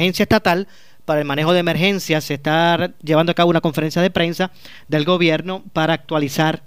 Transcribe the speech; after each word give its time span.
agencia 0.00 0.22
estatal 0.22 0.68
para 1.04 1.18
el 1.18 1.26
manejo 1.26 1.52
de 1.52 1.58
emergencias 1.58 2.22
se 2.22 2.34
está 2.34 2.92
llevando 3.02 3.32
a 3.32 3.34
cabo 3.34 3.50
una 3.50 3.60
conferencia 3.60 4.00
de 4.00 4.12
prensa 4.12 4.52
del 4.86 5.04
gobierno 5.04 5.64
para 5.72 5.92
actualizar 5.92 6.62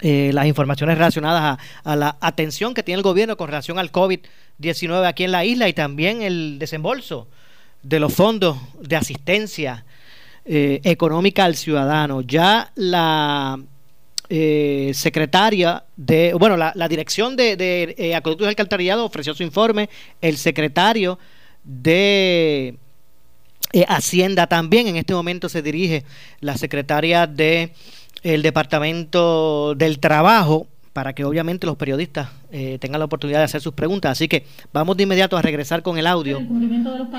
eh, 0.00 0.30
las 0.32 0.46
informaciones 0.46 0.96
relacionadas 0.96 1.58
a, 1.82 1.96
la 1.96 2.16
atención 2.20 2.72
que 2.72 2.84
tiene 2.84 2.98
el 2.98 3.02
gobierno 3.02 3.36
con 3.36 3.48
relación 3.48 3.80
al 3.80 3.90
COVID-19 3.90 5.08
aquí 5.08 5.24
en 5.24 5.32
la 5.32 5.44
isla 5.44 5.68
y 5.68 5.72
también 5.72 6.22
el 6.22 6.60
desembolso 6.60 7.26
de 7.82 7.98
los 7.98 8.14
fondos 8.14 8.56
de 8.80 8.94
asistencia 8.94 9.84
eh, 10.44 10.80
económica 10.84 11.46
al 11.46 11.56
ciudadano. 11.56 12.20
Ya 12.20 12.70
la 12.76 13.58
eh, 14.28 14.92
secretaria 14.94 15.82
de, 15.96 16.32
bueno, 16.34 16.56
la, 16.56 16.88
dirección 16.88 17.34
de, 17.34 17.56
de 17.56 18.14
Acueductos 18.14 18.46
y 18.46 18.50
Alcantarillado 18.50 19.04
ofreció 19.04 19.34
su 19.34 19.42
informe, 19.42 19.90
el 20.20 20.36
secretario 20.36 21.18
de 21.66 22.78
eh, 23.72 23.84
Hacienda 23.88 24.46
también. 24.46 24.86
En 24.86 24.96
este 24.96 25.12
momento 25.12 25.48
se 25.48 25.60
dirige 25.60 26.04
la 26.40 26.56
secretaria 26.56 27.26
de 27.26 27.72
el 28.22 28.42
Departamento 28.42 29.74
del 29.74 29.98
Trabajo 29.98 30.66
para 30.92 31.12
que 31.12 31.24
obviamente 31.24 31.66
los 31.66 31.76
periodistas 31.76 32.30
eh, 32.50 32.78
tengan 32.80 33.00
la 33.00 33.04
oportunidad 33.04 33.40
de 33.40 33.44
hacer 33.44 33.60
sus 33.60 33.74
preguntas. 33.74 34.12
Así 34.12 34.28
que 34.28 34.46
vamos 34.72 34.96
de 34.96 35.02
inmediato 35.02 35.36
a 35.36 35.42
regresar 35.42 35.82
con 35.82 35.98
el 35.98 36.06
audio 36.06 36.40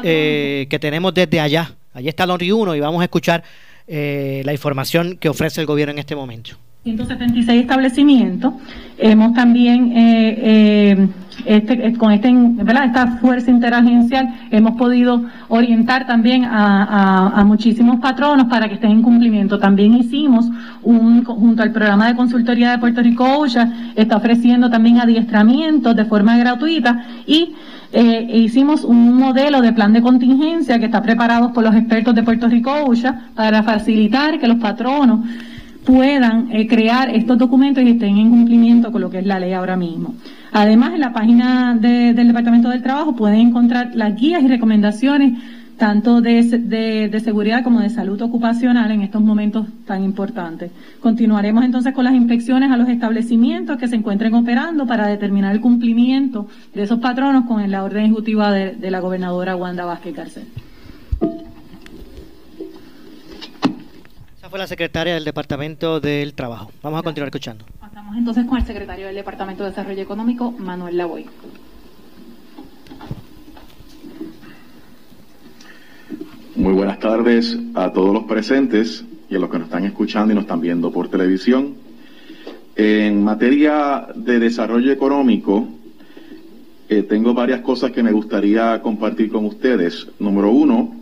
eh, 0.04 0.66
que 0.70 0.80
tenemos 0.80 1.14
desde 1.14 1.40
allá. 1.40 1.76
Allí 1.94 2.10
está 2.10 2.26
Lori 2.26 2.52
1 2.52 2.76
y 2.76 2.80
vamos 2.80 3.02
a 3.02 3.04
escuchar 3.04 3.44
la 3.88 4.52
información 4.52 5.16
que 5.16 5.30
ofrece 5.30 5.62
el 5.62 5.68
gobierno 5.68 5.94
en 5.94 6.00
este 6.00 6.14
momento. 6.14 6.58
176 6.88 7.62
establecimientos. 7.62 8.54
Hemos 8.98 9.34
también, 9.34 9.92
eh, 9.92 10.96
eh, 10.98 11.08
este, 11.46 11.88
eh, 11.88 11.94
con 11.98 12.12
este, 12.12 12.34
esta 12.86 13.18
fuerza 13.18 13.52
interagencial, 13.52 14.34
hemos 14.52 14.78
podido 14.78 15.24
orientar 15.50 16.08
también 16.08 16.46
a, 16.46 17.44
muchísimos 17.46 18.00
patronos 18.00 18.48
para 18.48 18.68
que 18.68 18.76
estén 18.76 18.92
en 18.92 19.02
cumplimiento. 19.02 19.60
También 19.60 19.96
hicimos, 19.96 20.50
un, 20.82 21.24
junto 21.26 21.62
al 21.62 21.72
programa 21.72 22.08
de 22.08 22.16
consultoría 22.16 22.72
de 22.72 22.78
Puerto 22.80 23.02
Rico 23.02 23.26
OSHA, 23.38 23.94
está 23.96 24.16
ofreciendo 24.16 24.70
también 24.70 25.00
adiestramientos 25.00 25.96
de 25.96 26.06
forma 26.06 26.38
gratuita 26.38 27.06
y 27.26 27.54
hicimos 28.34 28.84
un 28.84 29.18
modelo 29.18 29.62
de 29.62 29.72
plan 29.72 29.94
de 29.94 30.02
contingencia 30.02 30.78
que 30.80 30.86
está 30.86 31.02
preparado 31.02 31.54
por 31.54 31.64
los 31.64 31.74
expertos 31.76 32.14
de 32.16 32.24
Puerto 32.24 32.48
Rico 32.48 32.72
OSHA 32.86 33.30
para 33.36 33.64
facilitar 33.64 34.40
que 34.40 34.48
los 34.48 34.58
patronos 34.58 35.22
puedan 35.88 36.52
eh, 36.52 36.68
crear 36.68 37.10
estos 37.10 37.38
documentos 37.38 37.82
y 37.82 37.92
estén 37.92 38.18
en 38.18 38.30
cumplimiento 38.30 38.92
con 38.92 39.00
lo 39.00 39.10
que 39.10 39.20
es 39.20 39.26
la 39.26 39.40
ley 39.40 39.54
ahora 39.54 39.78
mismo. 39.78 40.16
Además, 40.52 40.94
en 40.94 41.00
la 41.00 41.14
página 41.14 41.78
del 41.80 42.28
Departamento 42.28 42.68
del 42.68 42.84
Trabajo 42.84 43.16
pueden 43.16 43.40
encontrar 43.40 43.92
las 43.96 44.14
guías 44.20 44.44
y 44.44 44.50
recomendaciones 44.50 45.42
tanto 45.78 46.20
de, 46.20 47.22
seguridad 47.24 47.64
como 47.64 47.80
de 47.80 47.90
salud 47.90 48.22
ocupacional 48.22 48.92
en 48.92 49.02
estos 49.02 49.22
momentos 49.22 49.66
tan 49.86 50.04
importantes. 50.04 50.72
Continuaremos 51.00 51.64
entonces 51.64 51.94
con 51.94 52.04
las 52.04 52.16
inspecciones 52.16 52.70
a 52.70 52.76
los 52.76 52.90
establecimientos 52.90 53.78
que 53.78 53.88
se 53.88 53.96
encuentren 53.96 54.34
operando 54.34 54.86
para 54.86 55.08
determinar 55.08 55.54
el 55.56 55.62
cumplimiento 55.62 56.48
de 56.74 56.84
esos 56.84 57.00
patronos 57.00 57.46
con 57.46 57.72
la 57.72 57.84
orden 57.84 58.06
ejecutiva 58.06 58.52
de, 58.52 58.76
de 58.76 58.92
la 58.92 59.00
gobernadora 59.00 59.56
Wanda 59.56 59.86
Vázquez 59.86 60.16
Carcel. 60.16 60.48
Fue 64.50 64.60
la 64.60 64.68
secretaria 64.68 65.14
del 65.14 65.26
Departamento 65.26 66.00
del 66.00 66.34
Trabajo. 66.34 66.72
Vamos 66.82 67.00
a 67.00 67.04
continuar 67.04 67.28
escuchando. 67.28 67.66
Pasamos 67.80 68.16
entonces 68.18 68.46
con 68.46 68.58
el 68.58 68.66
secretario 68.66 69.08
del 69.08 69.16
Departamento 69.16 69.64
de 69.64 69.70
Desarrollo 69.70 70.02
Económico, 70.02 70.52
Manuel 70.52 70.98
Lavoy. 70.98 71.26
Muy 76.56 76.74
buenas 76.74 77.00
tardes 77.00 77.58
a 77.76 77.92
todos 77.92 78.14
los 78.14 78.24
presentes 78.24 79.06
y 79.30 79.36
a 79.36 79.40
los 79.40 79.50
que 79.50 79.60
nos 79.60 79.68
están 79.68 79.86
escuchando 79.86 80.32
y 80.32 80.36
nos 80.36 80.46
están 80.46 80.62
viendo 80.62 80.92
por 80.92 81.10
televisión. 81.10 81.76
En 82.76 83.24
materia 83.24 84.08
de 84.16 84.40
desarrollo 84.40 84.92
económico, 84.92 85.68
eh, 86.90 87.04
tengo 87.04 87.34
varias 87.34 87.62
cosas 87.62 87.92
que 87.92 88.02
me 88.02 88.12
gustaría 88.12 88.82
compartir 88.82 89.30
con 89.32 89.46
ustedes. 89.46 90.08
Número 90.20 90.50
uno, 90.50 90.96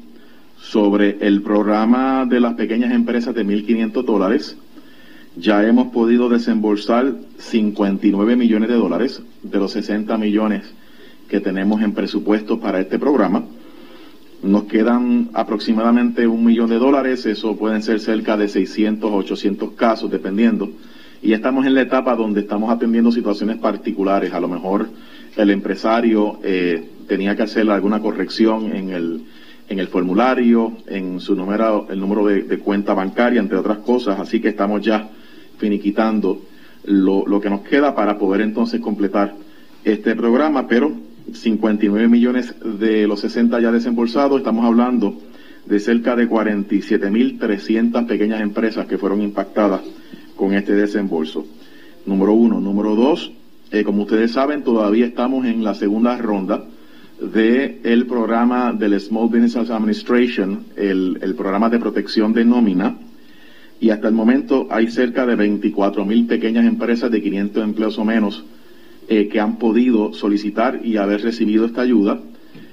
sobre 0.69 1.17
el 1.21 1.43
programa 1.43 2.25
de 2.25 2.39
las 2.39 2.55
pequeñas 2.55 2.91
empresas 2.91 3.35
de 3.35 3.45
1.500 3.45 4.03
dólares. 4.03 4.57
Ya 5.37 5.63
hemos 5.63 5.93
podido 5.93 6.27
desembolsar 6.27 7.13
59 7.37 8.35
millones 8.35 8.69
de 8.69 8.75
dólares 8.75 9.21
de 9.43 9.59
los 9.59 9.73
60 9.73 10.17
millones 10.17 10.63
que 11.29 11.39
tenemos 11.39 11.81
en 11.81 11.93
presupuesto 11.93 12.59
para 12.59 12.79
este 12.79 12.97
programa. 12.97 13.43
Nos 14.41 14.63
quedan 14.63 15.29
aproximadamente 15.33 16.25
un 16.25 16.43
millón 16.43 16.69
de 16.71 16.79
dólares, 16.79 17.25
eso 17.27 17.55
pueden 17.57 17.83
ser 17.83 17.99
cerca 17.99 18.35
de 18.35 18.47
600 18.47 19.11
o 19.11 19.15
800 19.17 19.71
casos, 19.73 20.09
dependiendo. 20.09 20.69
Y 21.21 21.33
estamos 21.33 21.65
en 21.67 21.75
la 21.75 21.81
etapa 21.81 22.15
donde 22.15 22.41
estamos 22.41 22.71
atendiendo 22.71 23.11
situaciones 23.11 23.57
particulares. 23.57 24.33
A 24.33 24.39
lo 24.39 24.47
mejor 24.47 24.89
el 25.37 25.49
empresario 25.51 26.39
eh, 26.43 26.83
tenía 27.07 27.35
que 27.35 27.43
hacer 27.43 27.69
alguna 27.69 27.99
corrección 27.99 28.75
en 28.75 28.89
el, 28.89 29.21
en 29.67 29.79
el 29.79 29.87
formulario, 29.87 30.73
en 30.87 31.19
su 31.19 31.35
número, 31.35 31.87
el 31.89 31.99
número 31.99 32.25
de, 32.25 32.59
cuenta 32.59 32.93
bancaria, 32.93 33.39
entre 33.39 33.57
otras 33.57 33.79
cosas, 33.79 34.19
así 34.19 34.39
que 34.39 34.49
estamos 34.49 34.81
ya 34.81 35.09
finiquitando 35.57 36.41
lo, 36.85 37.25
lo, 37.25 37.41
que 37.41 37.49
nos 37.49 37.61
queda 37.61 37.95
para 37.95 38.17
poder 38.17 38.41
entonces 38.41 38.79
completar 38.79 39.33
este 39.83 40.15
programa, 40.15 40.67
pero 40.67 40.91
59 41.33 42.07
millones 42.07 42.55
de 42.79 43.07
los 43.07 43.21
60 43.21 43.59
ya 43.59 43.71
desembolsados, 43.71 44.37
estamos 44.37 44.65
hablando 44.65 45.19
de 45.65 45.79
cerca 45.79 46.15
de 46.15 46.29
47.300 46.29 48.05
pequeñas 48.05 48.41
empresas 48.41 48.85
que 48.85 48.99
fueron 48.99 49.21
impactadas 49.21 49.81
con 50.35 50.53
este 50.53 50.73
desembolso. 50.73 51.45
Número 52.05 52.33
uno. 52.33 52.59
Número 52.59 52.95
dos, 52.95 53.31
eh, 53.71 53.83
como 53.83 54.03
ustedes 54.03 54.31
saben, 54.31 54.63
todavía 54.63 55.07
estamos 55.07 55.45
en 55.45 55.63
la 55.63 55.73
segunda 55.73 56.15
ronda 56.17 56.65
del 57.19 57.79
el 57.83 58.05
programa 58.05 58.73
del 58.73 58.99
Small 58.99 59.29
Business 59.29 59.55
Administration, 59.55 60.65
el, 60.75 61.19
el, 61.21 61.35
programa 61.35 61.69
de 61.69 61.79
protección 61.79 62.33
de 62.33 62.45
nómina, 62.45 62.97
y 63.79 63.89
hasta 63.89 64.07
el 64.07 64.13
momento 64.13 64.67
hay 64.69 64.87
cerca 64.87 65.25
de 65.25 65.35
24 65.35 66.05
mil 66.05 66.25
pequeñas 66.27 66.65
empresas 66.65 67.11
de 67.11 67.21
500 67.21 67.63
empleos 67.63 67.97
o 67.97 68.05
menos 68.05 68.43
eh, 69.07 69.27
que 69.27 69.39
han 69.39 69.57
podido 69.59 70.13
solicitar 70.13 70.81
y 70.83 70.97
haber 70.97 71.21
recibido 71.21 71.65
esta 71.65 71.81
ayuda. 71.81 72.19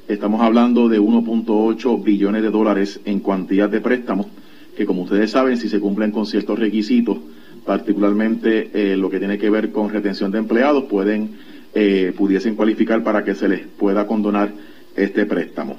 Estamos 0.08 0.40
hablando 0.40 0.88
de 0.88 0.98
1.8 0.98 2.02
billones 2.02 2.42
de 2.42 2.50
dólares 2.50 3.00
en 3.04 3.20
cuantía 3.20 3.68
de 3.68 3.82
préstamos, 3.82 4.28
que 4.74 4.86
como 4.86 5.02
ustedes 5.02 5.30
saben, 5.30 5.58
si 5.58 5.68
se 5.68 5.78
cumplen 5.78 6.10
con 6.10 6.24
ciertos 6.24 6.58
requisitos, 6.58 7.18
particularmente 7.66 8.70
eh, 8.72 8.96
lo 8.96 9.10
que 9.10 9.18
tiene 9.18 9.36
que 9.36 9.50
ver 9.50 9.72
con 9.72 9.90
retención 9.90 10.30
de 10.30 10.38
empleados, 10.38 10.84
pueden 10.84 11.36
eh, 11.74 12.12
pudiesen 12.16 12.54
cualificar 12.54 13.02
para 13.02 13.24
que 13.24 13.34
se 13.34 13.48
les 13.48 13.66
pueda 13.66 14.06
condonar 14.06 14.52
este 14.96 15.26
préstamo. 15.26 15.76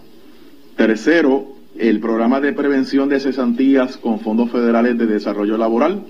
Tercero, 0.76 1.54
el 1.78 2.00
programa 2.00 2.40
de 2.42 2.54
prevención 2.54 3.10
de 3.10 3.20
cesantías 3.20 3.98
con 3.98 4.20
fondos 4.20 4.52
federales 4.52 4.98
de 4.98 5.08
desarrollo 5.08 5.58
laboral. 5.58 6.04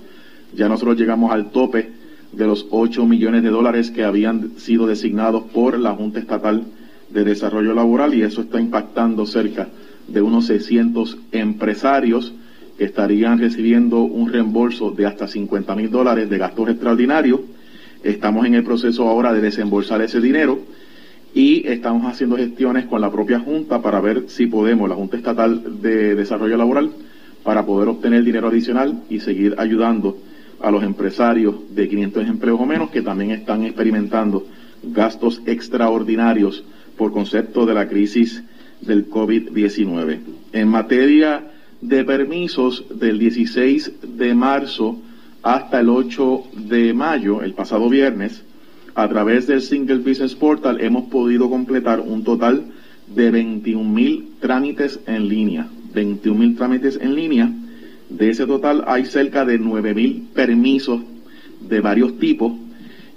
Ya 0.56 0.70
nosotros 0.70 0.98
llegamos 0.98 1.32
al 1.32 1.52
tope 1.52 1.90
de 2.32 2.48
los 2.48 2.68
8 2.70 3.06
millones 3.06 3.44
de 3.44 3.50
dólares 3.50 3.92
que 3.92 4.04
habían 4.04 4.58
sido 4.58 4.88
designados 4.88 5.44
por 5.54 5.78
la 5.78 5.94
Junta 5.94 6.20
Estatal 6.20 6.64
de 7.10 7.24
Desarrollo 7.24 7.74
Laboral 7.74 8.14
y 8.14 8.24
eso 8.24 8.42
está 8.42 8.60
impactando 8.60 9.26
cerca 9.26 9.70
de 10.08 10.22
unos 10.22 10.48
600 10.48 11.18
empresarios 11.32 12.34
que 12.78 12.86
estarían 12.86 13.40
recibiendo 13.40 14.00
un 14.00 14.32
reembolso 14.32 14.92
de 14.92 15.06
hasta 15.06 15.28
50 15.28 15.76
mil 15.76 15.92
dólares 15.92 16.30
de 16.30 16.38
gastos 16.38 16.70
extraordinarios 16.70 17.42
Estamos 18.04 18.46
en 18.46 18.54
el 18.54 18.66
proceso 18.66 19.08
ahora 19.08 19.32
de 19.32 19.40
desembolsar 19.40 20.02
ese 20.02 20.20
dinero 20.20 20.60
y 21.34 21.66
estamos 21.68 22.06
haciendo 22.06 22.36
gestiones 22.36 22.86
con 22.86 23.00
la 23.00 23.10
propia 23.10 23.40
Junta 23.40 23.82
para 23.82 24.02
ver 24.02 24.26
si 24.28 24.46
podemos, 24.46 24.90
la 24.90 24.96
Junta 24.96 25.16
Estatal 25.16 25.82
de 25.82 26.14
Desarrollo 26.14 26.58
Laboral, 26.58 26.92
para 27.44 27.66
poder 27.66 27.88
obtener 27.88 28.24
dinero 28.24 28.50
adicional 28.50 29.04
y 29.10 29.22
seguir 29.22 29.56
ayudando 29.58 30.18
a 30.62 30.70
los 30.70 30.84
empresarios 30.84 31.56
de 31.74 31.88
500 31.88 32.28
empleos 32.28 32.60
o 32.60 32.66
menos 32.66 32.90
que 32.90 33.02
también 33.02 33.32
están 33.32 33.64
experimentando 33.64 34.46
gastos 34.84 35.42
extraordinarios 35.46 36.64
por 36.98 37.14
concepto 37.14 37.66
de 37.66 37.74
la 37.74 37.88
crisis 37.88 38.44
del 38.82 39.10
COVID-19. 39.10 40.20
En 40.52 40.68
materia 40.68 41.52
de 41.80 42.04
permisos, 42.04 42.84
del 43.00 43.18
16 43.18 43.94
de 44.18 44.34
marzo 44.34 45.00
hasta 45.44 45.82
el 45.82 45.90
8 45.90 46.44
de 46.70 46.94
mayo, 46.94 47.42
el 47.42 47.54
pasado 47.54 47.90
viernes, 47.90 48.44
a 48.96 49.08
través 49.10 49.46
del 49.48 49.62
Single 49.62 49.98
Business 49.98 50.36
Portal 50.36 50.80
hemos 50.80 51.10
podido 51.10 51.50
completar 51.50 52.00
un 52.00 52.24
total 52.24 52.64
de 53.14 53.30
21 53.30 53.90
mil 53.90 54.30
trámites 54.40 55.00
en 55.06 55.28
línea. 55.28 55.68
21 55.94 56.40
mil 56.40 56.56
trámites 56.56 56.98
en 57.02 57.16
línea. 57.16 57.52
De 58.10 58.30
ese 58.30 58.46
total 58.46 58.84
hay 58.88 59.06
cerca 59.06 59.44
de 59.46 59.60
9 59.60 59.94
mil 59.94 60.28
permisos 60.34 61.02
de 61.60 61.82
varios 61.82 62.18
tipos, 62.20 62.54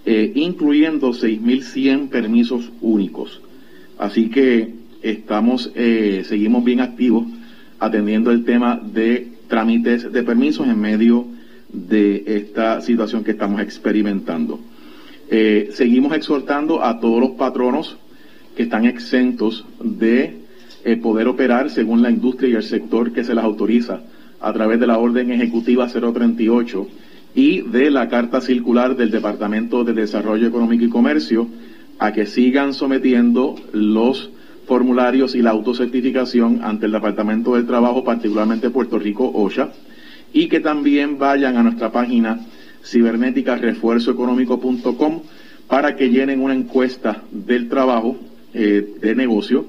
eh, 0.04 0.32
incluyendo 0.34 1.12
6.100 1.12 2.08
permisos 2.08 2.72
únicos. 2.80 3.40
Así 3.98 4.30
que 4.30 4.74
estamos, 5.02 5.70
eh, 5.74 6.24
seguimos 6.26 6.64
bien 6.64 6.80
activos 6.80 7.26
atendiendo 7.78 8.30
el 8.30 8.44
tema 8.44 8.80
de 8.82 9.28
trámites 9.48 10.10
de 10.10 10.22
permisos 10.22 10.66
en 10.66 10.80
medio 10.80 11.35
de 11.72 12.24
esta 12.26 12.80
situación 12.80 13.24
que 13.24 13.32
estamos 13.32 13.60
experimentando. 13.60 14.58
Eh, 15.28 15.70
seguimos 15.72 16.14
exhortando 16.14 16.84
a 16.84 17.00
todos 17.00 17.20
los 17.20 17.30
patronos 17.32 17.96
que 18.56 18.64
están 18.64 18.84
exentos 18.84 19.66
de 19.80 20.36
eh, 20.84 20.96
poder 20.96 21.26
operar 21.26 21.70
según 21.70 22.02
la 22.02 22.10
industria 22.10 22.50
y 22.50 22.54
el 22.54 22.62
sector 22.62 23.12
que 23.12 23.24
se 23.24 23.34
las 23.34 23.44
autoriza 23.44 24.00
a 24.40 24.52
través 24.52 24.78
de 24.78 24.86
la 24.86 24.98
orden 24.98 25.32
ejecutiva 25.32 25.88
038 25.88 26.86
y 27.34 27.62
de 27.62 27.90
la 27.90 28.08
carta 28.08 28.40
circular 28.40 28.96
del 28.96 29.10
Departamento 29.10 29.84
de 29.84 29.92
Desarrollo 29.92 30.46
Económico 30.46 30.84
y 30.84 30.88
Comercio 30.88 31.48
a 31.98 32.12
que 32.12 32.26
sigan 32.26 32.72
sometiendo 32.72 33.56
los 33.72 34.30
formularios 34.66 35.34
y 35.34 35.42
la 35.42 35.50
autocertificación 35.50 36.60
ante 36.62 36.86
el 36.86 36.92
Departamento 36.92 37.54
del 37.54 37.66
Trabajo, 37.66 38.04
particularmente 38.04 38.70
Puerto 38.70 38.98
Rico 38.98 39.30
OSHA, 39.34 39.70
y 40.36 40.48
que 40.48 40.60
también 40.60 41.18
vayan 41.18 41.56
a 41.56 41.62
nuestra 41.62 41.90
página 41.90 42.44
cibernética 42.84 43.56
refuerzoeconómico.com 43.56 45.22
para 45.66 45.96
que 45.96 46.10
llenen 46.10 46.42
una 46.42 46.52
encuesta 46.52 47.22
del 47.30 47.70
trabajo 47.70 48.18
eh, 48.52 48.86
de 49.00 49.14
negocio 49.14 49.64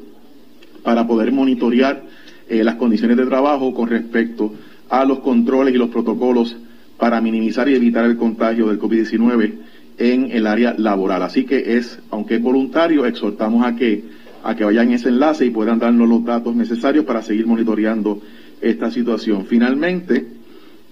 para 0.83 1.07
poder 1.07 1.31
monitorear 1.31 2.03
eh, 2.49 2.65
las 2.65 2.75
condiciones 2.75 3.15
de 3.15 3.25
trabajo 3.25 3.73
con 3.73 3.87
respecto 3.87 4.55
a 4.89 5.05
los 5.05 5.19
controles 5.19 5.73
y 5.73 5.77
los 5.77 5.87
protocolos 5.87 6.57
para 6.97 7.21
minimizar 7.21 7.69
y 7.69 7.75
evitar 7.75 8.03
el 8.03 8.17
contagio 8.17 8.67
del 8.67 8.77
COVID-19 8.77 9.53
en 9.97 10.31
el 10.31 10.45
área 10.45 10.75
laboral. 10.77 11.23
Así 11.23 11.45
que 11.45 11.77
es, 11.77 11.97
aunque 12.11 12.35
es 12.35 12.41
voluntario, 12.41 13.05
exhortamos 13.05 13.65
a 13.65 13.77
que, 13.77 14.03
a 14.43 14.53
que 14.53 14.65
vayan 14.65 14.91
ese 14.91 15.07
enlace 15.07 15.45
y 15.45 15.49
puedan 15.49 15.79
darnos 15.79 16.09
los 16.09 16.25
datos 16.25 16.53
necesarios 16.57 17.05
para 17.05 17.21
seguir 17.21 17.47
monitoreando 17.47 18.21
esta 18.59 18.91
situación. 18.91 19.45
Finalmente, 19.45 20.36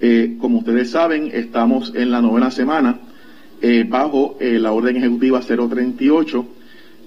eh, 0.02 0.36
como 0.40 0.60
ustedes 0.60 0.92
saben, 0.92 1.32
estamos 1.34 1.94
en 1.96 2.12
la 2.12 2.22
novena 2.22 2.52
semana 2.52 3.00
eh, 3.62 3.86
bajo 3.88 4.38
eh, 4.42 4.60
la 4.60 4.74
orden 4.74 4.98
ejecutiva 4.98 5.40
038. 5.42 6.46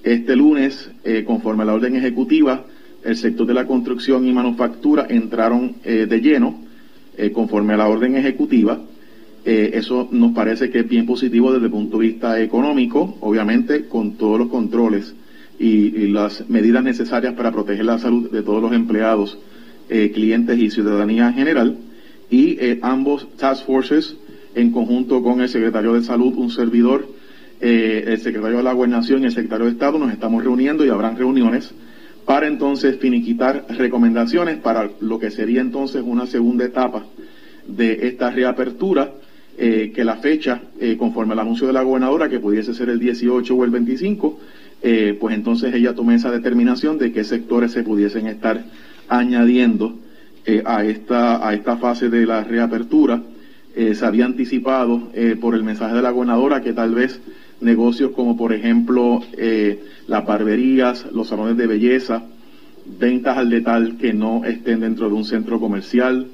Este 0.04 0.36
lunes, 0.36 0.90
conforme 1.26 1.64
a 1.64 1.66
la 1.66 1.74
orden 1.74 1.96
ejecutiva, 1.96 2.64
el 3.04 3.16
sector 3.16 3.46
de 3.46 3.52
la 3.52 3.66
construcción 3.66 4.26
y 4.26 4.32
manufactura 4.32 5.06
entraron 5.08 5.74
de 5.82 6.20
lleno 6.20 6.60
conforme 7.34 7.74
a 7.74 7.78
la 7.78 7.88
orden 7.88 8.14
ejecutiva. 8.14 8.80
eso 9.44 10.08
nos 10.12 10.32
parece 10.32 10.70
que 10.70 10.78
es 10.78 10.88
bien 10.88 11.04
positivo 11.04 11.52
desde 11.52 11.66
el 11.66 11.72
punto 11.72 11.98
de 11.98 12.06
vista 12.06 12.40
económico, 12.40 13.18
obviamente 13.20 13.86
con 13.86 14.12
todos 14.12 14.38
los 14.38 14.48
controles 14.48 15.14
y, 15.58 15.66
y 15.66 16.06
las 16.06 16.48
medidas 16.48 16.84
necesarias 16.84 17.34
para 17.34 17.50
proteger 17.50 17.84
la 17.84 17.98
salud 17.98 18.30
de 18.30 18.42
todos 18.42 18.62
los 18.62 18.72
empleados, 18.72 19.36
clientes 19.88 20.58
y 20.58 20.70
ciudadanía 20.70 21.28
en 21.28 21.34
general 21.34 21.78
y 22.30 22.58
eh, 22.60 22.78
ambos 22.82 23.26
task 23.36 23.66
forces 23.66 24.16
en 24.54 24.70
conjunto 24.70 25.22
con 25.22 25.40
el 25.40 25.48
secretario 25.48 25.94
de 25.94 26.02
Salud, 26.02 26.34
un 26.36 26.50
servidor, 26.50 27.06
eh, 27.60 28.04
el 28.06 28.18
secretario 28.18 28.58
de 28.58 28.62
la 28.62 28.72
Gobernación 28.72 29.22
y 29.22 29.26
el 29.26 29.32
secretario 29.32 29.66
de 29.66 29.72
Estado, 29.72 29.98
nos 29.98 30.12
estamos 30.12 30.42
reuniendo 30.42 30.84
y 30.84 30.90
habrán 30.90 31.16
reuniones 31.16 31.72
para 32.24 32.46
entonces 32.46 32.98
finiquitar 32.98 33.64
recomendaciones 33.70 34.58
para 34.58 34.90
lo 35.00 35.18
que 35.18 35.30
sería 35.30 35.60
entonces 35.60 36.02
una 36.04 36.26
segunda 36.26 36.64
etapa 36.64 37.06
de 37.66 38.06
esta 38.08 38.30
reapertura, 38.30 39.12
eh, 39.56 39.92
que 39.94 40.04
la 40.04 40.16
fecha, 40.16 40.60
conforme 40.98 41.32
al 41.32 41.40
anuncio 41.40 41.66
de 41.66 41.72
la 41.72 41.82
gobernadora, 41.82 42.28
que 42.28 42.38
pudiese 42.38 42.74
ser 42.74 42.90
el 42.90 43.00
18 43.00 43.54
o 43.54 43.64
el 43.64 43.70
25, 43.70 44.38
pues 45.18 45.34
entonces 45.34 45.74
ella 45.74 45.94
tome 45.94 46.14
esa 46.14 46.30
determinación 46.30 46.98
de 46.98 47.10
qué 47.12 47.24
sectores 47.24 47.72
se 47.72 47.82
pudiesen 47.82 48.28
estar 48.28 48.62
añadiendo 49.08 49.96
eh, 50.50 50.62
a, 50.64 50.82
esta, 50.82 51.46
a 51.46 51.52
esta 51.52 51.76
fase 51.76 52.08
de 52.08 52.24
la 52.24 52.42
reapertura. 52.42 53.20
Eh, 53.76 53.94
se 53.94 54.06
había 54.06 54.24
anticipado 54.24 55.10
eh, 55.12 55.36
por 55.38 55.54
el 55.54 55.62
mensaje 55.62 55.94
de 55.94 56.00
la 56.00 56.10
gobernadora 56.10 56.62
que 56.62 56.72
tal 56.72 56.94
vez 56.94 57.20
negocios 57.60 58.12
como 58.12 58.34
por 58.34 58.54
ejemplo 58.54 59.20
las 60.06 60.24
barberías, 60.24 61.04
los 61.12 61.28
salones 61.28 61.58
de 61.58 61.66
belleza, 61.66 62.22
ventas 62.98 63.36
al 63.36 63.50
detal 63.50 63.98
que 63.98 64.14
no 64.14 64.42
estén 64.46 64.80
dentro 64.80 65.08
de 65.08 65.14
un 65.14 65.24
centro 65.24 65.60
comercial, 65.60 66.28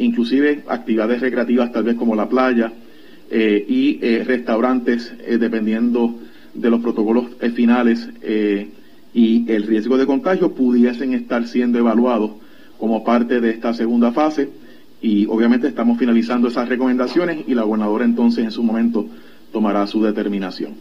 inclusive 0.00 0.64
actividades 0.66 1.20
recreativas 1.20 1.72
tal 1.72 1.84
vez 1.84 1.94
como 1.94 2.16
la 2.16 2.28
playa 2.28 2.72
y 3.30 4.00
restaurantes 4.24 5.14
dependiendo 5.38 6.18
de 6.54 6.70
los 6.70 6.82
protocolos 6.82 7.26
finales 7.54 8.08
y 9.14 9.50
el 9.50 9.62
riesgo 9.62 9.96
de 9.96 10.06
contagio 10.06 10.52
pudiesen 10.54 11.14
estar 11.14 11.46
siendo 11.46 11.78
evaluados 11.78 12.41
como 12.82 13.04
parte 13.04 13.40
de 13.40 13.50
esta 13.50 13.72
segunda 13.72 14.10
fase 14.10 14.50
y 15.00 15.24
obviamente 15.26 15.68
estamos 15.68 15.96
finalizando 15.98 16.48
esas 16.48 16.68
recomendaciones 16.68 17.44
y 17.46 17.54
la 17.54 17.62
gobernadora 17.62 18.04
entonces 18.04 18.42
en 18.42 18.50
su 18.50 18.64
momento 18.64 19.06
tomará 19.52 19.86
su 19.86 20.02
determinación. 20.02 20.74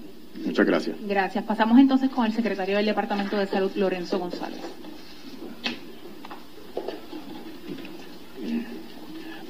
Muchas 0.44 0.66
gracias. 0.66 0.98
Gracias. 1.08 1.44
Pasamos 1.44 1.78
entonces 1.78 2.10
con 2.10 2.26
el 2.26 2.34
secretario 2.34 2.78
del 2.78 2.88
Departamento 2.88 3.38
de 3.38 3.46
Salud, 3.46 3.70
Lorenzo 3.76 4.18
González. 4.18 4.62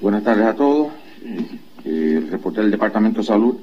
Buenas 0.02 0.22
tardes 0.22 0.46
a 0.46 0.54
todos. 0.54 0.92
Eh, 1.86 2.16
el 2.18 2.28
reporte 2.32 2.60
del 2.60 2.72
Departamento 2.72 3.22
de 3.22 3.28
Salud 3.28 3.60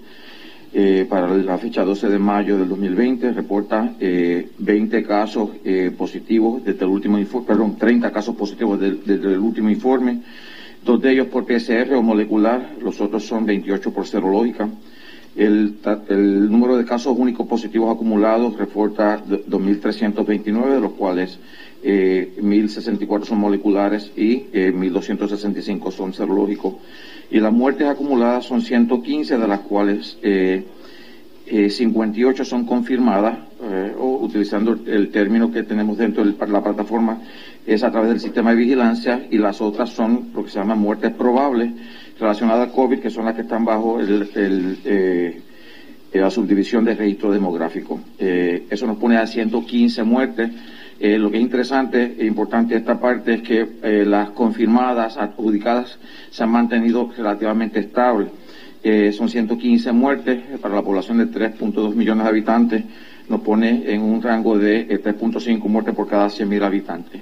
eh, 0.70 1.06
para 1.09 1.29
la 1.29 1.56
fecha 1.56 1.82
12 1.82 2.11
de 2.11 2.19
mayo 2.19 2.59
del 2.59 2.69
2020 2.69 3.32
reporta 3.32 3.94
20 3.99 4.49
eh, 4.99 5.03
casos 5.03 5.50
eh, 5.65 5.91
positivos 5.97 6.62
desde 6.62 6.85
el 6.85 6.91
último 6.91 7.19
informe, 7.19 7.47
perdón, 7.47 7.76
30 7.79 8.12
casos 8.12 8.37
positivos 8.37 8.79
desde 8.79 9.32
el 9.32 9.38
último 9.38 9.70
informe, 9.70 10.20
dos 10.85 11.00
de 11.00 11.12
ellos 11.12 11.29
por 11.29 11.47
PCR 11.47 11.94
o 11.94 12.03
molecular, 12.03 12.75
los 12.82 13.00
otros 13.00 13.25
son 13.25 13.47
28 13.47 13.93
por 13.94 14.06
serológica. 14.06 14.69
El, 15.35 15.76
el 16.09 16.50
número 16.50 16.76
de 16.76 16.85
casos 16.85 17.17
únicos 17.17 17.47
positivos 17.47 17.94
acumulados 17.94 18.59
reporta 18.59 19.25
2.329, 19.25 20.75
de 20.75 20.81
los 20.81 20.93
cuales 20.93 21.38
1.064 21.82 23.25
son 23.25 23.38
moleculares 23.38 24.11
y 24.17 24.47
1.265 24.53 25.93
son 25.93 26.12
serológicos 26.12 26.75
y 27.31 27.41
las 27.41 27.53
muertes 27.53 27.87
acumuladas 27.87 28.47
son 28.47 28.63
115, 28.63 29.37
de 29.39 29.49
las 29.49 29.61
cuales 29.61 30.19
eh, 30.23 30.65
58 31.47 32.43
eh, 32.43 32.47
son 32.47 32.65
confirmadas, 32.65 33.39
eh, 33.63 33.95
o 33.99 34.19
utilizando 34.19 34.79
el 34.87 35.11
término 35.11 35.51
que 35.51 35.63
tenemos 35.63 35.99
dentro 35.99 36.25
de 36.25 36.35
la 36.47 36.63
plataforma, 36.63 37.21
es 37.67 37.83
a 37.83 37.91
través 37.91 38.11
del 38.11 38.21
sistema 38.21 38.51
de 38.51 38.57
vigilancia, 38.57 39.27
y 39.31 39.39
las 39.39 39.61
otras 39.61 39.91
son 39.91 40.31
lo 40.35 40.44
que 40.44 40.51
se 40.51 40.58
llama 40.58 40.75
muertes 40.75 41.13
probables 41.13 41.73
relacionadas 42.19 42.69
al 42.69 42.75
COVID, 42.75 43.01
que 43.01 43.11
son 43.11 43.27
las 43.27 43.35
que 43.35 43.43
están 43.43 43.65
bajo 43.65 44.01
el, 44.01 44.29
eh, 44.85 45.41
la 46.13 46.31
subdivisión 46.31 46.85
de 46.85 46.94
registro 46.94 47.31
demográfico. 47.31 48.01
eso 48.19 48.87
nos 48.87 48.97
pone 48.97 49.19
a 49.19 49.27
115 49.27 50.03
muertes 50.03 50.51
eh, 51.00 51.17
lo 51.19 51.31
que 51.31 51.36
es 51.36 51.43
interesante 51.43 52.17
e 52.19 52.26
importante 52.26 52.74
de 52.74 52.81
esta 52.81 52.98
parte 52.98 53.34
es 53.34 53.43
que 53.43 53.67
eh, 53.82 54.05
las 54.05 54.31
confirmadas, 54.31 55.17
adjudicadas, 55.17 55.98
se 56.31 56.43
han 56.43 56.50
mantenido 56.50 57.10
relativamente 57.17 57.78
estables. 57.78 58.28
Eh, 58.82 59.12
son 59.12 59.28
115 59.28 59.93
muertes 59.93 60.40
para 60.60 60.74
la 60.74 60.82
población 60.82 61.19
de 61.19 61.26
3.2 61.26 61.94
millones 61.94 62.24
de 62.24 62.28
habitantes, 62.31 62.84
nos 63.28 63.40
pone 63.40 63.93
en 63.93 64.02
un 64.02 64.22
rango 64.22 64.58
de 64.58 64.88
3.5 64.88 65.60
muertes 65.64 65.94
por 65.94 66.08
cada 66.08 66.28
100.000 66.28 66.64
habitantes. 66.64 67.20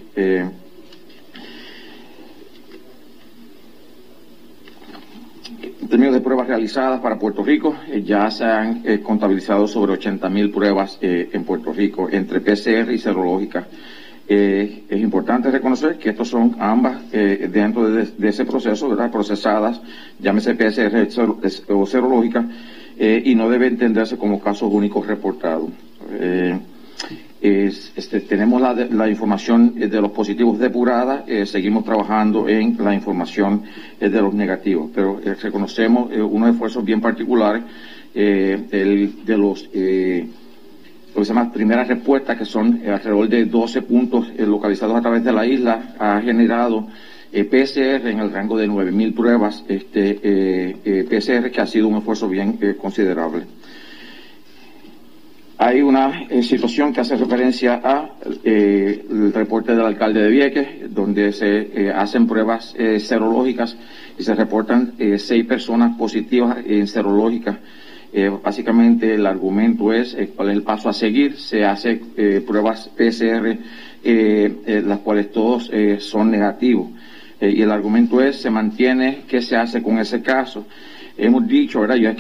En 5.87 5.91
términos 5.91 6.15
de 6.15 6.21
pruebas 6.21 6.49
realizadas 6.49 7.01
para 7.01 7.17
Puerto 7.17 7.45
Rico, 7.45 7.77
eh, 7.87 8.03
ya 8.05 8.29
se 8.29 8.43
han 8.45 8.83
eh, 8.85 8.99
contabilizado 9.01 9.69
sobre 9.69 9.93
80.000 9.93 10.53
pruebas 10.53 10.99
eh, 11.01 11.29
en 11.33 11.45
Puerto 11.45 11.73
Rico, 11.73 12.09
entre 12.11 12.41
PCR 12.41 12.91
y 12.91 12.99
serológica. 12.99 13.69
es 14.27 15.01
importante 15.01 15.49
reconocer 15.49 15.97
que 15.99 16.11
estos 16.11 16.27
son 16.27 16.57
ambas 16.59 17.09
dentro 17.13 17.89
de, 17.89 18.29
ese 18.29 18.45
proceso, 18.45 18.89
¿verdad? 18.89 19.13
procesadas, 19.13 19.81
llámese 20.19 20.57
PCR 20.57 21.07
o 21.69 21.87
serológica, 21.87 22.45
y 22.99 23.37
no 23.37 23.49
debe 23.49 23.69
entenderse 23.69 24.17
como 24.17 24.41
casos 24.41 24.69
únicos 24.73 25.07
reportados. 25.07 25.71
Este, 27.41 28.21
tenemos 28.21 28.63
la, 28.63 29.09
información 29.11 29.75
eh, 29.79 29.89
de 29.89 30.01
los 30.01 30.11
positivos 30.11 30.59
depurada, 30.59 31.25
eh, 31.27 31.45
seguimos 31.45 31.85
trabajando 31.85 32.49
en 32.49 32.77
la 32.83 32.95
información 32.95 33.63
eh, 34.01 34.09
de 34.09 34.23
los 34.23 34.33
negativos, 34.33 34.91
pero 34.95 35.21
reconocemos 35.43 36.11
unos 36.13 36.51
esfuerzos 36.51 36.83
bien 36.85 37.01
particulares 37.01 37.63
el, 38.15 39.25
de 39.27 39.37
los 39.37 39.65
lo 39.65 41.23
que 41.23 41.25
se 41.25 41.35
llama 41.35 41.53
primeras 41.53 41.89
respuestas, 41.89 42.39
que 42.39 42.47
son 42.47 42.81
alrededor 42.87 43.29
de 43.29 43.45
12 43.45 43.83
puntos 43.83 44.29
localizados 44.39 44.97
a 44.97 45.03
través 45.03 45.23
de 45.23 45.33
la 45.33 45.47
isla, 45.47 45.95
ha 45.99 46.21
generado 46.23 46.87
PCR 47.31 48.09
en 48.09 48.21
el 48.21 48.33
rango 48.33 48.57
de 48.57 48.69
9.000 48.69 49.15
pruebas, 49.15 49.65
este, 49.69 51.05
PCR 51.09 51.51
que 51.51 51.61
ha 51.61 51.67
sido 51.67 51.89
un 51.89 51.97
esfuerzo 51.97 52.29
bien 52.29 52.59
considerable. 52.81 53.45
Hay 55.67 55.83
una 55.83 56.27
eh, 56.31 56.45
situación 56.45 56.93
que 56.93 57.01
hace 57.01 57.17
referencia 57.17 57.81
a 57.83 58.11
eh, 58.45 59.05
el 59.11 59.33
reporte 59.33 59.73
del 59.73 59.85
alcalde 59.85 60.23
de 60.23 60.31
Vieques, 60.31 60.95
donde 60.95 61.33
se 61.33 61.59
eh, 61.75 61.93
hacen 61.93 62.29
pruebas 62.29 62.73
serológicas 63.01 63.77
y 64.17 64.23
se 64.23 64.37
reportan 64.37 64.93
seis 65.19 65.45
personas 65.45 65.99
positivas 65.99 66.59
en 66.65 66.87
serológicas. 66.87 67.57
básicamente 68.43 69.15
el 69.15 69.27
argumento 69.27 69.93
es 69.93 70.17
cuál 70.37 70.51
es 70.51 70.57
el 70.57 70.63
paso 70.63 70.89
a 70.89 70.93
seguir. 70.93 71.37
Se 71.37 71.65
hace 71.65 72.01
pruebas 72.47 72.89
PCR, 72.97 73.59
las 74.87 74.99
cuales 75.01 75.33
todos 75.33 75.71
son 75.99 76.31
negativos. 76.31 76.89
y 77.41 77.61
el 77.61 77.71
argumento 77.71 78.23
es, 78.23 78.37
se 78.37 78.51
mantiene, 78.51 79.25
¿qué 79.29 79.43
se 79.43 79.57
hace 79.57 79.83
con 79.83 79.99
ese 79.99 80.23
caso? 80.23 80.65
Hemos 81.17 81.47
dicho, 81.47 81.81
¿verdad? 81.81 81.97
Yo 81.97 82.11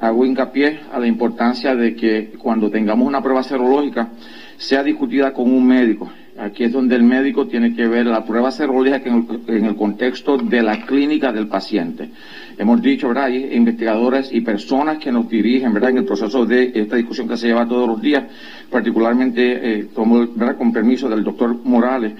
hago 0.00 0.24
hincapié 0.24 0.80
a 0.92 0.98
la 0.98 1.06
importancia 1.06 1.74
de 1.74 1.94
que 1.94 2.32
cuando 2.38 2.70
tengamos 2.70 3.06
una 3.06 3.22
prueba 3.22 3.42
serológica 3.42 4.10
sea 4.56 4.82
discutida 4.82 5.32
con 5.32 5.52
un 5.52 5.66
médico. 5.66 6.10
Aquí 6.38 6.64
es 6.64 6.72
donde 6.72 6.96
el 6.96 7.02
médico 7.02 7.46
tiene 7.46 7.74
que 7.74 7.86
ver 7.86 8.06
la 8.06 8.24
prueba 8.24 8.50
serológica 8.50 9.00
en 9.06 9.64
el, 9.64 9.74
contexto 9.74 10.36
de 10.36 10.62
la 10.62 10.84
clínica 10.84 11.32
del 11.32 11.48
paciente. 11.48 12.10
Hemos 12.58 12.82
dicho, 12.82 13.08
¿verdad? 13.08 13.28
Investigadores 13.28 14.30
y 14.32 14.42
personas 14.42 14.98
que 14.98 15.10
nos 15.10 15.28
dirigen, 15.30 15.72
¿verdad? 15.72 15.90
En 15.90 15.98
el 15.98 16.04
proceso 16.04 16.44
de 16.44 16.72
esta 16.74 16.96
discusión 16.96 17.26
que 17.26 17.38
se 17.38 17.46
lleva 17.46 17.66
todos 17.66 17.88
los 17.88 18.02
días, 18.02 18.24
particularmente, 18.70 19.80
eh. 19.80 19.88
Con 19.94 20.72
permiso 20.72 21.08
del 21.08 21.24
doctor 21.24 21.56
Morales 21.64 22.12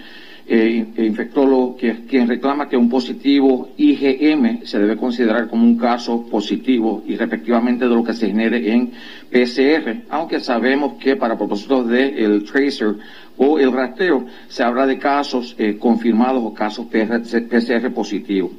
eh, 0.48 0.86
infectólogo 0.98 1.76
que, 1.76 2.06
quien 2.06 2.28
reclama 2.28 2.68
que 2.68 2.76
un 2.76 2.88
positivo 2.88 3.70
IgM 3.76 4.64
se 4.64 4.78
debe 4.78 4.96
considerar 4.96 5.48
como 5.48 5.64
un 5.64 5.76
caso 5.76 6.26
positivo 6.28 7.02
y 7.06 7.16
respectivamente 7.16 7.88
de 7.88 7.94
lo 7.94 8.04
que 8.04 8.12
se 8.12 8.28
genere 8.28 8.72
en 8.72 8.92
PCR, 9.30 10.04
aunque 10.08 10.40
sabemos 10.40 10.94
que 10.94 11.16
para 11.16 11.36
propósitos 11.36 11.88
del 11.88 12.44
tracer 12.44 12.96
o 13.38 13.58
el 13.58 13.72
rastreo 13.72 14.26
se 14.48 14.62
habla 14.62 14.86
de 14.86 14.98
casos 14.98 15.54
eh, 15.58 15.76
confirmados 15.78 16.42
o 16.42 16.54
casos 16.54 16.86
PCR 16.86 17.92
positivos. 17.92 18.52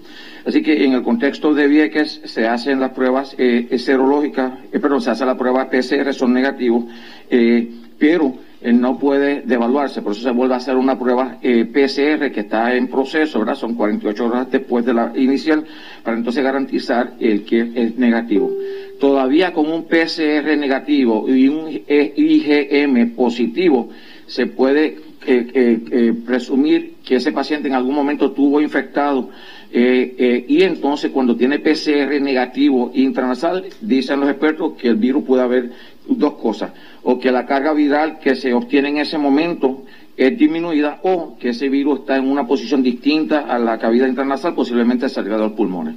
Así 0.46 0.62
que 0.62 0.86
en 0.86 0.94
el 0.94 1.04
contexto 1.04 1.54
de 1.54 1.68
Vieques 1.68 2.22
se 2.24 2.48
hacen 2.48 2.80
las 2.80 2.92
pruebas 2.92 3.36
eh, 3.38 3.78
serológicas, 3.78 4.54
eh, 4.72 4.80
perdón, 4.80 5.02
se 5.02 5.10
hace 5.10 5.26
la 5.26 5.38
prueba 5.38 5.70
PCR, 5.70 6.14
son 6.14 6.32
negativos, 6.32 6.86
eh, 7.30 7.70
pero 8.00 8.34
eh, 8.57 8.57
no 8.74 8.98
puede 9.00 9.42
devaluarse, 9.42 10.02
por 10.02 10.12
eso 10.12 10.24
se 10.24 10.32
vuelve 10.32 10.54
a 10.54 10.58
hacer 10.58 10.76
una 10.76 10.98
prueba 11.00 11.38
eh, 11.42 11.66
PCR 11.66 12.32
que 12.32 12.42
está 12.42 12.76
en 12.76 12.88
proceso, 12.88 13.40
¿verdad? 13.40 13.56
Son 13.56 13.76
48 13.76 14.26
horas 14.26 14.52
después 14.52 14.86
de 14.86 14.94
la 14.94 15.14
inicial, 15.16 15.64
para 16.04 16.18
entonces 16.18 16.44
garantizar 16.44 17.14
el 17.20 17.46
que 17.46 17.72
es 17.76 17.98
negativo. 17.98 18.52
Todavía 19.00 19.54
con 19.54 19.72
un 19.72 19.84
PCR 19.84 20.58
negativo 20.58 21.30
y 21.30 21.48
un 21.48 21.70
IgM 21.70 23.16
positivo, 23.16 23.90
se 24.26 24.48
puede 24.48 24.98
eh, 25.26 26.14
presumir 26.26 26.96
que 27.06 27.16
ese 27.16 27.32
paciente 27.32 27.68
en 27.68 27.76
algún 27.76 27.96
momento 27.96 28.32
tuvo 28.32 28.60
infectado 28.60 29.30
y 29.70 30.64
entonces 30.64 31.12
cuando 31.12 31.36
tiene 31.36 31.60
PCR 31.60 32.22
negativo 32.22 32.90
intranasal, 32.94 33.66
dicen 33.82 34.20
los 34.20 34.30
expertos 34.30 34.74
que 34.74 34.88
el 34.88 34.96
virus 34.96 35.24
puede 35.26 35.44
haber 35.44 35.72
dos 36.10 36.34
cosas, 36.34 36.72
o 37.04 37.20
que 37.20 37.32
la 37.32 37.46
carga 37.46 37.74
viral 37.74 38.20
que 38.20 38.36
se 38.36 38.54
obtiene 38.54 38.90
en 38.90 38.98
ese 38.98 39.18
momento 39.18 39.84
es 40.16 40.38
disminuida 40.38 41.00
o 41.04 41.38
que 41.38 41.50
ese 41.50 41.70
virus 41.70 42.00
está 42.00 42.18
en 42.18 42.28
una 42.28 42.48
posición 42.48 42.82
distinta 42.82 43.42
a 43.42 43.60
la 43.60 43.78
cavidad 43.78 44.08
intranasal, 44.08 44.56
posiblemente 44.56 45.08
salga 45.10 45.36
de 45.36 45.44
los 45.44 45.52
pulmones. 45.52 45.96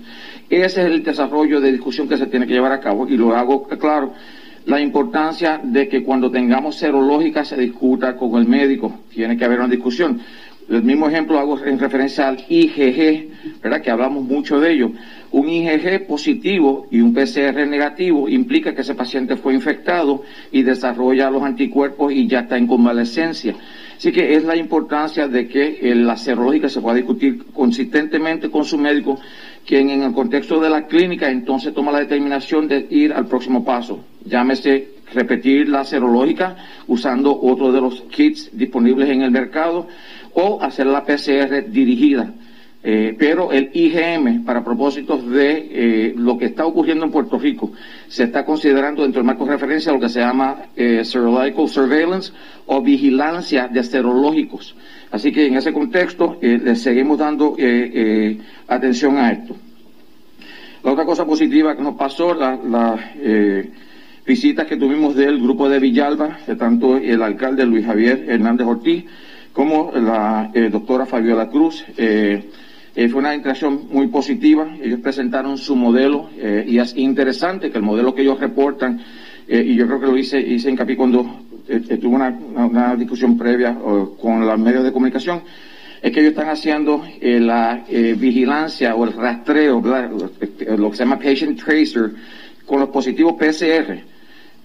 Ese 0.48 0.82
es 0.82 0.86
el 0.86 1.02
desarrollo 1.02 1.60
de 1.60 1.72
discusión 1.72 2.06
que 2.06 2.18
se 2.18 2.26
tiene 2.26 2.46
que 2.46 2.52
llevar 2.52 2.72
a 2.72 2.80
cabo 2.80 3.08
y 3.08 3.16
lo 3.16 3.34
hago 3.34 3.66
claro. 3.66 4.12
La 4.66 4.78
importancia 4.78 5.58
de 5.62 5.88
que 5.88 6.02
cuando 6.02 6.30
tengamos 6.30 6.76
serológica 6.76 7.46
se 7.46 7.56
discuta 7.56 8.14
con 8.16 8.38
el 8.38 8.46
médico, 8.46 9.00
tiene 9.08 9.38
que 9.38 9.44
haber 9.46 9.58
una 9.58 9.68
discusión. 9.68 10.20
El 10.70 10.84
mismo 10.84 11.08
ejemplo 11.08 11.36
hago 11.40 11.58
en 11.64 11.80
referencia 11.80 12.28
al 12.28 12.44
IgG, 12.48 13.60
¿verdad? 13.60 13.82
Que 13.82 13.90
hablamos 13.90 14.22
mucho 14.22 14.60
de 14.60 14.72
ello. 14.72 14.92
Un 15.32 15.48
IgG 15.48 16.06
positivo 16.06 16.86
y 16.92 17.00
un 17.00 17.12
PCR 17.12 17.66
negativo 17.66 18.28
implica 18.28 18.72
que 18.72 18.82
ese 18.82 18.94
paciente 18.94 19.34
fue 19.34 19.52
infectado 19.52 20.22
y 20.52 20.62
desarrolla 20.62 21.28
los 21.28 21.42
anticuerpos 21.42 22.12
y 22.12 22.28
ya 22.28 22.40
está 22.40 22.56
en 22.56 22.68
convalescencia. 22.68 23.56
Así 23.96 24.12
que 24.12 24.36
es 24.36 24.44
la 24.44 24.54
importancia 24.54 25.26
de 25.26 25.48
que 25.48 25.92
la 25.96 26.16
serológica 26.16 26.68
se 26.68 26.80
pueda 26.80 26.94
discutir 26.94 27.46
consistentemente 27.52 28.48
con 28.48 28.64
su 28.64 28.78
médico, 28.78 29.18
quien 29.66 29.90
en 29.90 30.04
el 30.04 30.12
contexto 30.12 30.60
de 30.60 30.70
la 30.70 30.86
clínica 30.86 31.28
entonces 31.28 31.74
toma 31.74 31.90
la 31.90 31.98
determinación 31.98 32.68
de 32.68 32.86
ir 32.90 33.12
al 33.12 33.26
próximo 33.26 33.64
paso. 33.64 34.04
Llámese 34.24 35.00
repetir 35.12 35.68
la 35.68 35.84
serológica 35.84 36.56
usando 36.86 37.38
otro 37.40 37.72
de 37.72 37.80
los 37.80 38.02
kits 38.02 38.50
disponibles 38.52 39.08
en 39.08 39.22
el 39.22 39.30
mercado 39.30 39.88
o 40.34 40.62
hacer 40.62 40.86
la 40.86 41.04
PCR 41.04 41.70
dirigida. 41.70 42.32
Eh, 42.82 43.14
pero 43.18 43.52
el 43.52 43.70
IgM, 43.74 44.42
para 44.44 44.64
propósitos 44.64 45.28
de 45.28 45.68
eh, 45.70 46.14
lo 46.16 46.38
que 46.38 46.46
está 46.46 46.64
ocurriendo 46.64 47.04
en 47.04 47.10
Puerto 47.10 47.38
Rico, 47.38 47.72
se 48.08 48.24
está 48.24 48.46
considerando 48.46 49.02
dentro 49.02 49.20
del 49.20 49.26
marco 49.26 49.44
de 49.44 49.52
referencia 49.52 49.92
lo 49.92 50.00
que 50.00 50.08
se 50.08 50.20
llama 50.20 50.62
eh, 50.74 51.04
Serological 51.04 51.68
Surveillance 51.68 52.32
o 52.66 52.80
vigilancia 52.80 53.68
de 53.68 53.82
serológicos. 53.82 54.74
Así 55.10 55.30
que 55.30 55.46
en 55.46 55.56
ese 55.56 55.72
contexto 55.72 56.38
le 56.40 56.76
seguimos 56.76 57.18
dando 57.18 57.56
atención 58.68 59.16
a 59.16 59.32
esto. 59.32 59.56
La 60.84 60.92
otra 60.92 61.04
cosa 61.04 61.26
positiva 61.26 61.76
que 61.76 61.82
nos 61.82 61.96
pasó, 61.96 62.32
las 62.32 62.64
la, 62.64 62.96
visitas 64.24 64.68
que 64.68 64.76
tuvimos 64.76 65.16
del 65.16 65.40
grupo 65.40 65.68
de 65.68 65.80
Villalba, 65.80 66.38
de 66.46 66.54
tanto 66.54 66.96
el 66.96 67.20
alcalde 67.22 67.66
Luis 67.66 67.84
Javier 67.84 68.24
Hernández 68.28 68.68
Ortiz, 68.68 69.04
como 69.52 69.92
la 69.92 70.50
doctora 70.70 71.06
Fabiola 71.06 71.48
Cruz, 71.48 71.84
eh, 72.94 73.08
fue 73.08 73.20
una 73.20 73.34
interacción 73.34 73.88
muy 73.90 74.08
positiva. 74.08 74.68
Ellos 74.82 75.00
presentaron 75.00 75.56
su 75.58 75.76
modelo 75.76 76.28
eh, 76.36 76.64
y 76.66 76.78
es 76.78 76.96
interesante 76.96 77.70
que 77.70 77.78
el 77.78 77.84
modelo 77.84 78.14
que 78.14 78.22
ellos 78.22 78.40
reportan, 78.40 79.00
eh, 79.46 79.62
y 79.64 79.74
yo 79.76 79.86
creo 79.86 80.00
que 80.00 80.06
lo 80.06 80.16
hice, 80.16 80.40
hice 80.40 80.70
hincapié 80.70 80.96
cuando 80.96 81.24
tuve 81.66 82.14
una, 82.14 82.96
discusión 82.96 83.38
previa 83.38 83.76
con 84.20 84.44
los 84.44 84.58
medios 84.58 84.82
de 84.82 84.92
comunicación, 84.92 85.42
es 86.02 86.10
que 86.10 86.20
ellos 86.20 86.32
están 86.32 86.48
haciendo 86.48 87.04
la 87.20 87.84
vigilancia 88.16 88.96
o 88.96 89.04
el 89.04 89.12
rastreo, 89.12 89.80
lo 89.80 90.90
que 90.90 90.96
se 90.96 91.04
llama 91.04 91.18
patient 91.18 91.62
tracer, 91.62 92.10
con 92.66 92.80
los 92.80 92.88
positivos 92.88 93.34
PCR 93.34 94.09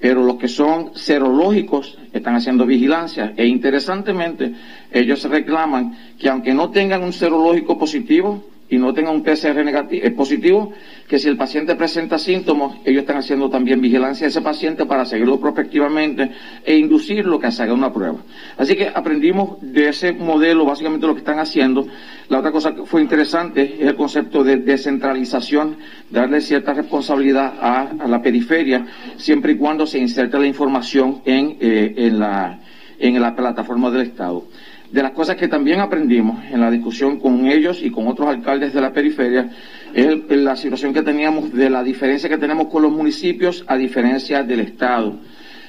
pero 0.06 0.22
los 0.22 0.36
que 0.38 0.48
son 0.48 0.92
serológicos 0.94 1.98
están 2.14 2.36
haciendo 2.36 2.68
vigilancia. 2.68 3.34
E 3.36 3.48
interesantemente 3.48 4.54
ellos 4.92 5.24
reclaman 5.24 5.98
que 6.20 6.30
aunque 6.30 6.54
no 6.54 6.70
tengan 6.70 7.02
un 7.02 7.12
serológico 7.12 7.80
positivo, 7.80 8.44
y 8.68 8.78
no 8.78 8.94
tenga 8.94 9.12
un 9.12 9.24
PCR 9.24 9.64
negativo, 9.64 10.04
es 10.04 10.12
positivo, 10.14 10.74
que 11.08 11.20
si 11.20 11.28
el 11.28 11.38
paciente 11.38 11.76
presenta 11.76 12.18
síntomas, 12.18 12.78
ellos 12.84 13.02
están 13.02 13.18
haciendo 13.18 13.50
también 13.50 13.80
vigilancia 13.80 14.26
a 14.26 14.30
ese 14.30 14.42
paciente 14.42 14.86
para 14.86 15.06
seguirlo 15.06 15.40
prospectivamente 15.40 16.32
e 16.64 16.76
inducirlo 16.76 17.40
que 17.40 17.52
se 17.52 17.62
haga 17.62 17.74
una 17.74 17.94
prueba. 17.94 18.18
Así 18.58 18.76
que 18.76 18.88
aprendimos 18.88 19.58
de 19.62 19.90
ese 19.90 20.14
modelo 20.14 20.66
básicamente 20.66 21.06
lo 21.06 21.14
que 21.14 21.20
están 21.20 21.40
haciendo. 21.40 21.88
La 22.30 22.40
otra 22.40 22.52
cosa 22.52 22.74
que 22.74 22.86
fue 22.86 23.02
interesante 23.02 23.76
es 23.80 23.88
el 23.88 23.96
concepto 23.96 24.44
de 24.44 24.58
descentralización, 24.58 25.78
darle 26.10 26.42
cierta 26.42 26.74
responsabilidad 26.74 27.54
a, 27.62 28.08
la 28.08 28.22
periferia, 28.22 28.86
siempre 29.18 29.54
y 29.54 29.58
cuando 29.58 29.86
se 29.86 30.00
inserte 30.00 30.40
la 30.40 30.48
información 30.48 31.22
en, 31.26 31.58
eh, 31.60 31.94
en, 31.98 32.20
la, 32.20 32.60
en 32.98 33.22
la 33.22 33.36
plataforma 33.36 33.92
del 33.92 34.02
Estado. 34.02 34.46
De 34.92 35.02
las 35.02 35.12
cosas 35.12 35.36
que 35.36 35.48
también 35.48 35.80
aprendimos 35.80 36.44
en 36.52 36.62
la 36.62 36.72
discusión 36.72 37.20
con 37.20 37.48
ellos 37.48 37.82
y 37.82 37.92
con 37.92 38.08
otros 38.08 38.28
alcaldes 38.28 38.74
de 38.74 38.82
la 38.82 38.94
periferia 38.94 39.50
es 39.94 40.18
la 40.30 40.56
situación 40.56 40.94
que 40.94 41.02
teníamos 41.02 41.52
de 41.54 41.70
la 41.70 41.84
diferencia 41.84 42.30
que 42.30 42.38
tenemos 42.38 42.68
con 42.68 42.84
los 42.84 42.92
municipios 42.92 43.64
a 43.68 43.78
diferencia 43.78 44.44
del 44.44 44.62
Estado. 44.62 45.18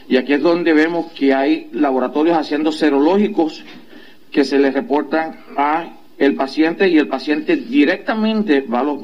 Y 0.08 0.16
aquí 0.16 0.34
es 0.34 0.42
donde 0.42 0.72
vemos 0.72 1.12
que 1.12 1.34
hay 1.34 1.68
laboratorios 1.72 2.36
haciendo 2.36 2.70
serológicos 2.70 3.64
que 4.30 4.44
se 4.44 4.58
les 4.58 4.74
reportan 4.74 5.36
a 5.56 5.96
el 6.18 6.34
paciente 6.34 6.88
y 6.88 6.96
el 6.96 7.08
paciente 7.08 7.56
directamente 7.56 8.62
va 8.62 8.80
a 8.80 8.84
los, 8.84 9.00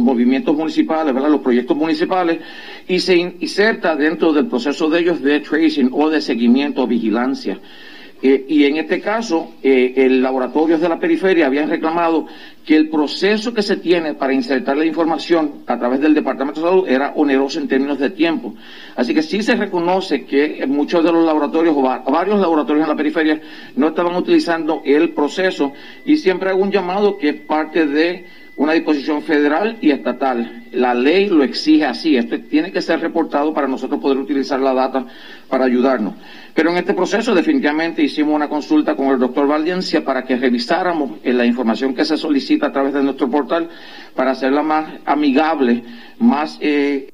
movimientos 0.00 0.54
municipales, 0.54 1.14
¿verdad? 1.14 1.30
los 1.30 1.40
proyectos 1.40 1.76
municipales 1.76 2.38
y 2.86 3.00
se 3.00 3.16
inserta 3.16 3.96
dentro 3.96 4.32
del 4.32 4.46
proceso 4.46 4.90
de 4.90 5.00
ellos 5.00 5.22
de 5.22 5.40
tracing 5.40 5.90
o 5.92 6.10
de 6.10 6.20
seguimiento 6.20 6.82
o 6.82 6.86
vigilancia. 6.86 7.58
Eh, 8.24 8.46
y 8.48 8.64
en 8.64 8.76
este 8.76 9.00
caso, 9.00 9.54
eh, 9.62 9.94
el 9.96 10.22
laboratorio 10.22 10.78
de 10.78 10.88
la 10.88 11.00
periferia 11.00 11.46
habían 11.46 11.68
reclamado 11.68 12.26
que 12.64 12.76
el 12.76 12.88
proceso 12.88 13.52
que 13.52 13.62
se 13.62 13.78
tiene 13.78 14.14
para 14.14 14.32
insertar 14.32 14.76
la 14.76 14.84
información 14.84 15.64
a 15.66 15.76
través 15.76 16.00
del 16.00 16.14
Departamento 16.14 16.60
de 16.60 16.68
Salud 16.68 16.88
era 16.88 17.14
oneroso 17.16 17.58
en 17.58 17.66
términos 17.66 17.98
de 17.98 18.10
tiempo. 18.10 18.54
Así 18.94 19.12
que 19.12 19.22
sí 19.22 19.42
se 19.42 19.56
reconoce 19.56 20.24
que 20.24 20.64
muchos 20.68 21.02
de 21.02 21.10
los 21.10 21.26
laboratorios, 21.26 21.76
o 21.76 22.12
varios 22.12 22.38
laboratorios 22.38 22.84
en 22.84 22.90
la 22.90 22.96
periferia, 22.96 23.40
no 23.74 23.88
estaban 23.88 24.14
utilizando 24.14 24.82
el 24.84 25.10
proceso 25.10 25.72
y 26.04 26.16
siempre 26.16 26.50
hago 26.50 26.62
un 26.62 26.70
llamado 26.70 27.18
que 27.18 27.30
es 27.30 27.40
parte 27.40 27.86
de 27.86 28.24
una 28.62 28.74
disposición 28.74 29.22
federal 29.22 29.78
y 29.80 29.90
estatal. 29.90 30.68
La 30.70 30.94
ley 30.94 31.28
lo 31.28 31.42
exige 31.42 31.84
así. 31.84 32.16
Esto 32.16 32.38
tiene 32.48 32.70
que 32.70 32.80
ser 32.80 33.00
reportado 33.00 33.52
para 33.52 33.66
nosotros 33.66 34.00
poder 34.00 34.18
utilizar 34.18 34.60
la 34.60 34.72
data 34.72 35.04
para 35.48 35.64
ayudarnos. 35.64 36.14
Pero 36.54 36.70
en 36.70 36.76
este 36.76 36.94
proceso 36.94 37.34
definitivamente 37.34 38.04
hicimos 38.04 38.36
una 38.36 38.48
consulta 38.48 38.94
con 38.94 39.08
el 39.08 39.18
doctor 39.18 39.48
Valencia 39.48 40.04
para 40.04 40.22
que 40.22 40.36
revisáramos 40.36 41.18
eh, 41.24 41.32
la 41.32 41.44
información 41.44 41.92
que 41.92 42.04
se 42.04 42.16
solicita 42.16 42.68
a 42.68 42.72
través 42.72 42.94
de 42.94 43.02
nuestro 43.02 43.28
portal 43.28 43.68
para 44.14 44.30
hacerla 44.30 44.62
más 44.62 44.92
amigable, 45.06 45.82
más... 46.20 46.56
Eh... 46.60 47.08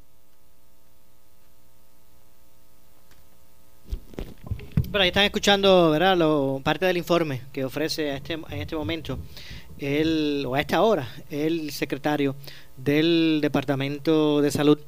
Bueno, 4.90 5.02
ahí 5.02 5.08
están 5.08 5.24
escuchando, 5.24 5.92
¿verdad? 5.92 6.18
Parte 6.62 6.84
del 6.84 6.98
informe 6.98 7.40
que 7.52 7.64
ofrece 7.64 8.14
este, 8.14 8.34
en 8.34 8.60
este 8.60 8.76
momento 8.76 9.18
el, 9.78 10.44
o 10.46 10.54
a 10.54 10.60
esta 10.60 10.82
hora 10.82 11.08
el 11.30 11.70
secretario 11.70 12.36
del 12.76 13.40
Departamento 13.42 14.40
de 14.40 14.50
Salud, 14.50 14.78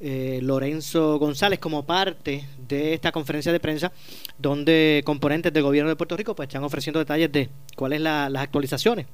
eh, 0.00 0.40
Lorenzo 0.42 1.18
González, 1.18 1.58
como 1.58 1.84
parte 1.84 2.44
de 2.68 2.94
esta 2.94 3.12
conferencia 3.12 3.52
de 3.52 3.60
prensa, 3.60 3.92
donde 4.38 5.02
componentes 5.04 5.52
del 5.52 5.62
gobierno 5.62 5.88
de 5.88 5.96
Puerto 5.96 6.16
Rico 6.16 6.34
pues, 6.34 6.48
están 6.48 6.64
ofreciendo 6.64 6.98
detalles 6.98 7.30
de 7.32 7.48
cuáles 7.76 8.00
la, 8.00 8.28
las 8.28 8.42
actualizaciones 8.42 9.06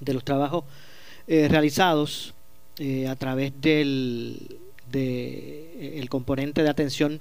de 0.00 0.14
los 0.14 0.24
trabajos 0.24 0.64
eh, 1.26 1.48
realizados 1.48 2.34
eh, 2.78 3.08
a 3.08 3.16
través 3.16 3.52
del 3.60 4.58
de, 4.90 5.98
el 5.98 6.08
componente 6.08 6.62
de 6.62 6.68
atención 6.68 7.20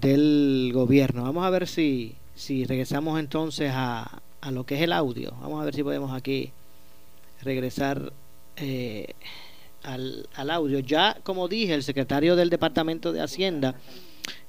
del 0.00 0.70
gobierno. 0.72 1.22
Vamos 1.22 1.44
a 1.44 1.50
ver 1.50 1.66
si, 1.66 2.14
si 2.34 2.64
regresamos 2.64 3.20
entonces 3.20 3.70
a, 3.74 4.22
a 4.44 4.50
lo 4.50 4.64
que 4.64 4.74
es 4.74 4.82
el 4.82 4.92
audio. 4.92 5.32
Vamos 5.40 5.60
a 5.60 5.64
ver 5.64 5.74
si 5.74 5.82
podemos 5.82 6.12
aquí 6.12 6.52
regresar 7.42 8.12
eh, 8.56 9.14
al, 9.82 10.28
al, 10.34 10.50
audio. 10.50 10.80
Ya, 10.80 11.16
como 11.22 11.48
dije, 11.48 11.72
el 11.72 11.82
secretario 11.82 12.36
del 12.36 12.50
Departamento 12.50 13.12
de 13.12 13.22
Hacienda 13.22 13.74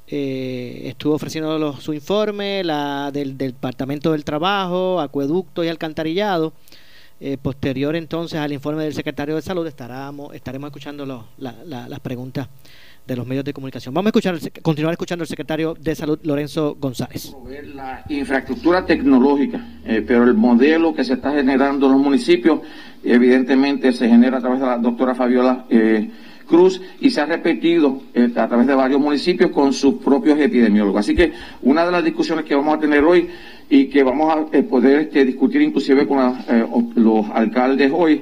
eh, 0.07 0.81
estuvo 0.85 1.15
ofreciendo 1.15 1.79
su 1.79 1.93
informe, 1.93 2.63
la 2.63 3.09
del, 3.11 3.37
Departamento 3.37 4.11
del 4.11 4.25
Trabajo, 4.25 4.99
Acueducto 4.99 5.63
y 5.63 5.69
Alcantarillado. 5.69 6.51
Eh, 7.21 7.37
posterior 7.41 7.95
entonces 7.95 8.37
al 8.37 8.51
informe 8.51 8.83
del 8.83 8.93
secretario 8.93 9.35
de 9.35 9.41
Salud 9.41 9.65
estaremos, 9.65 10.35
estaremos 10.35 10.67
escuchando 10.67 11.25
las 11.37 11.99
preguntas 12.01 12.49
de 13.05 13.15
los 13.15 13.27
medios 13.27 13.45
de 13.45 13.53
comunicación. 13.53 13.93
Vamos 13.93 14.07
a 14.07 14.09
escuchar, 14.09 14.37
continuar 14.61 14.93
escuchando 14.93 15.23
al 15.23 15.27
secretario 15.27 15.75
de 15.79 15.95
Salud, 15.95 16.19
Lorenzo 16.23 16.75
González. 16.79 17.35
La 17.75 18.03
infraestructura 18.09 18.85
tecnológica, 18.85 19.63
eh, 19.85 20.03
pero 20.05 20.23
el 20.23 20.33
modelo 20.33 20.93
que 20.93 21.03
se 21.03 21.13
está 21.13 21.31
generando 21.31 21.85
en 21.87 21.93
los 21.93 22.01
municipios, 22.01 22.61
evidentemente 23.03 23.91
se 23.93 24.07
genera 24.07 24.37
a 24.37 24.41
través 24.41 24.59
de 24.59 24.65
la 24.65 24.77
doctora 24.77 25.13
Fabiola 25.13 25.65
eh, 25.69 26.09
Cruz 26.45 26.81
y 26.99 27.09
se 27.09 27.21
ha 27.21 27.25
repetido 27.25 28.01
eh, 28.13 28.31
a 28.35 28.47
través 28.47 28.67
de 28.67 28.75
varios 28.75 29.01
municipios 29.01 29.51
con 29.51 29.73
sus 29.73 29.95
propios 29.95 30.39
epidemiólogos. 30.39 30.99
Así 30.99 31.15
que 31.15 31.33
una 31.63 31.85
de 31.85 31.91
las 31.91 32.03
discusiones 32.03 32.45
que 32.45 32.55
vamos 32.55 32.77
a 32.77 32.79
tener 32.79 33.03
hoy 33.03 33.29
y 33.69 33.85
que 33.87 34.03
vamos 34.03 34.31
a 34.31 34.61
poder 34.63 35.01
este, 35.01 35.25
discutir 35.25 35.61
inclusive 35.61 36.07
con 36.07 36.35
los 36.95 37.29
alcaldes 37.31 37.91
hoy 37.93 38.21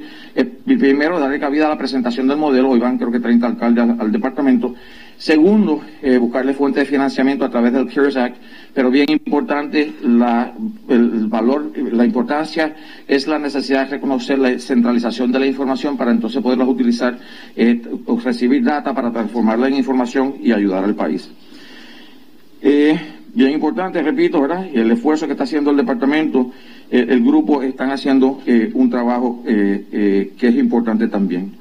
primero, 0.65 1.19
darle 1.19 1.39
cabida 1.39 1.65
a 1.65 1.69
la 1.69 1.77
presentación 1.77 2.27
del 2.27 2.38
modelo. 2.38 2.69
Hoy 2.69 2.79
van 2.79 2.97
creo 2.97 3.12
que 3.12 3.19
30 3.19 3.47
alcaldes 3.47 4.00
al, 4.00 4.12
departamento. 4.12 4.73
Segundo, 5.17 5.81
eh, 6.01 6.17
buscarle 6.17 6.53
fuente 6.53 6.79
de 6.79 6.85
financiamiento 6.85 7.45
a 7.45 7.50
través 7.50 7.71
del 7.73 7.88
CARES 7.88 8.17
Act. 8.17 8.38
Pero 8.73 8.89
bien 8.89 9.09
importante, 9.09 9.93
la, 10.03 10.53
el 10.89 11.27
valor, 11.27 11.71
la 11.77 12.05
importancia 12.05 12.75
es 13.07 13.27
la 13.27 13.38
necesidad 13.38 13.85
de 13.85 13.91
reconocer 13.91 14.39
la 14.39 14.57
centralización 14.57 15.31
de 15.31 15.39
la 15.39 15.45
información 15.45 15.97
para 15.97 16.12
entonces 16.12 16.41
poderlas 16.41 16.67
utilizar, 16.67 17.17
eh, 17.55 17.81
recibir 18.23 18.63
data 18.63 18.93
para 18.93 19.12
transformarla 19.12 19.67
en 19.67 19.75
información 19.75 20.35
y 20.41 20.51
ayudar 20.51 20.83
al 20.83 20.95
país. 20.95 21.29
Eh, 22.62 22.97
bien 23.34 23.52
importante, 23.52 24.02
repito, 24.02 24.42
¿verdad? 24.42 24.68
El 24.74 24.92
esfuerzo 24.92 25.25
que 25.25 25.34
está 25.34 25.44
haciendo 25.44 25.72
el 25.72 25.78
departamento 25.78 26.52
eh, 26.94 27.08
el 27.10 27.24
grupo 27.24 27.63
están 27.63 27.90
haciendo 27.90 28.42
eh, 28.46 28.70
un 28.74 28.90
trabajo 28.90 29.42
eh, 29.48 30.32
que 30.38 30.48
es 30.48 30.56
importante 30.56 31.08
también. 31.08 31.56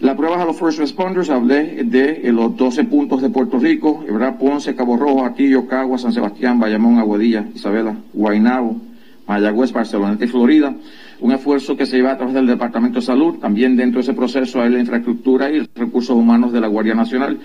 La 0.00 0.16
prueba 0.16 0.40
a 0.40 0.44
los 0.44 0.56
first 0.56 0.78
responders, 0.78 1.30
hablé 1.30 1.84
de 1.84 2.32
los 2.32 2.56
12 2.56 2.84
puntos 2.84 3.22
de 3.22 3.30
Puerto 3.30 3.58
Rico, 3.58 4.04
¿verdad? 4.08 4.36
Ponce, 4.38 4.74
Cabo 4.74 4.96
Rojo, 4.96 5.24
Atillo, 5.24 5.66
Cagua, 5.66 5.98
San 5.98 6.12
Sebastián, 6.12 6.58
Bayamón, 6.58 6.98
Aguadilla, 6.98 7.44
Isabela, 7.54 7.96
Guaynabo, 8.12 8.80
Mayagüez, 9.26 9.72
Barcelona 9.72 10.16
y 10.20 10.26
Florida. 10.26 10.74
Un 11.20 11.32
esfuerzo 11.32 11.76
que 11.76 11.86
se 11.86 11.96
lleva 11.96 12.12
a 12.12 12.16
través 12.16 12.34
del 12.34 12.46
Departamento 12.46 12.98
de 12.98 13.06
Salud. 13.06 13.38
También 13.38 13.76
dentro 13.76 13.98
de 13.98 14.02
ese 14.02 14.12
proceso 14.12 14.60
hay 14.60 14.70
la 14.70 14.80
infraestructura 14.80 15.50
y 15.50 15.68
recursos 15.74 16.16
humanos 16.16 16.52
de 16.52 16.60
la 16.60 16.66
Guardia 16.66 16.94
Nacional 16.94 17.38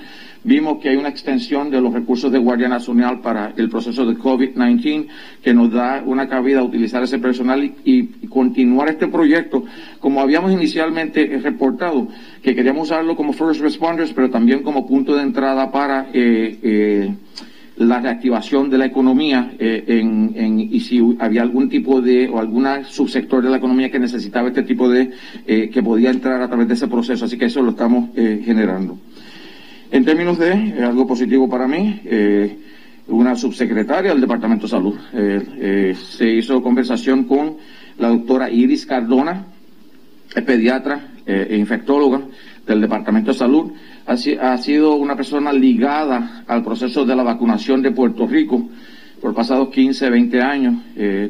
Vimos 0.43 0.78
que 0.80 0.89
hay 0.89 0.95
una 0.95 1.10
extensión 1.10 1.69
de 1.69 1.82
los 1.82 1.93
recursos 1.93 2.32
de 2.32 2.38
Guardia 2.38 2.67
Nacional 2.67 3.21
para 3.21 3.54
el 3.58 3.69
proceso 3.69 4.06
de 4.06 4.15
COVID-19 4.15 5.08
que 5.41 5.54
nos 5.54 5.71
da 5.71 6.04
una 6.06 6.28
cabida 6.28 6.60
a 6.60 6.63
utilizar 6.63 7.04
ese 7.04 7.19
personal 7.19 7.63
y, 7.84 8.04
continuar 8.28 8.89
este 8.89 9.08
proyecto. 9.08 9.65
Como 10.00 10.21
habíamos 10.21 10.52
inicialmente 10.52 11.39
reportado, 11.41 12.08
que 12.41 12.56
queríamos 12.56 12.89
usarlo 12.89 13.15
como 13.15 13.34
first 13.34 13.62
responders, 13.62 14.13
pero 14.13 14.30
también 14.30 14.62
como 14.63 14.86
punto 14.86 15.15
de 15.15 15.23
entrada 15.23 15.71
para 15.71 16.08
eh, 16.13 16.58
eh, 16.62 17.15
la 17.78 18.00
reactivación 18.00 18.69
de 18.69 18.78
la 18.78 18.86
economía 18.86 19.54
eh, 19.60 19.84
en, 19.88 20.60
y 20.60 20.80
si 20.82 21.02
había 21.19 21.41
algún 21.41 21.69
tipo 21.69 22.02
de 22.02 22.28
o 22.28 22.39
algún 22.39 22.67
subsector 22.86 23.43
de 23.43 23.50
la 23.50 23.58
economía 23.58 23.91
que 23.91 24.00
necesitaba 24.00 24.47
este 24.50 24.63
tipo 24.63 24.89
de 24.89 25.12
que 25.45 25.84
podía 25.84 26.10
entrar 26.10 26.41
a 26.41 26.47
través 26.47 26.67
de 26.67 26.73
ese 26.73 26.88
proceso. 26.88 27.26
Así 27.26 27.38
que 27.38 27.45
eso 27.45 27.62
lo 27.62 27.71
estamos 27.71 28.10
generando 28.15 28.97
en 29.91 30.06
términos 30.06 30.38
de 30.38 30.52
eh, 30.52 30.84
algo 30.84 31.08
positivo 31.08 31.50
para 31.50 31.67
mí, 31.67 32.02
eh, 32.06 32.58
una 33.08 33.36
subsecretaria 33.36 34.12
del 34.12 34.21
Departamento 34.21 34.63
de 34.65 34.71
Salud. 34.71 34.95
Eh, 35.13 35.95
se 35.95 36.30
hizo 36.30 36.62
conversación 36.62 37.23
con 37.23 37.58
la 37.97 38.10
doctora 38.10 38.50
Iris 38.50 38.86
Cardona, 38.86 39.45
pediatra 40.45 41.13
e 41.26 41.58
infectóloga 41.58 42.21
del 42.65 42.82
Departamento 42.82 43.32
de 43.32 43.38
Salud. 43.38 43.71
Ha, 44.06 44.13
ha, 44.13 44.58
sido 44.58 44.95
una 44.95 45.15
persona 45.15 45.52
ligada 45.52 46.43
al 46.47 46.63
proceso 46.63 47.06
de 47.06 47.15
la 47.15 47.23
vacunación 47.23 47.82
de 47.82 47.91
Puerto 47.91 48.28
Rico 48.28 48.69
por 49.21 49.34
pasados 49.34 49.69
15, 49.69 50.10
20 50.10 50.41
años. 50.41 50.76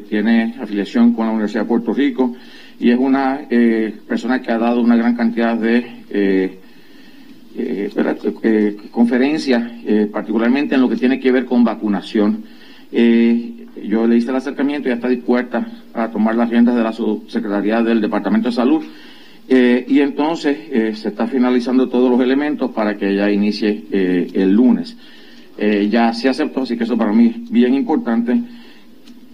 tiene 0.08 0.56
afiliación 0.60 1.14
con 1.14 1.26
la 1.26 1.32
Universidad 1.32 1.62
de 1.62 1.68
Puerto 1.68 1.94
Rico 1.94 2.36
y 2.78 2.90
es 2.90 2.98
una 2.98 3.40
persona 4.06 4.42
que 4.42 4.52
ha 4.52 4.58
dado 4.58 4.80
una 4.82 4.96
gran 4.96 5.16
cantidad 5.16 5.56
de 5.56 6.58
eh, 7.58 7.90
eh, 8.42 8.76
conferencias, 8.90 9.72
eh, 9.84 10.08
particularmente 10.10 10.76
en 10.76 10.80
lo 10.80 10.88
que 10.88 10.96
tiene 10.96 11.18
que 11.18 11.32
ver 11.32 11.44
con 11.44 11.64
vacunación. 11.64 12.44
yo 12.92 14.06
le 14.06 14.16
hice 14.16 14.30
el 14.30 14.36
acercamiento 14.36 14.88
y 14.88 14.90
ya 14.90 14.94
está 14.94 15.08
dispuesta 15.08 15.66
a 15.92 16.08
tomar 16.08 16.34
las 16.36 16.48
riendas 16.48 16.76
de 16.76 16.82
la 16.82 16.92
subsecretaría 16.92 17.82
del 17.82 18.00
Departamento 18.00 18.48
de 18.48 18.54
Salud. 18.54 18.82
y 19.48 20.00
entonces 20.00 20.56
se 20.98 21.08
está 21.08 21.26
finalizando 21.26 21.88
todos 21.88 22.10
los 22.10 22.20
elementos 22.20 22.70
para 22.70 22.96
que 22.96 23.10
ella 23.10 23.30
inicie 23.30 23.84
el 23.90 24.52
lunes. 24.52 24.96
ya 25.90 26.12
se 26.12 26.28
aceptó, 26.28 26.62
así 26.62 26.76
que 26.76 26.84
eso 26.84 26.96
para 26.96 27.12
mí 27.12 27.26
es 27.26 27.50
bien 27.50 27.74
importante. 27.74 28.40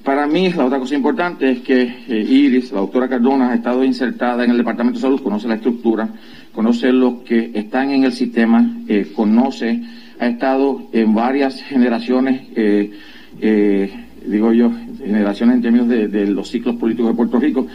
Para 0.02 0.26
mí, 0.26 0.52
la 0.52 0.66
otra 0.66 0.78
cosa 0.78 0.94
importante 0.94 1.50
es 1.50 1.60
que 1.60 1.80
Iris, 2.08 2.72
la 2.72 2.80
doctora 2.80 3.08
Cardona, 3.08 3.50
ha 3.50 3.54
estado 3.54 3.82
insertada 3.82 4.44
en 4.44 4.50
el 4.50 4.58
Departamento 4.58 4.98
de 4.98 5.02
Salud, 5.02 5.22
conoce 5.22 5.48
la 5.48 5.54
estructura, 5.54 6.08
conoce 6.54 6.92
los 6.92 7.22
que 7.22 7.50
están 7.54 7.90
en 7.90 8.04
el 8.04 8.12
sistema, 8.12 8.64
eh, 8.88 9.12
conoce, 9.14 9.82
ha 10.18 10.28
estado 10.28 10.88
en 10.92 11.12
varias 11.12 11.60
generaciones, 11.62 12.42
eh, 12.54 12.92
eh, 13.40 14.06
digo 14.24 14.52
yo, 14.52 14.70
generaciones 14.98 15.56
en 15.56 15.62
términos 15.62 15.88
de, 15.88 16.26
los 16.28 16.48
ciclos 16.48 16.76
políticos 16.76 17.10
de 17.10 17.16
Puerto 17.16 17.38
Rico. 17.38 17.66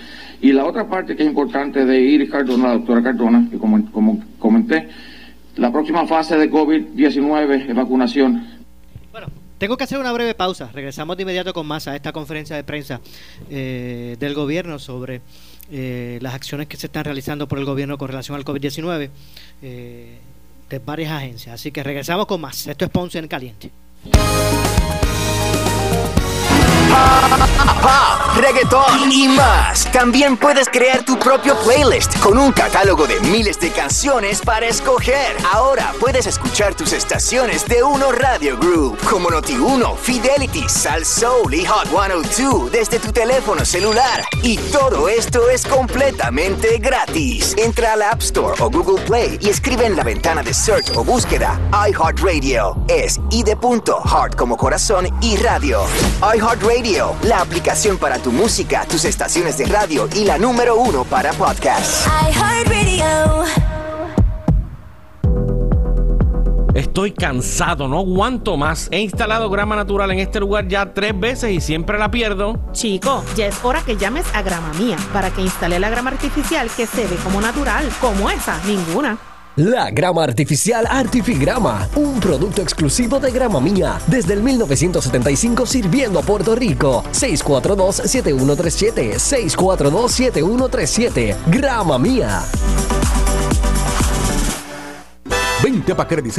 Y 0.42 0.54
la 0.54 0.66
otra 0.66 0.88
parte 0.88 1.16
que 1.16 1.24
es 1.24 1.30
importante 1.30 1.86
de 1.86 2.02
Iris 2.02 2.30
Cardona, 2.30 2.70
la 2.70 2.74
doctora 2.76 3.04
Cardona, 3.04 3.48
que 3.52 3.58
como, 3.58 3.92
como 3.92 4.24
comenté, 4.40 4.88
la 5.58 5.72
próxima 5.72 6.08
fase 6.08 6.38
de 6.38 6.50
COVID-19 6.50 7.68
es 7.68 7.76
vacunación. 7.76 8.48
Bueno, 9.12 9.28
tengo 9.58 9.76
que 9.76 9.84
hacer 9.84 10.00
una 10.00 10.14
breve 10.14 10.34
pausa. 10.34 10.70
Regresamos 10.74 11.18
de 11.18 11.24
inmediato 11.24 11.52
con 11.52 11.68
más 11.68 11.90
a 11.90 11.96
esta 11.98 12.14
conferencia 12.14 12.56
de 12.56 12.64
prensa 12.64 13.02
del 13.50 14.34
gobierno 14.34 14.80
sobre 14.80 15.22
eh, 15.72 16.20
las 16.22 16.34
acciones 16.34 16.68
que 16.68 16.78
se 16.78 16.88
están 16.88 17.06
realizando 17.06 17.48
por 17.48 17.60
el 17.60 17.66
gobierno 17.66 17.98
con 17.98 18.08
relación 18.08 18.36
al 18.36 18.46
COVID-19 18.46 19.10
eh, 19.62 20.18
de 20.70 20.80
varias 20.80 21.12
agencias. 21.12 21.56
Así 21.56 21.72
que 21.72 21.84
regresamos 21.84 22.26
con 22.26 22.42
más. 22.42 22.68
Esto 22.68 22.86
es 22.86 22.92
Ponce 22.92 23.20
en 23.20 23.28
Caliente. 23.28 23.72
Reggaetón 28.40 29.12
y 29.12 29.28
más. 29.28 29.92
También 29.92 30.38
puedes 30.38 30.70
crear 30.70 31.04
tu 31.04 31.18
propio 31.20 31.56
playlist 31.64 32.18
con 32.20 32.38
un 32.38 32.52
catálogo 32.52 33.06
de 33.06 33.20
miles 33.22 33.60
de 33.60 33.70
canciones 33.72 34.42
para 34.42 34.66
escoger. 34.68 35.36
Ahora 35.52 35.94
puedes 36.00 36.26
escuchar 36.26 36.74
tus 36.74 36.94
estaciones 36.94 37.68
de 37.68 37.84
Uno 37.84 38.12
Radio 38.12 38.58
Group, 38.58 38.98
como 39.10 39.30
Noti1, 39.30 39.98
Fidelity, 39.98 40.68
Sal 40.68 41.06
Soul 41.06 41.54
y 41.54 41.66
Hot 41.66 41.88
102 41.88 42.72
desde 42.72 43.00
tu 43.00 43.12
teléfono 43.12 43.66
celular. 43.66 44.24
Y 44.42 44.58
todo 44.58 45.10
esto 45.10 45.50
es 45.50 45.66
completamente 45.66 46.78
gratis. 46.78 47.56
Entra 47.58 47.94
a 47.94 47.96
la 47.96 48.12
App 48.12 48.22
Store 48.22 48.56
o 48.62 48.70
Google 48.70 49.04
Play 49.06 49.38
y 49.42 49.50
escribe 49.50 49.86
en 49.86 49.96
la 49.96 50.04
ventana 50.04 50.44
de 50.44 50.54
search 50.54 50.96
o 50.96 51.04
búsqueda 51.04 51.60
iHeartRadio. 51.72 52.78
Es 52.88 53.20
i 53.32 53.44
heart 53.44 54.36
como 54.36 54.58
corazón 54.58 55.08
y 55.22 55.38
radio. 55.38 55.82
iHeartRadio, 56.22 57.16
la 57.24 57.42
aplicación 57.42 57.98
para 57.98 58.20
tu 58.20 58.32
música, 58.32 58.86
tus 58.86 59.06
estaciones 59.06 59.58
de 59.58 59.66
radio 59.66 60.08
y 60.16 60.26
la 60.26 60.38
número 60.38 60.76
uno 60.76 61.04
para 61.04 61.34
podcasts. 61.34 62.08
Estoy 66.76 67.12
cansado, 67.12 67.88
no 67.88 68.00
aguanto 68.00 68.56
más. 68.56 68.88
He 68.92 69.00
instalado 69.00 69.50
grama 69.50 69.76
natural 69.76 70.12
en 70.12 70.20
este 70.20 70.40
lugar 70.40 70.68
ya 70.68 70.94
tres 70.94 71.20
veces 71.20 71.52
y 71.52 71.60
siempre 71.60 71.98
la 71.98 72.10
pierdo. 72.10 72.58
Chico, 72.72 73.24
ya 73.36 73.48
es 73.48 73.60
hora 73.64 73.82
que 73.82 73.98
llames 73.98 74.26
a 74.34 74.42
Grama 74.42 74.72
Mía 74.80 74.96
para 75.12 75.30
que 75.30 75.42
instale 75.42 75.80
la 75.80 75.90
grama 75.90 76.12
artificial 76.12 76.70
que 76.70 76.86
se 76.86 77.06
ve 77.06 77.16
como 77.24 77.42
natural, 77.42 77.90
como 78.00 78.30
esa, 78.30 78.60
ninguna. 78.66 79.18
La 79.60 79.92
grama 79.92 80.24
artificial 80.24 80.88
Artifigrama, 80.90 81.90
un 81.98 82.18
producto 82.22 82.62
exclusivo 82.62 83.20
de 83.20 83.30
Grama 83.30 83.60
Mía, 83.60 84.00
desde 84.08 84.34
el 84.34 84.42
1975 84.42 85.66
sirviendo 85.66 86.18
a 86.18 86.22
Puerto 86.22 86.56
Rico. 86.56 87.04
642-7137, 87.12 89.16
642-7137, 89.16 91.36
Grama 91.48 92.00
Mía. 92.00 92.42
Vente 95.80 95.94
a 95.94 96.06
Credit 96.06 96.38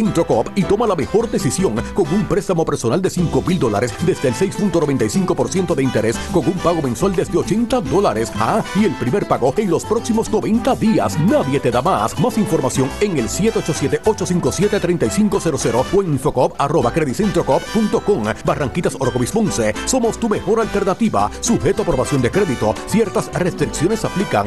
y 0.54 0.62
toma 0.64 0.86
la 0.86 0.94
mejor 0.94 1.30
decisión 1.30 1.74
con 1.94 2.06
un 2.12 2.26
préstamo 2.26 2.66
personal 2.66 3.00
de 3.00 3.08
5 3.08 3.40
mil 3.40 3.58
dólares 3.58 3.94
desde 4.04 4.28
el 4.28 4.34
6.95% 4.34 5.74
de 5.74 5.82
interés 5.82 6.18
con 6.30 6.46
un 6.46 6.58
pago 6.58 6.82
mensual 6.82 7.16
desde 7.16 7.38
80 7.38 7.80
dólares. 7.80 8.30
Ah, 8.38 8.62
y 8.76 8.84
el 8.84 8.94
primer 8.96 9.26
pago 9.26 9.54
en 9.56 9.70
los 9.70 9.86
próximos 9.86 10.30
90 10.30 10.76
días. 10.76 11.18
Nadie 11.20 11.58
te 11.58 11.70
da 11.70 11.80
más. 11.80 12.20
Más 12.20 12.36
información 12.36 12.90
en 13.00 13.16
el 13.16 13.30
787-857-3500 13.30 15.86
o 15.94 16.02
en 16.02 16.12
infocop 16.12 16.52
arroba 16.58 16.92
creditcentrocop.com. 16.92 18.24
Barranquitas 18.44 18.94
Orocovis 19.00 19.32
Ponce. 19.32 19.72
Somos 19.86 20.18
tu 20.18 20.28
mejor 20.28 20.60
alternativa. 20.60 21.30
Sujeto 21.40 21.80
a 21.80 21.84
aprobación 21.84 22.20
de 22.20 22.30
crédito. 22.30 22.74
Ciertas 22.88 23.32
restricciones 23.32 24.04
aplican. 24.04 24.44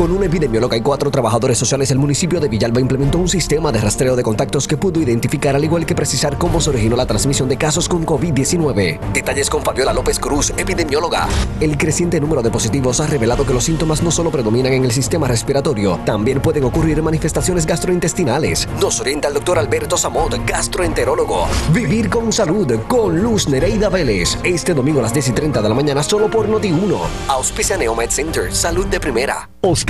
Con 0.01 0.13
una 0.13 0.25
epidemióloga 0.25 0.79
y 0.79 0.81
cuatro 0.81 1.11
trabajadores 1.11 1.59
sociales, 1.59 1.91
el 1.91 1.99
municipio 1.99 2.41
de 2.41 2.49
Villalba 2.49 2.81
implementó 2.81 3.19
un 3.19 3.29
sistema 3.29 3.71
de 3.71 3.83
rastreo 3.83 4.17
de 4.17 4.23
contactos 4.23 4.67
que 4.67 4.79
pudo 4.79 4.99
identificar, 4.99 5.55
al 5.55 5.63
igual 5.63 5.85
que 5.85 5.95
precisar 5.95 6.39
cómo 6.39 6.59
se 6.59 6.71
originó 6.71 6.97
la 6.97 7.05
transmisión 7.05 7.51
de 7.51 7.59
casos 7.59 7.87
con 7.87 8.07
COVID-19. 8.07 8.99
Detalles 9.13 9.51
con 9.51 9.63
Fabiola 9.63 9.93
López 9.93 10.19
Cruz, 10.19 10.55
epidemióloga. 10.57 11.29
El 11.61 11.77
creciente 11.77 12.19
número 12.19 12.41
de 12.41 12.51
positivos 12.51 12.99
ha 13.01 13.09
revelado 13.09 13.45
que 13.45 13.53
los 13.53 13.65
síntomas 13.65 14.03
no 14.03 14.11
solo 14.11 14.31
predominan 14.31 14.73
en 14.73 14.87
el 14.87 14.91
sistema 14.91 15.29
respiratorio, 15.29 16.01
también 16.07 16.41
pueden 16.41 16.65
ocurrir 16.65 17.03
manifestaciones 17.03 17.67
gastrointestinales. 17.67 18.69
Nos 18.81 19.01
orienta 19.01 19.29
el 19.29 19.35
doctor 19.35 19.59
Alberto 19.59 19.99
Samot, 19.99 20.47
gastroenterólogo. 20.47 21.47
Vivir 21.75 22.09
con 22.09 22.33
salud 22.33 22.75
con 22.89 23.21
Luz 23.21 23.51
Nereida 23.51 23.91
Vélez. 23.91 24.39
Este 24.45 24.73
domingo 24.73 25.01
a 25.01 25.03
las 25.03 25.13
10 25.13 25.29
y 25.29 25.33
30 25.33 25.61
de 25.61 25.69
la 25.69 25.75
mañana 25.75 26.03
solo 26.03 26.31
por 26.31 26.49
Noti1. 26.49 26.99
Auspicia 27.29 27.77
Neomed 27.77 28.09
Center, 28.09 28.51
salud 28.51 28.87
de 28.87 28.99
primera. 28.99 29.51
Oscar 29.63 29.90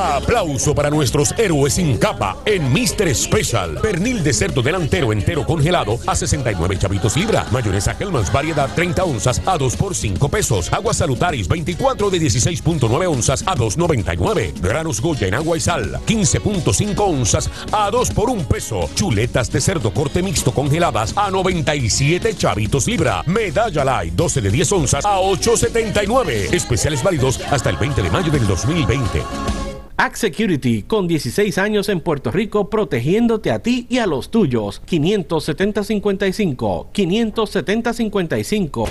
Aplauso 0.00 0.74
para 0.74 0.88
nuestros 0.88 1.34
héroes 1.36 1.74
sin 1.74 1.98
capa 1.98 2.38
en 2.46 2.72
Mr. 2.72 3.14
Special. 3.14 3.78
Pernil 3.82 4.22
de 4.24 4.32
cerdo 4.32 4.62
delantero 4.62 5.12
entero 5.12 5.44
congelado 5.44 5.98
a 6.06 6.16
69 6.16 6.78
chavitos 6.78 7.18
libra. 7.18 7.46
Mayonesa 7.50 7.94
Hellmann's 7.98 8.32
variedad 8.32 8.70
30 8.74 9.04
onzas 9.04 9.42
a 9.44 9.58
2 9.58 9.76
por 9.76 9.94
5 9.94 10.28
pesos. 10.30 10.72
Agua 10.72 10.94
Salutaris 10.94 11.48
24 11.48 12.08
de 12.08 12.18
16.9 12.18 13.06
onzas 13.08 13.42
a 13.46 13.54
2.99. 13.54 14.58
Granos 14.62 15.02
Goya 15.02 15.26
en 15.26 15.34
agua 15.34 15.58
y 15.58 15.60
sal 15.60 16.00
15.5 16.06 16.94
onzas 16.98 17.50
a 17.70 17.90
2 17.90 18.10
por 18.12 18.30
1 18.30 18.44
peso. 18.44 18.88
Chuletas 18.94 19.52
de 19.52 19.60
cerdo 19.60 19.92
corte 19.92 20.22
mixto 20.22 20.52
congeladas 20.52 21.12
a 21.14 21.30
97 21.30 22.34
chavitos 22.36 22.86
libra. 22.86 23.22
Medalla 23.26 23.84
Light 23.84 24.14
12 24.14 24.40
de 24.40 24.50
10 24.50 24.72
onzas 24.72 25.04
a 25.04 25.18
8.79. 25.20 26.54
Especiales 26.54 27.02
válidos 27.02 27.38
hasta 27.50 27.68
el 27.68 27.76
20 27.76 28.02
de 28.02 28.10
mayo 28.10 28.32
del 28.32 28.46
2020. 28.46 29.69
Act 30.00 30.16
Security, 30.16 30.82
con 30.84 31.06
16 31.06 31.58
años 31.58 31.90
en 31.90 32.00
Puerto 32.00 32.30
Rico, 32.30 32.70
protegiéndote 32.70 33.50
a 33.50 33.58
ti 33.58 33.86
y 33.90 33.98
a 33.98 34.06
los 34.06 34.30
tuyos. 34.30 34.80
570-55. 34.88 36.86
570-55. 36.90 38.88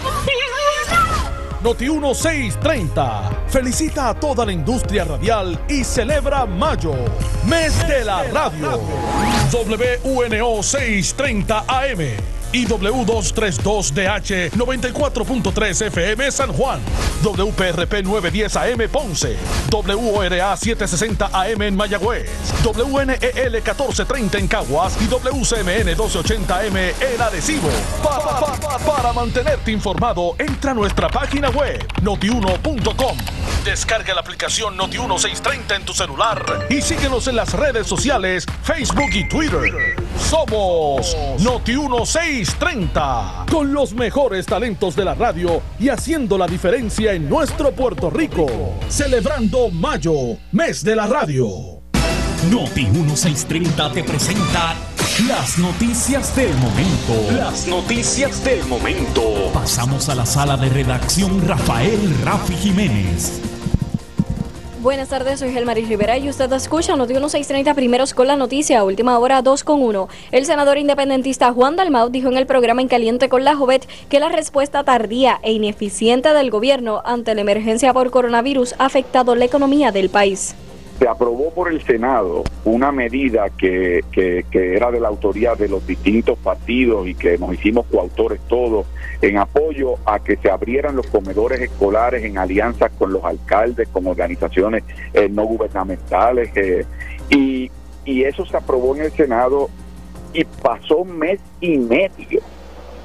Noti 1.63 1.89
1630 1.89 3.45
felicita 3.48 4.10
a 4.10 4.13
toda 4.13 4.45
la 4.45 4.52
industria 4.52 5.04
radial 5.04 5.60
y 5.67 5.84
celebra 5.84 6.45
Mayo, 6.45 6.93
mes 7.48 7.88
de 7.88 8.06
la 8.06 8.22
radio. 8.26 8.80
WUNO 9.52 10.62
630 10.62 11.65
AM 11.67 12.38
y 12.52 12.66
W232DH 12.66 14.52
94.3 14.52 15.82
FM 15.88 16.32
San 16.32 16.54
Juan, 16.54 16.80
WPRP 17.24 18.04
910 18.04 18.56
AM 18.56 18.90
Ponce, 18.92 19.38
WORA 19.72 20.58
760 20.58 21.30
AM 21.34 21.62
en 21.62 21.76
Mayagüez, 21.76 22.30
WNEL 22.64 23.52
1430 23.52 24.38
en 24.38 24.48
Caguas 24.48 24.98
y 25.02 25.08
WCMN 25.08 25.86
1280 25.86 26.60
AM 26.60 26.78
en 26.78 27.22
Arecibo. 27.22 27.70
Pa, 28.04 28.20
pa, 28.20 28.60
pa, 28.60 28.80
para 28.80 29.14
mantenerte 29.14 29.72
informado, 29.72 30.36
entra 30.40 30.72
a 30.72 30.74
nuestra 30.74 31.10
página 31.10 31.50
web 31.50 31.86
notiuno.com. 32.02 33.18
Descarga 33.64 34.14
la 34.14 34.22
aplicación 34.22 34.78
Noti1 34.78 35.20
630 35.20 35.76
en 35.76 35.86
tu 35.86 35.94
celular 35.94 36.68
y 36.70 36.82
síguenos 36.82 37.28
en 37.28 37.36
las 37.36 37.54
redes 37.54 37.88
sociales, 37.88 38.46
Facebook 38.64 39.10
y 39.14 39.28
Twitter. 39.28 39.96
Somos 40.30 41.16
Noti1 41.40 42.06
630, 42.45 43.47
con 43.52 43.73
los 43.73 43.93
mejores 43.93 44.45
talentos 44.45 44.95
de 44.95 45.04
la 45.04 45.13
radio 45.13 45.62
y 45.78 45.89
haciendo 45.89 46.38
la 46.38 46.47
diferencia 46.47 47.12
en 47.12 47.28
nuestro 47.28 47.71
Puerto 47.73 48.10
Rico. 48.10 48.47
Celebrando 48.88 49.69
Mayo, 49.71 50.38
mes 50.54 50.84
de 50.84 50.95
la 50.95 51.08
radio. 51.08 51.47
Noti 52.49 52.86
1630 52.86 53.91
te 53.91 54.04
presenta 54.06 54.73
las 55.28 55.58
noticias 55.58 56.34
del 56.38 56.56
momento. 56.56 57.13
Las 57.36 57.67
noticias 57.67 58.41
del 58.45 58.63
momento. 58.67 59.52
Pasamos 59.54 60.08
a 60.08 60.15
la 60.15 60.25
sala 60.25 60.56
de 60.56 60.69
redacción 60.69 61.45
Rafael 61.45 62.15
Rafi 62.23 62.54
Jiménez. 62.56 63.41
Buenas 64.82 65.10
tardes, 65.10 65.39
soy 65.39 65.52
Gelmaris 65.52 65.89
Rivera 65.89 66.18
y 66.18 66.30
usted 66.30 66.50
escucha 66.54 66.96
Noti 66.96 67.12
1630 67.12 67.74
primeros 67.74 68.13
con 68.13 68.28
la 68.28 68.38
noticia, 68.38 68.86
última 68.86 69.20
hora 69.20 69.42
2 69.42 69.65
con 69.65 69.82
1. 69.82 70.08
El 70.32 70.46
senador 70.46 70.78
independentista 70.78 71.52
Juan 71.52 71.76
Dalmau 71.76 72.10
dijo 72.10 72.30
en 72.30 72.38
el 72.38 72.46
programa 72.46 72.82
En 72.82 72.88
Caliente 72.88 73.28
con 73.28 73.44
la 73.44 73.58
Jovet 73.58 73.86
que 74.08 74.22
la 74.22 74.30
respuesta 74.30 74.86
tardía 74.86 75.38
e 75.44 75.52
ineficiente 75.52 76.34
del 76.34 76.50
gobierno 76.50 77.02
ante 77.04 77.36
la 77.36 77.42
emergencia 77.42 77.92
por 77.92 78.10
coronavirus 78.10 78.76
ha 78.78 78.86
afectado 78.86 79.36
la 79.36 79.44
economía 79.44 79.92
del 79.92 80.10
país 80.10 80.56
se 80.98 81.08
aprobó 81.08 81.50
por 81.52 81.72
el 81.72 81.82
Senado 81.82 82.44
una 82.65 82.92
medida 82.92 83.50
que, 83.50 84.04
que, 84.12 84.44
era 84.52 84.92
de 84.92 85.00
la 85.00 85.08
autoría 85.08 85.56
de 85.56 85.70
los 85.70 85.88
distintos 85.88 86.38
partidos 86.38 87.08
y 87.08 87.15
que 87.15 87.38
nos 87.38 87.54
hicimos 87.54 87.86
coautores 87.86 88.42
todos 88.50 88.86
en 89.21 89.38
apoyo 89.38 89.95
a 90.05 90.19
que 90.19 90.38
se 90.38 90.49
abrieran 90.49 90.95
los 90.95 91.08
comedores 91.08 91.62
escolares 91.62 92.23
en 92.23 92.38
alianza 92.38 92.89
con 92.89 93.13
los 93.13 93.23
alcaldes, 93.23 93.88
con 93.89 94.08
organizaciones 94.08 94.84
eh, 95.13 95.27
no 95.29 95.43
gubernamentales. 95.43 96.51
Eh, 96.55 96.86
y, 97.29 97.71
y 98.05 98.23
eso 98.23 98.45
se 98.45 98.58
aprobó 98.58 98.95
en 98.95 99.03
el 99.03 99.12
Senado 99.12 99.69
y 100.34 100.43
pasó 100.43 101.03
mes 101.03 101.39
y 101.60 101.77
medio 101.77 102.41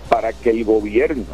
para 0.09 0.33
que 0.33 0.50
el 0.50 0.64
gobierno 0.64 1.24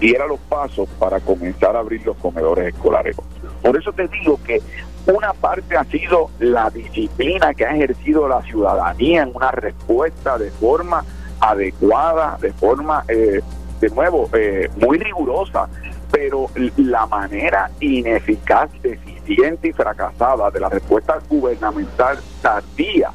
diera 0.00 0.26
los 0.26 0.38
pasos 0.40 0.88
para 0.98 1.20
comenzar 1.20 1.74
a 1.76 1.80
abrir 1.80 2.04
los 2.06 2.16
comedores 2.16 2.74
escolares. 2.74 3.16
Por 3.62 3.76
eso 3.76 3.92
te 3.92 4.06
digo 4.08 4.38
que 4.46 4.60
una 5.06 5.32
parte 5.32 5.76
ha 5.76 5.84
sido 5.84 6.30
la 6.38 6.70
disciplina 6.70 7.54
que 7.54 7.64
ha 7.64 7.74
ejercido 7.74 8.28
la 8.28 8.42
ciudadanía 8.42 9.22
en 9.22 9.34
una 9.34 9.50
respuesta 9.50 10.38
de 10.38 10.50
forma 10.50 11.04
adecuada, 11.40 12.38
de 12.40 12.52
forma, 12.52 13.04
eh, 13.08 13.40
de 13.80 13.88
nuevo, 13.90 14.28
eh, 14.32 14.68
muy 14.76 14.98
rigurosa, 14.98 15.68
pero 16.10 16.50
la 16.76 17.06
manera 17.06 17.70
ineficaz, 17.80 18.70
deficiente 18.82 19.68
y 19.68 19.72
fracasada 19.72 20.50
de 20.50 20.60
la 20.60 20.68
respuesta 20.68 21.18
gubernamental 21.28 22.18
tardía 22.40 23.10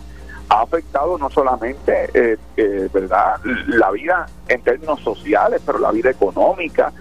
ha 0.49 0.61
afectado 0.61 1.17
no 1.17 1.29
solamente 1.29 2.09
eh, 2.13 2.89
verdad 2.93 3.39
la 3.67 3.89
vida 3.91 4.27
en 4.47 4.61
términos 4.61 4.99
sociales, 5.01 5.61
pero 5.65 5.79
la 5.79 5.91
vida 5.91 6.11
económica, 6.11 6.93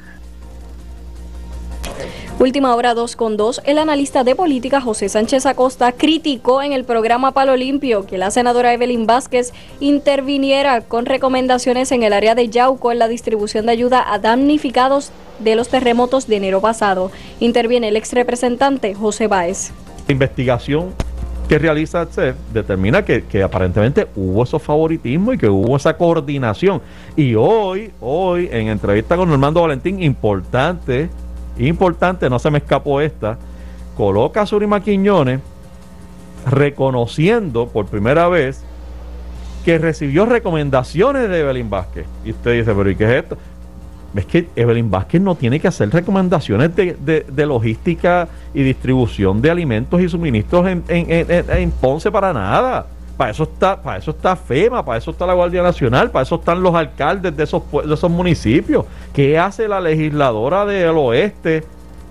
Última 2.42 2.74
hora 2.74 2.94
2 2.94 3.14
con 3.14 3.36
2, 3.36 3.62
el 3.66 3.78
analista 3.78 4.24
de 4.24 4.34
política 4.34 4.80
José 4.80 5.08
Sánchez 5.08 5.46
Acosta 5.46 5.92
criticó 5.92 6.60
en 6.60 6.72
el 6.72 6.84
programa 6.84 7.30
Palo 7.30 7.54
Limpio 7.54 8.04
que 8.04 8.18
la 8.18 8.32
senadora 8.32 8.72
Evelyn 8.74 9.06
Vázquez 9.06 9.52
interviniera 9.78 10.80
con 10.80 11.06
recomendaciones 11.06 11.92
en 11.92 12.02
el 12.02 12.12
área 12.12 12.34
de 12.34 12.48
Yauco 12.48 12.90
en 12.90 12.98
la 12.98 13.06
distribución 13.06 13.66
de 13.66 13.72
ayuda 13.72 14.12
a 14.12 14.18
damnificados 14.18 15.12
de 15.38 15.54
los 15.54 15.68
terremotos 15.68 16.26
de 16.26 16.36
enero 16.36 16.60
pasado. 16.60 17.12
Interviene 17.38 17.88
el 17.88 17.96
ex 17.96 18.12
representante 18.12 18.94
José 18.94 19.28
Báez. 19.28 19.70
La 20.08 20.12
investigación 20.12 20.94
que 21.48 21.58
realiza 21.58 22.06
CEF 22.06 22.34
determina 22.52 23.04
que, 23.04 23.24
que, 23.24 23.42
aparentemente 23.42 24.08
hubo 24.16 24.42
esos 24.42 24.62
favoritismos 24.62 25.34
y 25.34 25.38
que 25.38 25.48
hubo 25.48 25.76
esa 25.76 25.96
coordinación. 25.96 26.80
Y 27.14 27.34
hoy, 27.34 27.92
hoy, 28.00 28.48
en 28.50 28.68
entrevista 28.68 29.16
con 29.16 29.28
Normando 29.28 29.60
Valentín, 29.60 30.02
importante 30.02 31.10
importante, 31.58 32.28
no 32.30 32.38
se 32.38 32.50
me 32.50 32.58
escapó 32.58 33.00
esta, 33.00 33.38
coloca 33.96 34.42
a 34.42 34.46
Surima 34.46 34.82
Quiñones 34.82 35.40
reconociendo 36.50 37.68
por 37.68 37.86
primera 37.86 38.28
vez 38.28 38.62
que 39.64 39.78
recibió 39.78 40.26
recomendaciones 40.26 41.28
de 41.28 41.40
Evelyn 41.40 41.70
Vázquez. 41.70 42.06
Y 42.24 42.30
usted 42.30 42.58
dice, 42.58 42.74
pero 42.74 42.90
¿y 42.90 42.96
qué 42.96 43.04
es 43.04 43.22
esto? 43.22 43.38
Es 44.14 44.26
que 44.26 44.48
Evelyn 44.56 44.90
Vázquez 44.90 45.20
no 45.20 45.36
tiene 45.36 45.60
que 45.60 45.68
hacer 45.68 45.88
recomendaciones 45.90 46.74
de, 46.74 47.46
logística 47.46 48.28
y 48.52 48.62
distribución 48.62 49.40
de 49.40 49.50
alimentos 49.50 50.00
y 50.00 50.08
suministros 50.08 50.66
en, 50.66 50.84
en 50.88 51.70
Ponce 51.70 52.10
para 52.10 52.32
nada. 52.32 52.86
Para 53.22 53.30
eso 53.30 53.44
está, 53.44 53.80
para 53.80 53.98
eso 53.98 54.10
está 54.10 54.34
FEMA, 54.34 54.84
para 54.84 54.98
eso 54.98 55.12
está 55.12 55.24
la 55.24 55.34
Guardia 55.34 55.62
Nacional, 55.62 56.10
para 56.10 56.24
eso 56.24 56.34
están 56.34 56.60
los 56.60 56.74
alcaldes 56.74 57.36
de 57.36 57.44
esos, 57.44 57.62
de 57.86 57.94
esos 57.94 58.10
municipios. 58.10 58.84
¿Qué 59.12 59.38
hace 59.38 59.68
la 59.68 59.80
legisladora 59.80 60.66
del 60.66 60.96
oeste 60.98 61.62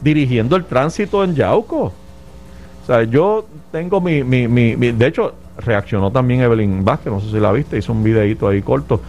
dirigiendo 0.01 0.55
el 0.55 0.63
tránsito 0.63 1.21
en 1.25 1.35
Yauco? 1.35 1.91
O 1.91 2.85
sea, 2.87 3.03
yo 3.03 3.45
tengo 3.73 3.99
mi, 3.99 4.23
mi, 4.23 4.47
mi, 4.47 4.73
de 4.73 5.05
hecho, 5.05 5.33
reaccionó 5.57 6.11
también 6.11 6.39
Evelyn 6.39 6.85
Vázquez, 6.85 7.11
no 7.11 7.19
sé 7.19 7.29
si 7.29 7.41
la 7.41 7.51
viste, 7.51 7.77
hizo 7.77 7.91
un 7.91 8.03
videito 8.05 8.47
ahí 8.47 8.61
corto, 8.61 9.01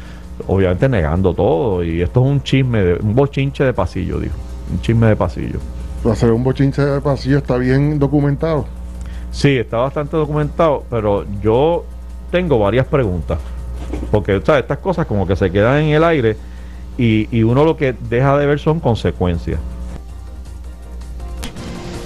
obviamente 0.48 0.88
negando 0.88 1.32
todo, 1.32 1.84
y 1.84 2.02
esto 2.02 2.18
es 2.18 2.26
un 2.26 2.42
chisme, 2.42 2.82
de, 2.82 2.94
un 2.94 3.14
bochinche 3.14 3.62
de 3.62 3.74
pasillo, 3.74 4.18
dijo, 4.18 4.34
un 4.72 4.80
chisme 4.80 5.06
de 5.06 5.14
pasillo. 5.14 5.60
Hacer 6.10 6.32
un 6.32 6.42
bochinche 6.42 6.82
de 6.82 7.00
pasillo 7.00 7.38
está 7.38 7.58
bien 7.58 8.00
documentado. 8.00 8.66
Sí, 9.30 9.56
está 9.56 9.76
bastante 9.76 10.16
documentado, 10.16 10.82
pero 10.90 11.24
yo 11.40 11.84
tengo 12.33 12.59
varias 12.59 12.87
preguntas. 12.87 13.38
Porque 14.11 14.37
estas 14.37 14.79
cosas 14.79 15.07
como 15.07 15.27
que 15.27 15.37
se 15.37 15.53
quedan 15.53 15.83
en 15.83 15.90
el 15.90 16.03
aire 16.03 16.37
y, 16.99 17.29
y 17.31 17.45
uno 17.45 17.64
lo 17.64 17.77
que 17.77 17.95
deja 18.09 18.37
de 18.38 18.47
ver 18.47 18.59
son 18.59 18.81
consecuencias. 18.81 19.61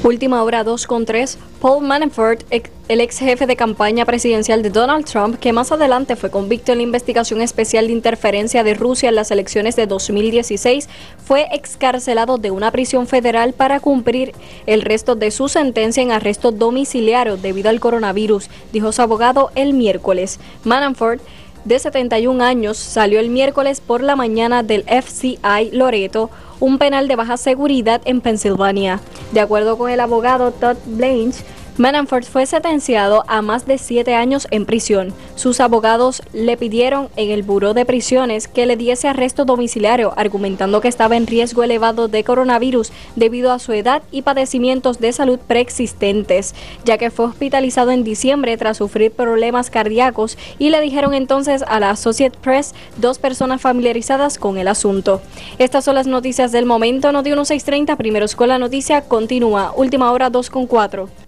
Última 0.06 0.44
hora 0.44 0.62
2 0.62 0.86
con 0.86 1.04
3. 1.04 1.36
Paul 1.60 1.84
Manafort, 1.84 2.44
el 2.52 3.00
ex 3.00 3.18
jefe 3.18 3.44
de 3.44 3.56
campaña 3.56 4.04
presidencial 4.04 4.62
de 4.62 4.70
Donald 4.70 5.04
Trump, 5.04 5.36
que 5.40 5.52
más 5.52 5.72
adelante 5.72 6.14
fue 6.14 6.30
convicto 6.30 6.70
en 6.70 6.78
la 6.78 6.84
investigación 6.84 7.42
especial 7.42 7.88
de 7.88 7.94
interferencia 7.94 8.62
de 8.62 8.74
Rusia 8.74 9.08
en 9.08 9.16
las 9.16 9.32
elecciones 9.32 9.74
de 9.74 9.88
2016, 9.88 10.88
fue 11.24 11.48
excarcelado 11.50 12.38
de 12.38 12.52
una 12.52 12.70
prisión 12.70 13.08
federal 13.08 13.52
para 13.52 13.80
cumplir 13.80 14.32
el 14.66 14.82
resto 14.82 15.16
de 15.16 15.32
su 15.32 15.48
sentencia 15.48 16.04
en 16.04 16.12
arresto 16.12 16.52
domiciliario 16.52 17.36
debido 17.36 17.68
al 17.68 17.80
coronavirus, 17.80 18.48
dijo 18.72 18.92
su 18.92 19.02
abogado 19.02 19.50
el 19.56 19.72
miércoles. 19.72 20.38
Manafort 20.62 21.20
de 21.66 21.80
71 21.80 22.42
años, 22.42 22.76
salió 22.76 23.18
el 23.18 23.28
miércoles 23.28 23.80
por 23.80 24.00
la 24.00 24.14
mañana 24.14 24.62
del 24.62 24.84
FCI 24.86 25.70
Loreto, 25.72 26.30
un 26.60 26.78
penal 26.78 27.08
de 27.08 27.16
baja 27.16 27.36
seguridad 27.36 28.00
en 28.04 28.20
Pensilvania. 28.20 29.00
De 29.32 29.40
acuerdo 29.40 29.76
con 29.76 29.90
el 29.90 29.98
abogado 29.98 30.52
Todd 30.52 30.76
Blanche, 30.86 31.44
Manafort 31.78 32.24
fue 32.24 32.46
sentenciado 32.46 33.22
a 33.28 33.42
más 33.42 33.66
de 33.66 33.76
siete 33.76 34.14
años 34.14 34.48
en 34.50 34.64
prisión. 34.64 35.12
Sus 35.34 35.60
abogados 35.60 36.22
le 36.32 36.56
pidieron 36.56 37.10
en 37.16 37.30
el 37.30 37.42
Buró 37.42 37.74
de 37.74 37.84
Prisiones 37.84 38.48
que 38.48 38.64
le 38.64 38.78
diese 38.78 39.08
arresto 39.08 39.44
domiciliario, 39.44 40.14
argumentando 40.16 40.80
que 40.80 40.88
estaba 40.88 41.18
en 41.18 41.26
riesgo 41.26 41.62
elevado 41.62 42.08
de 42.08 42.24
coronavirus 42.24 42.92
debido 43.14 43.52
a 43.52 43.58
su 43.58 43.74
edad 43.74 44.02
y 44.10 44.22
padecimientos 44.22 45.00
de 45.00 45.12
salud 45.12 45.38
preexistentes, 45.38 46.54
ya 46.86 46.96
que 46.96 47.10
fue 47.10 47.26
hospitalizado 47.26 47.90
en 47.90 48.04
diciembre 48.04 48.56
tras 48.56 48.78
sufrir 48.78 49.12
problemas 49.12 49.68
cardíacos 49.68 50.38
y 50.58 50.70
le 50.70 50.80
dijeron 50.80 51.12
entonces 51.12 51.62
a 51.68 51.78
la 51.78 51.90
Associate 51.90 52.38
Press 52.40 52.74
dos 52.96 53.18
personas 53.18 53.60
familiarizadas 53.60 54.38
con 54.38 54.56
el 54.56 54.68
asunto. 54.68 55.20
Estas 55.58 55.84
son 55.84 55.96
las 55.96 56.06
noticias 56.06 56.52
del 56.52 56.64
momento. 56.64 57.12
Noti 57.12 57.28
1630, 57.28 57.96
primero 57.96 58.24
escuela 58.24 58.58
noticia, 58.58 59.02
continúa. 59.02 59.74
Última 59.76 60.10
hora 60.10 60.30
2 60.30 60.48
con 60.48 60.66
4. 60.66 61.25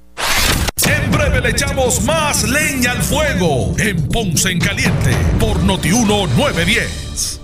En 0.86 1.10
breve 1.10 1.40
le 1.40 1.50
echamos 1.50 2.02
más 2.02 2.44
leña 2.44 2.92
al 2.92 3.02
fuego 3.02 3.74
en 3.78 4.08
Ponce 4.08 4.50
en 4.50 4.58
Caliente 4.58 5.10
por 5.38 5.62
Notiuno 5.62 6.26
910. 6.26 7.40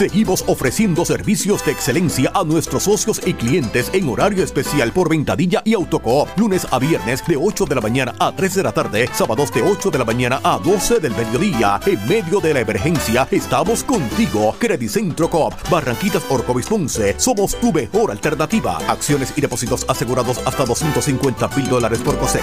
Seguimos 0.00 0.42
ofreciendo 0.46 1.04
servicios 1.04 1.62
de 1.66 1.72
excelencia 1.72 2.32
a 2.34 2.42
nuestros 2.42 2.84
socios 2.84 3.20
y 3.26 3.34
clientes 3.34 3.90
en 3.92 4.08
horario 4.08 4.42
especial 4.42 4.92
por 4.92 5.10
Ventadilla 5.10 5.60
y 5.62 5.74
Autocoop, 5.74 6.26
lunes 6.38 6.66
a 6.70 6.78
viernes 6.78 7.22
de 7.26 7.36
8 7.36 7.66
de 7.66 7.74
la 7.74 7.82
mañana 7.82 8.14
a 8.18 8.32
3 8.34 8.54
de 8.54 8.62
la 8.62 8.72
tarde, 8.72 9.10
sábados 9.12 9.52
de 9.52 9.60
8 9.60 9.90
de 9.90 9.98
la 9.98 10.06
mañana 10.06 10.40
a 10.42 10.58
12 10.58 11.00
del 11.00 11.14
mediodía. 11.14 11.78
En 11.84 12.08
medio 12.08 12.40
de 12.40 12.54
la 12.54 12.60
emergencia, 12.60 13.28
estamos 13.30 13.84
contigo. 13.84 14.56
Centro 14.88 15.28
Coop, 15.28 15.52
Barranquitas 15.70 16.22
Orcovis 16.30 16.64
Ponce, 16.64 17.14
somos 17.18 17.54
tu 17.56 17.70
mejor 17.70 18.10
alternativa. 18.10 18.78
Acciones 18.88 19.34
y 19.36 19.42
depósitos 19.42 19.84
asegurados 19.86 20.40
hasta 20.46 20.64
250 20.64 21.48
mil 21.48 21.68
dólares 21.68 21.98
por 21.98 22.16
COSEC. 22.16 22.42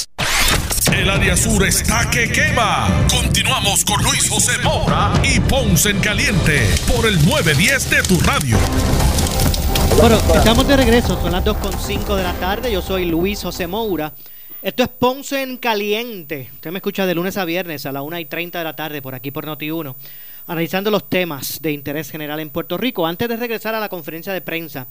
642 0.00 0.06
2452 0.06 0.08
El 0.92 1.10
área 1.10 1.36
sur 1.36 1.66
está 1.66 2.10
que 2.10 2.30
quema. 2.30 3.06
Continuamos 3.08 3.84
con 3.84 4.02
Luis 4.02 4.28
José 4.28 4.58
Moura 4.62 5.12
y 5.22 5.40
Ponce 5.40 5.90
en 5.90 6.00
Caliente 6.00 6.68
por 6.86 7.06
el 7.06 7.16
910 7.24 7.90
de 7.90 8.02
tu 8.02 8.20
radio. 8.20 8.58
Bueno, 9.96 10.16
estamos 10.34 10.66
de 10.66 10.76
regreso, 10.76 11.20
son 11.20 11.32
las 11.32 11.44
2.5 11.44 12.16
de 12.16 12.22
la 12.22 12.32
tarde, 12.34 12.72
yo 12.72 12.80
soy 12.80 13.04
Luis 13.04 13.42
José 13.42 13.66
Moura. 13.66 14.12
Esto 14.62 14.82
es 14.82 14.88
Ponce 14.90 15.42
en 15.42 15.56
Caliente. 15.56 16.50
Usted 16.54 16.70
me 16.70 16.78
escucha 16.78 17.06
de 17.06 17.14
lunes 17.14 17.36
a 17.38 17.44
viernes 17.44 17.86
a 17.86 17.92
las 17.92 18.02
1 18.02 18.18
y 18.18 18.24
30 18.26 18.58
de 18.58 18.64
la 18.64 18.76
tarde 18.76 19.00
por 19.00 19.14
aquí 19.14 19.30
por 19.30 19.46
Noti1, 19.46 19.94
analizando 20.46 20.90
los 20.90 21.08
temas 21.08 21.62
de 21.62 21.72
interés 21.72 22.10
general 22.10 22.40
en 22.40 22.50
Puerto 22.50 22.76
Rico. 22.76 23.06
Antes 23.06 23.28
de 23.28 23.36
regresar 23.36 23.74
a 23.74 23.80
la 23.80 23.88
conferencia 23.88 24.32
de 24.32 24.42
prensa, 24.42 24.86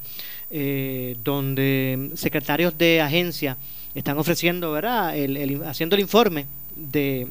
eh, 0.50 1.16
donde 1.24 2.12
secretarios 2.16 2.78
de 2.78 3.02
agencia 3.02 3.58
están 3.96 4.18
ofreciendo, 4.18 4.72
¿verdad?, 4.72 5.18
el, 5.18 5.64
haciendo 5.64 5.96
el 5.96 6.02
informe 6.02 6.46
de 6.76 7.28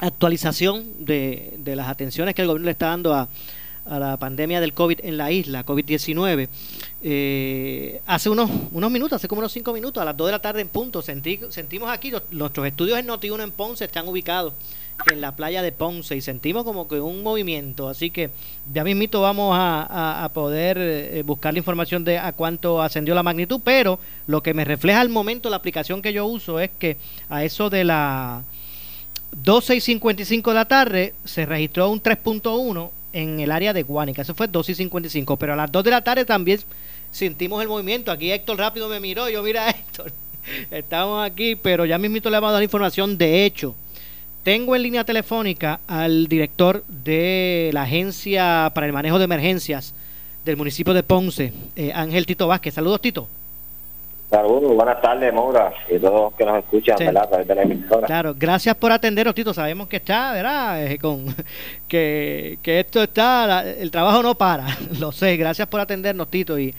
actualización 0.00 0.84
de, 0.98 1.54
de 1.58 1.76
las 1.76 1.88
atenciones 1.88 2.34
que 2.34 2.42
el 2.42 2.48
gobierno 2.48 2.66
le 2.66 2.72
está 2.72 2.88
dando 2.88 3.14
a, 3.14 3.28
a 3.86 3.98
la 3.98 4.16
pandemia 4.16 4.60
del 4.60 4.72
COVID 4.72 5.00
en 5.02 5.16
la 5.16 5.30
isla, 5.30 5.64
COVID-19. 5.64 6.48
Eh, 7.02 8.00
hace 8.06 8.30
unos, 8.30 8.50
unos 8.72 8.90
minutos, 8.90 9.16
hace 9.16 9.28
como 9.28 9.40
unos 9.40 9.52
cinco 9.52 9.72
minutos, 9.72 10.00
a 10.00 10.04
las 10.04 10.16
2 10.16 10.26
de 10.26 10.32
la 10.32 10.38
tarde 10.38 10.60
en 10.60 10.68
punto, 10.68 11.02
sentí, 11.02 11.40
sentimos 11.50 11.90
aquí, 11.90 12.12
nuestros 12.30 12.66
estudios 12.66 12.98
en 12.98 13.06
Noti1 13.06 13.42
en 13.42 13.52
Ponce 13.52 13.84
están 13.84 14.08
ubicados 14.08 14.54
en 15.10 15.20
la 15.20 15.36
playa 15.36 15.60
de 15.62 15.72
Ponce 15.72 16.16
y 16.16 16.20
sentimos 16.20 16.64
como 16.64 16.88
que 16.88 17.00
un 17.00 17.22
movimiento, 17.22 17.88
así 17.88 18.10
que 18.10 18.30
ya 18.72 18.84
mismito 18.84 19.20
vamos 19.20 19.54
a, 19.58 20.24
a- 20.24 20.28
poder 20.30 20.78
eh, 20.80 21.22
buscar 21.24 21.52
la 21.52 21.58
información 21.58 22.04
de 22.04 22.18
a 22.18 22.32
cuánto 22.32 22.80
ascendió 22.80 23.14
la 23.14 23.22
magnitud, 23.22 23.60
pero 23.62 23.98
lo 24.26 24.42
que 24.42 24.54
me 24.54 24.64
refleja 24.64 25.00
al 25.00 25.08
momento 25.10 25.50
la 25.50 25.56
aplicación 25.56 26.00
que 26.00 26.12
yo 26.12 26.24
uso 26.26 26.58
es 26.60 26.70
que 26.78 26.96
a 27.28 27.44
eso 27.44 27.68
de 27.70 27.84
la 27.84 28.42
12 29.42 29.76
y 29.76 29.80
55 29.80 30.50
de 30.50 30.54
la 30.54 30.64
tarde 30.64 31.14
se 31.24 31.44
registró 31.44 31.90
un 31.90 32.00
3.1 32.02 32.90
en 33.12 33.40
el 33.40 33.50
área 33.50 33.72
de 33.72 33.82
Guánica. 33.82 34.22
Eso 34.22 34.34
fue 34.34 34.46
12 34.48 34.72
y 34.72 34.74
55. 34.76 35.36
Pero 35.36 35.52
a 35.52 35.56
las 35.56 35.70
2 35.72 35.84
de 35.84 35.90
la 35.90 36.02
tarde 36.04 36.24
también 36.24 36.60
sentimos 37.10 37.60
el 37.62 37.68
movimiento. 37.68 38.10
Aquí 38.12 38.30
Héctor 38.30 38.58
rápido 38.58 38.88
me 38.88 39.00
miró. 39.00 39.28
Yo, 39.28 39.42
mira, 39.42 39.68
Héctor, 39.70 40.12
estamos 40.70 41.24
aquí, 41.24 41.56
pero 41.56 41.84
ya 41.84 41.98
mismito 41.98 42.30
le 42.30 42.36
vamos 42.36 42.50
a 42.50 42.52
dar 42.54 42.62
información. 42.62 43.18
De 43.18 43.44
hecho, 43.44 43.74
tengo 44.44 44.76
en 44.76 44.82
línea 44.82 45.04
telefónica 45.04 45.80
al 45.88 46.28
director 46.28 46.84
de 46.86 47.70
la 47.72 47.82
Agencia 47.82 48.70
para 48.74 48.86
el 48.86 48.92
Manejo 48.92 49.18
de 49.18 49.24
Emergencias 49.24 49.94
del 50.44 50.56
municipio 50.56 50.92
de 50.94 51.02
Ponce, 51.02 51.52
eh, 51.74 51.90
Ángel 51.94 52.26
Tito 52.26 52.46
Vázquez. 52.46 52.74
Saludos, 52.74 53.00
Tito. 53.00 53.26
Saludos, 54.30 54.74
buenas 54.74 55.00
tardes, 55.00 55.32
Maura, 55.32 55.72
y 55.88 55.98
todos 55.98 56.22
los 56.30 56.34
que 56.34 56.44
nos 56.44 56.58
escuchan, 56.58 56.98
Sí. 56.98 57.04
¿verdad? 57.04 57.28
La 57.46 57.62
emisora. 57.62 58.06
Claro, 58.06 58.34
gracias 58.36 58.74
por 58.76 58.90
atendernos, 58.90 59.34
Tito. 59.34 59.54
Sabemos 59.54 59.86
que 59.88 59.96
está, 59.96 60.32
¿verdad? 60.32 60.84
Eh, 60.86 60.98
con, 60.98 61.34
que, 61.88 62.58
que 62.62 62.80
esto 62.80 63.02
está, 63.02 63.46
la- 63.46 63.70
el 63.70 63.90
trabajo 63.90 64.22
no 64.22 64.34
para. 64.34 64.66
Lo 64.98 65.12
sé, 65.12 65.36
gracias 65.36 65.68
por 65.68 65.80
atendernos, 65.80 66.28
Tito. 66.30 66.58
Y 66.58 66.74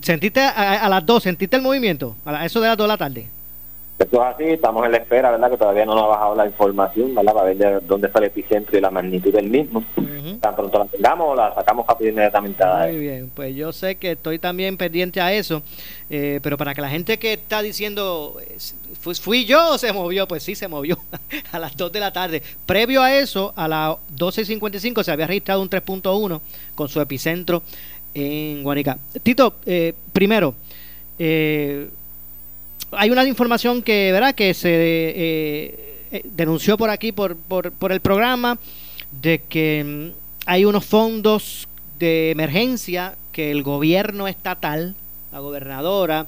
sentiste 0.00 0.40
a, 0.40 0.84
a 0.84 0.88
las 0.88 1.04
dos, 1.04 1.24
sentiste 1.24 1.56
el 1.56 1.62
movimiento, 1.62 2.16
a 2.24 2.32
la- 2.32 2.44
eso 2.46 2.60
de 2.60 2.68
las 2.68 2.76
dos 2.76 2.84
de 2.86 2.88
la 2.88 2.98
tarde. 2.98 3.26
Esto 4.02 4.16
es 4.28 4.34
así, 4.34 4.44
estamos 4.44 4.84
en 4.84 4.92
la 4.92 4.98
espera, 4.98 5.30
¿verdad? 5.30 5.50
Que 5.50 5.56
todavía 5.56 5.84
no 5.86 5.94
nos 5.94 6.04
ha 6.04 6.08
bajado 6.08 6.34
la 6.34 6.46
información, 6.46 7.14
¿verdad? 7.14 7.32
Para 7.34 7.44
ver 7.46 7.56
de 7.56 7.80
dónde 7.86 8.06
está 8.08 8.18
el 8.18 8.24
epicentro 8.26 8.76
y 8.76 8.80
la 8.80 8.90
magnitud 8.90 9.32
del 9.32 9.48
mismo. 9.48 9.84
Tan 10.40 10.56
pronto 10.56 10.78
la 10.78 10.86
tengamos, 10.86 11.36
la 11.36 11.54
sacamos 11.54 11.86
rápido 11.86 12.10
inmediatamente 12.10 12.64
Muy 12.88 12.98
bien, 12.98 13.30
pues 13.34 13.54
yo 13.54 13.72
sé 13.72 13.96
que 13.96 14.12
estoy 14.12 14.38
también 14.38 14.76
pendiente 14.76 15.20
a 15.20 15.32
eso, 15.32 15.62
eh, 16.10 16.40
pero 16.42 16.56
para 16.56 16.74
que 16.74 16.80
la 16.80 16.88
gente 16.88 17.18
que 17.18 17.34
está 17.34 17.62
diciendo, 17.62 18.36
¿fu- 19.00 19.14
¿fui 19.14 19.44
yo 19.44 19.74
o 19.74 19.78
se 19.78 19.92
movió? 19.92 20.26
Pues 20.26 20.42
sí, 20.42 20.54
se 20.56 20.66
movió 20.68 20.98
a 21.52 21.58
las 21.60 21.76
2 21.76 21.92
de 21.92 22.00
la 22.00 22.12
tarde. 22.12 22.42
Previo 22.66 23.02
a 23.02 23.14
eso, 23.16 23.52
a 23.56 23.68
las 23.68 23.90
12.55 24.16 25.02
se 25.04 25.12
había 25.12 25.26
registrado 25.28 25.62
un 25.62 25.70
3.1 25.70 26.40
con 26.74 26.88
su 26.88 27.00
epicentro 27.00 27.62
en 28.14 28.62
Guanica. 28.64 28.98
Tito, 29.22 29.54
eh, 29.64 29.94
primero, 30.12 30.54
eh, 31.18 31.88
hay 32.92 33.10
una 33.10 33.26
información 33.26 33.82
que, 33.82 34.12
¿verdad? 34.12 34.34
que 34.34 34.54
se 34.54 34.70
eh, 34.70 35.98
eh, 36.10 36.22
denunció 36.24 36.76
por 36.76 36.90
aquí, 36.90 37.12
por, 37.12 37.36
por, 37.36 37.72
por 37.72 37.92
el 37.92 38.00
programa, 38.00 38.58
de 39.10 39.42
que 39.48 39.84
mm, 39.84 40.18
hay 40.46 40.64
unos 40.64 40.84
fondos 40.84 41.68
de 41.98 42.30
emergencia 42.30 43.16
que 43.32 43.50
el 43.50 43.62
gobierno 43.62 44.28
estatal, 44.28 44.94
la 45.32 45.38
gobernadora, 45.38 46.26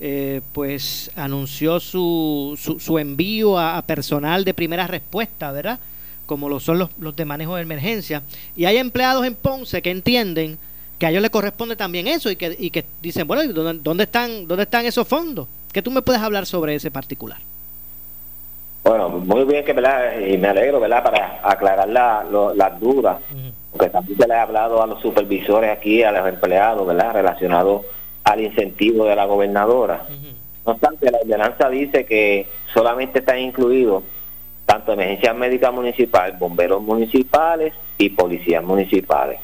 eh, 0.00 0.40
pues 0.52 1.10
anunció 1.16 1.80
su, 1.80 2.58
su, 2.60 2.78
su 2.80 2.98
envío 2.98 3.58
a, 3.58 3.80
personal 3.82 4.44
de 4.44 4.54
primera 4.54 4.86
respuesta, 4.86 5.52
¿verdad? 5.52 5.78
Como 6.26 6.48
lo 6.48 6.60
son 6.60 6.78
los, 6.78 6.90
los 6.98 7.14
de 7.14 7.24
manejo 7.24 7.56
de 7.56 7.62
emergencia. 7.62 8.22
Y 8.56 8.64
hay 8.64 8.78
empleados 8.78 9.26
en 9.26 9.34
Ponce 9.34 9.82
que 9.82 9.90
entienden 9.90 10.58
que 10.98 11.06
a 11.06 11.10
ellos 11.10 11.22
les 11.22 11.30
corresponde 11.30 11.76
también 11.76 12.06
eso 12.06 12.30
y 12.30 12.36
que, 12.36 12.56
y 12.58 12.70
que 12.70 12.84
dicen, 13.02 13.26
bueno, 13.26 13.44
¿y 13.44 13.48
¿dónde, 13.48 13.82
dónde 13.82 14.04
están, 14.04 14.46
¿dónde 14.46 14.64
están 14.64 14.86
esos 14.86 15.06
fondos? 15.06 15.46
¿Qué 15.76 15.82
tú 15.82 15.90
me 15.90 16.00
puedes 16.00 16.22
hablar 16.22 16.46
sobre 16.46 16.74
ese 16.74 16.90
particular? 16.90 17.36
Bueno, 18.82 19.10
muy 19.10 19.44
bien 19.44 19.62
que, 19.62 19.74
¿verdad? 19.74 20.18
Y 20.26 20.38
me 20.38 20.48
alegro, 20.48 20.80
¿verdad? 20.80 21.02
Para 21.04 21.40
aclarar 21.42 21.86
la- 21.86 22.24
lo- 22.24 22.54
las 22.54 22.80
dudas. 22.80 23.18
Porque 23.72 23.90
también 23.90 24.16
se 24.18 24.26
les 24.26 24.34
he 24.38 24.40
hablado 24.40 24.82
a 24.82 24.86
los 24.86 25.02
supervisores 25.02 25.70
aquí, 25.70 26.02
a 26.02 26.12
los 26.12 26.26
empleados, 26.26 26.86
¿verdad? 26.86 27.12
Relacionado 27.12 27.84
al 28.24 28.40
incentivo 28.40 29.04
de 29.04 29.16
la 29.16 29.26
gobernadora. 29.26 30.04
No 30.64 30.72
obstante, 30.72 31.10
la 31.10 31.18
ordenanza 31.18 31.68
dice 31.68 32.06
que 32.06 32.48
solamente 32.72 33.18
están 33.18 33.38
incluidos 33.40 34.02
tanto 34.64 34.94
emergencia 34.94 35.34
médica 35.34 35.70
municipal, 35.72 36.32
bomberos 36.38 36.80
municipales 36.80 37.74
y 37.98 38.08
policías 38.08 38.64
municipales. 38.64 39.40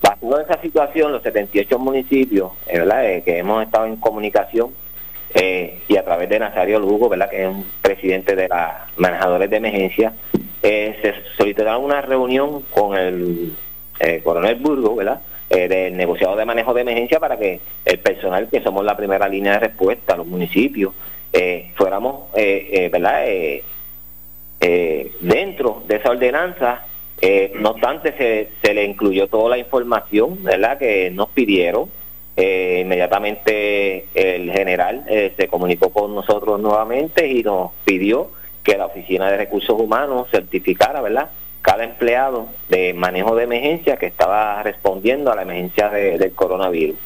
Basado 0.00 0.38
en 0.38 0.46
esa 0.48 0.60
situación, 0.62 1.10
los 1.10 1.24
78 1.24 1.80
municipios, 1.80 2.52
¿verdad? 2.72 3.10
Eh, 3.10 3.22
que 3.24 3.38
hemos 3.38 3.64
estado 3.64 3.86
en 3.86 3.96
comunicación 3.96 4.70
eh, 5.34 5.80
y 5.88 5.96
a 5.96 6.04
través 6.04 6.28
de 6.28 6.38
Nazario 6.38 6.78
Lugo, 6.78 7.08
¿verdad? 7.08 7.30
que 7.30 7.42
es 7.42 7.48
un 7.48 7.64
presidente 7.82 8.34
de 8.34 8.48
los 8.48 8.58
manejadores 8.96 9.50
de 9.50 9.56
emergencia, 9.56 10.12
eh, 10.62 10.96
se 11.02 11.14
solicitaron 11.36 11.84
una 11.84 12.00
reunión 12.00 12.62
con 12.70 12.96
el 12.96 13.52
eh, 14.00 14.20
coronel 14.24 14.56
Burgo, 14.56 14.96
¿verdad? 14.96 15.20
Eh, 15.50 15.68
del 15.68 15.96
negociado 15.96 16.36
de 16.36 16.44
manejo 16.44 16.74
de 16.74 16.82
emergencia 16.82 17.20
para 17.20 17.38
que 17.38 17.60
el 17.84 17.98
personal, 18.00 18.48
que 18.50 18.62
somos 18.62 18.84
la 18.84 18.96
primera 18.96 19.28
línea 19.28 19.52
de 19.52 19.60
respuesta, 19.60 20.16
los 20.16 20.26
municipios, 20.26 20.92
fuéramos, 21.76 22.32
¿verdad? 22.34 23.24
Dentro 25.20 25.82
de 25.86 25.96
esa 25.96 26.10
ordenanza, 26.10 26.82
eh, 27.20 27.52
no 27.56 27.70
obstante, 27.70 28.12
se, 28.16 28.48
se 28.62 28.74
le 28.74 28.84
incluyó 28.84 29.26
toda 29.26 29.50
la 29.50 29.58
información, 29.58 30.42
¿verdad? 30.44 30.78
Que 30.78 31.10
nos 31.10 31.28
pidieron. 31.30 31.90
Eh, 32.40 32.82
inmediatamente 32.84 34.06
el 34.14 34.52
general 34.52 35.04
eh, 35.08 35.34
se 35.36 35.48
comunicó 35.48 35.90
con 35.90 36.14
nosotros 36.14 36.60
nuevamente 36.60 37.26
y 37.26 37.42
nos 37.42 37.72
pidió 37.84 38.30
que 38.62 38.76
la 38.76 38.86
Oficina 38.86 39.28
de 39.28 39.38
Recursos 39.38 39.74
Humanos 39.76 40.28
certificara, 40.30 41.00
¿verdad? 41.00 41.30
Cada 41.62 41.82
empleado 41.82 42.46
de 42.68 42.94
manejo 42.94 43.34
de 43.34 43.42
emergencia 43.42 43.96
que 43.96 44.06
estaba 44.06 44.62
respondiendo 44.62 45.32
a 45.32 45.34
la 45.34 45.42
emergencia 45.42 45.88
de- 45.88 46.16
del 46.16 46.32
coronavirus. 46.32 46.96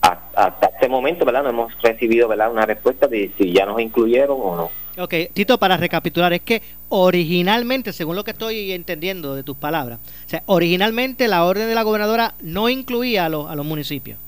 Hasta, 0.00 0.66
este 0.72 0.88
momento, 0.88 1.26
¿verdad? 1.26 1.42
No 1.42 1.50
hemos 1.50 1.82
recibido, 1.82 2.26
¿verdad? 2.28 2.50
Una 2.50 2.64
respuesta 2.64 3.06
de 3.06 3.30
si 3.36 3.52
ya 3.52 3.66
nos 3.66 3.78
incluyeron 3.82 4.38
o 4.40 4.56
no. 4.56 5.02
Ok, 5.02 5.14
Tito, 5.34 5.58
para 5.58 5.76
recapitular, 5.76 6.32
es 6.32 6.40
que 6.40 6.62
originalmente, 6.88 7.92
según 7.92 8.16
lo 8.16 8.24
que 8.24 8.30
estoy 8.30 8.72
entendiendo 8.72 9.34
de 9.34 9.42
tus 9.42 9.58
palabras, 9.58 9.98
originalmente 10.46 11.28
la 11.28 11.44
orden 11.44 11.68
de 11.68 11.74
la 11.74 11.82
gobernadora 11.82 12.32
no 12.40 12.70
incluía 12.70 13.26
a 13.26 13.28
los, 13.28 13.50
a 13.50 13.54
los 13.54 13.66
municipios. 13.66 14.18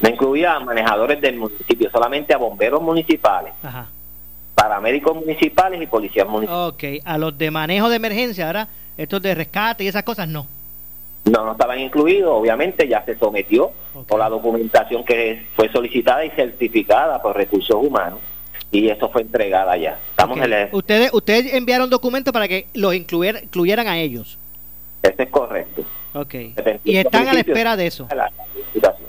No 0.00 0.08
incluía 0.08 0.54
a 0.54 0.60
manejadores 0.60 1.20
del 1.20 1.36
municipio, 1.36 1.90
solamente 1.90 2.34
a 2.34 2.38
bomberos 2.38 2.82
municipales, 2.82 3.52
Ajá. 3.62 3.88
paramédicos 4.54 5.14
municipales 5.14 5.80
y 5.80 5.86
policías 5.86 6.26
municipales. 6.28 6.74
Ok, 6.74 7.06
a 7.06 7.16
los 7.18 7.36
de 7.38 7.50
manejo 7.50 7.88
de 7.88 7.96
emergencia, 7.96 8.46
¿verdad? 8.46 8.68
Estos 8.96 9.22
de 9.22 9.34
rescate 9.34 9.84
y 9.84 9.88
esas 9.88 10.02
cosas, 10.02 10.28
no. 10.28 10.46
No, 11.24 11.44
no 11.44 11.52
estaban 11.52 11.78
incluidos, 11.80 12.30
obviamente 12.32 12.86
ya 12.86 13.02
se 13.04 13.16
sometió 13.16 13.70
con 14.08 14.18
la 14.18 14.28
documentación 14.28 15.04
que 15.04 15.46
fue 15.56 15.70
solicitada 15.72 16.24
y 16.24 16.30
certificada 16.30 17.22
por 17.22 17.34
recursos 17.36 17.76
humanos 17.82 18.18
y 18.70 18.88
eso 18.90 19.08
fue 19.08 19.22
entregada 19.22 19.76
ya. 19.76 19.98
Estamos 20.10 20.36
Ok. 20.36 20.44
en 20.44 20.52
el... 20.52 20.68
Ustedes, 20.72 21.10
ustedes 21.14 21.54
enviaron 21.54 21.88
documentos 21.88 22.32
para 22.32 22.46
que 22.46 22.66
los 22.74 22.92
incluyer- 22.94 23.42
incluyeran 23.44 23.86
a 23.86 23.96
ellos. 23.98 24.38
Eso 25.02 25.14
es 25.22 25.28
correcto. 25.30 25.82
Ok. 26.12 26.34
Y 26.84 26.96
están 26.96 27.26
a 27.28 27.32
la 27.32 27.40
espera 27.40 27.76
de 27.76 27.86
eso. 27.86 28.06
La 28.14 28.30
licitación. 28.54 29.08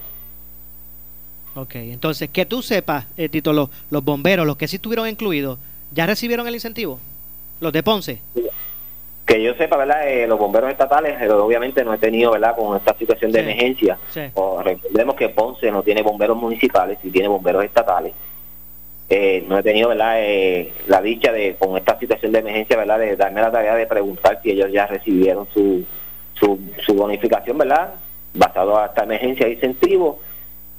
Ok, 1.56 1.76
entonces, 1.76 2.30
que 2.30 2.46
tú 2.46 2.62
sepas, 2.62 3.06
eh, 3.18 3.30
Tito, 3.30 3.54
los, 3.54 3.70
los 3.90 4.04
bomberos, 4.04 4.46
los 4.46 4.58
que 4.58 4.68
sí 4.68 4.76
estuvieron 4.76 5.08
incluidos, 5.08 5.58
¿ya 5.94 6.06
recibieron 6.06 6.48
el 6.48 6.54
incentivo? 6.54 7.00
Los 7.62 7.72
de 7.72 7.82
Ponce. 7.82 8.20
Que 9.26 9.42
yo 9.42 9.54
sepa, 9.56 9.78
¿verdad? 9.78 10.08
Eh, 10.08 10.28
los 10.28 10.38
bomberos 10.38 10.70
estatales, 10.70 11.20
eh, 11.22 11.30
obviamente 11.30 11.84
no 11.84 11.94
he 11.94 11.98
tenido, 11.98 12.32
¿verdad? 12.32 12.56
Con 12.56 12.76
esta 12.78 12.94
situación 12.98 13.32
de 13.32 13.40
Sí. 13.40 13.44
emergencia. 13.46 13.98
Sí. 14.14 14.22
O 14.36 14.62
recordemos 14.62 15.16
que 15.16 15.30
Ponce 15.30 15.72
no 15.72 15.82
tiene 15.82 16.02
bomberos 16.04 16.38
municipales 16.38 17.00
y 17.04 17.10
tiene 17.10 17.28
bomberos 17.28 17.64
estatales. 17.64 18.14
eh, 19.08 19.46
no 19.48 19.60
he 19.60 19.62
tenido 19.62 19.90
verdad 19.90 20.16
eh, 20.18 20.74
la 20.88 21.00
dicha 21.00 21.32
de 21.32 21.56
con 21.60 21.78
esta 21.78 21.98
situación 22.00 22.32
de 22.32 22.40
emergencia 22.40 22.76
verdad 22.76 22.98
de 22.98 23.16
darme 23.16 23.40
la 23.40 23.52
tarea 23.52 23.76
de 23.76 23.86
preguntar 23.86 24.40
si 24.42 24.50
ellos 24.50 24.72
ya 24.72 24.88
recibieron 24.88 25.48
su 25.54 25.86
su, 26.34 26.60
su 26.84 26.96
bonificación 26.96 27.56
verdad 27.60 27.94
basado 28.34 28.80
a 28.80 28.88
esta 28.88 29.04
emergencia 29.04 29.46
de 29.46 29.54
incentivo 29.54 30.20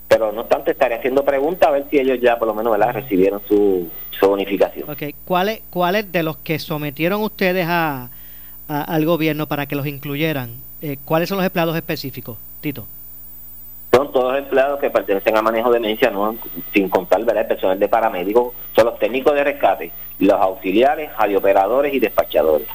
pero 0.08 0.30
no 0.32 0.42
obstante 0.42 0.70
estaré 0.70 0.94
haciendo 0.94 1.24
preguntas 1.24 1.68
a 1.68 1.72
ver 1.72 1.86
si 1.90 1.98
ellos 1.98 2.18
ya 2.20 2.38
por 2.38 2.48
lo 2.48 2.54
menos 2.54 2.72
verdad 2.76 2.94
recibieron 2.94 3.40
su, 3.48 3.88
su 4.10 4.28
bonificación 4.28 4.88
Ok, 4.88 5.02
¿cuáles 5.24 5.62
cuáles 5.70 6.10
de 6.12 6.22
los 6.22 6.36
que 6.38 6.58
sometieron 6.58 7.22
ustedes 7.22 7.66
a, 7.68 8.08
a- 8.68 8.82
al 8.82 9.04
gobierno 9.04 9.46
para 9.46 9.66
que 9.66 9.74
los 9.76 9.86
incluyeran, 9.86 10.54
eh, 10.82 10.96
cuáles 11.04 11.28
son 11.28 11.38
los 11.38 11.44
empleados 11.46 11.74
específicos, 11.76 12.38
Tito? 12.60 12.86
son 13.92 14.12
todos 14.12 14.36
empleados 14.36 14.78
que 14.78 14.90
pertenecen 14.90 15.36
a 15.38 15.42
manejo 15.42 15.70
de 15.70 15.78
emergencia, 15.78 16.10
no, 16.10 16.36
sin 16.74 16.88
contar 16.90 17.24
¿verdad? 17.24 17.42
el 17.44 17.48
personal 17.48 17.78
de 17.78 17.88
paramédicos, 17.88 18.52
son 18.74 18.84
los 18.86 18.98
técnicos 18.98 19.32
de 19.34 19.42
rescate, 19.44 19.90
los 20.18 20.38
auxiliares, 20.38 21.10
radiooperadores 21.16 21.94
y 21.94 21.98
despachadores. 21.98 22.68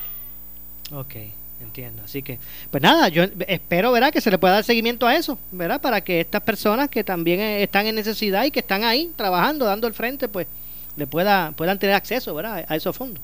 Ok, 0.91 1.15
entiendo. 1.63 2.03
Así 2.03 2.21
que, 2.21 2.39
pues 2.69 2.81
nada, 2.81 3.09
yo 3.09 3.23
espero, 3.47 3.91
¿verdad? 3.91 4.11
Que 4.11 4.21
se 4.21 4.31
le 4.31 4.37
pueda 4.37 4.55
dar 4.55 4.63
seguimiento 4.63 5.07
a 5.07 5.15
eso, 5.15 5.37
¿verdad? 5.51 5.81
Para 5.81 6.01
que 6.01 6.19
estas 6.19 6.41
personas 6.41 6.89
que 6.89 7.03
también 7.03 7.39
eh, 7.39 7.63
están 7.63 7.87
en 7.87 7.95
necesidad 7.95 8.43
y 8.45 8.51
que 8.51 8.59
están 8.59 8.83
ahí 8.83 9.11
trabajando, 9.15 9.65
dando 9.65 9.87
el 9.87 9.93
frente, 9.93 10.27
pues 10.27 10.47
le 10.95 11.07
pueda, 11.07 11.53
puedan 11.55 11.79
tener 11.79 11.95
acceso, 11.95 12.33
¿verdad? 12.33 12.65
A 12.67 12.75
esos 12.75 12.95
fondos. 12.95 13.23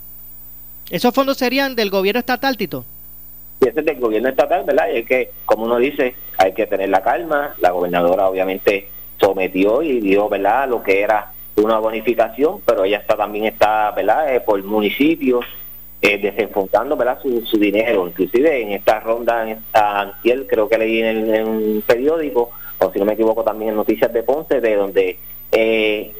¿Esos 0.89 1.13
fondos 1.13 1.37
serían 1.37 1.75
del 1.75 1.89
gobierno 1.89 2.19
estatal, 2.19 2.55
Tito? 2.55 2.85
Y 3.61 3.67
ese 3.67 3.79
es 3.79 3.85
del 3.85 3.99
gobierno 3.99 4.29
estatal, 4.29 4.63
¿verdad? 4.63 4.89
Es 4.91 5.05
que, 5.05 5.31
como 5.45 5.65
uno 5.65 5.77
dice, 5.77 6.15
hay 6.37 6.53
que 6.53 6.65
tener 6.65 6.89
la 6.89 7.03
calma. 7.03 7.55
La 7.59 7.71
gobernadora 7.71 8.27
obviamente 8.27 8.89
sometió 9.19 9.81
y 9.81 9.99
dio, 9.99 10.29
¿verdad?, 10.29 10.69
lo 10.69 10.81
que 10.83 11.01
era 11.01 11.33
una 11.55 11.79
bonificación, 11.79 12.61
pero 12.65 12.85
ella 12.85 12.99
está 12.99 13.17
también 13.17 13.45
está, 13.45 13.91
¿verdad?, 13.91 14.33
eh, 14.33 14.39
por 14.39 14.63
municipios 14.63 15.43
eh, 16.01 16.17
desenfocando, 16.17 16.95
¿verdad?, 16.95 17.19
su, 17.21 17.45
su 17.45 17.57
dinero. 17.57 18.07
Inclusive 18.07 18.61
en 18.61 18.71
esta 18.71 18.99
ronda, 18.99 19.43
en 19.43 19.57
esta 19.57 20.01
antier, 20.01 20.45
creo 20.47 20.69
que 20.69 20.77
leí 20.77 21.01
en, 21.01 21.33
en 21.33 21.47
un 21.47 21.83
periódico, 21.85 22.51
o 22.79 22.91
si 22.91 22.99
no 22.99 23.05
me 23.05 23.13
equivoco 23.13 23.43
también 23.43 23.71
en 23.71 23.77
Noticias 23.77 24.13
de 24.13 24.23
Ponce, 24.23 24.61
de 24.61 24.75
donde 24.75 25.17
eh, 25.51 26.13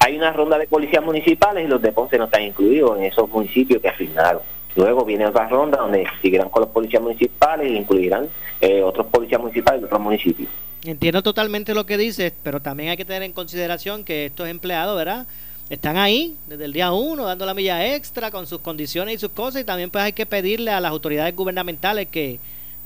hay 0.00 0.16
una 0.16 0.32
ronda 0.32 0.58
de 0.58 0.66
policías 0.66 1.04
municipales 1.04 1.64
y 1.64 1.68
los 1.68 1.80
de 1.80 1.92
Ponce 1.92 2.18
no 2.18 2.24
están 2.24 2.42
incluidos 2.42 2.98
en 2.98 3.04
esos 3.04 3.28
municipios 3.28 3.80
que 3.80 3.88
asignaron. 3.88 4.42
Luego 4.76 5.04
viene 5.04 5.24
otra 5.26 5.48
ronda 5.48 5.78
donde 5.78 6.04
seguirán 6.20 6.48
con 6.48 6.62
los 6.62 6.70
policías 6.70 7.00
municipales 7.00 7.68
e 7.68 7.74
incluirán 7.74 8.28
eh, 8.60 8.82
otros 8.82 9.06
policías 9.06 9.40
municipales 9.40 9.80
de 9.82 9.86
otros 9.86 10.00
municipios. 10.00 10.50
Entiendo 10.84 11.22
totalmente 11.22 11.74
lo 11.74 11.86
que 11.86 11.96
dices, 11.96 12.32
pero 12.42 12.60
también 12.60 12.90
hay 12.90 12.96
que 12.96 13.04
tener 13.04 13.22
en 13.22 13.32
consideración 13.32 14.04
que 14.04 14.26
estos 14.26 14.48
empleados, 14.48 14.96
¿verdad? 14.96 15.26
Están 15.70 15.96
ahí 15.96 16.36
desde 16.46 16.66
el 16.66 16.72
día 16.72 16.92
uno 16.92 17.24
dando 17.24 17.46
la 17.46 17.54
milla 17.54 17.94
extra 17.94 18.30
con 18.30 18.46
sus 18.46 18.60
condiciones 18.60 19.14
y 19.14 19.18
sus 19.18 19.30
cosas 19.30 19.62
y 19.62 19.64
también 19.64 19.90
pues 19.90 20.04
hay 20.04 20.12
que 20.12 20.26
pedirle 20.26 20.70
a 20.70 20.80
las 20.80 20.90
autoridades 20.90 21.34
gubernamentales 21.34 22.08
que, 22.08 22.38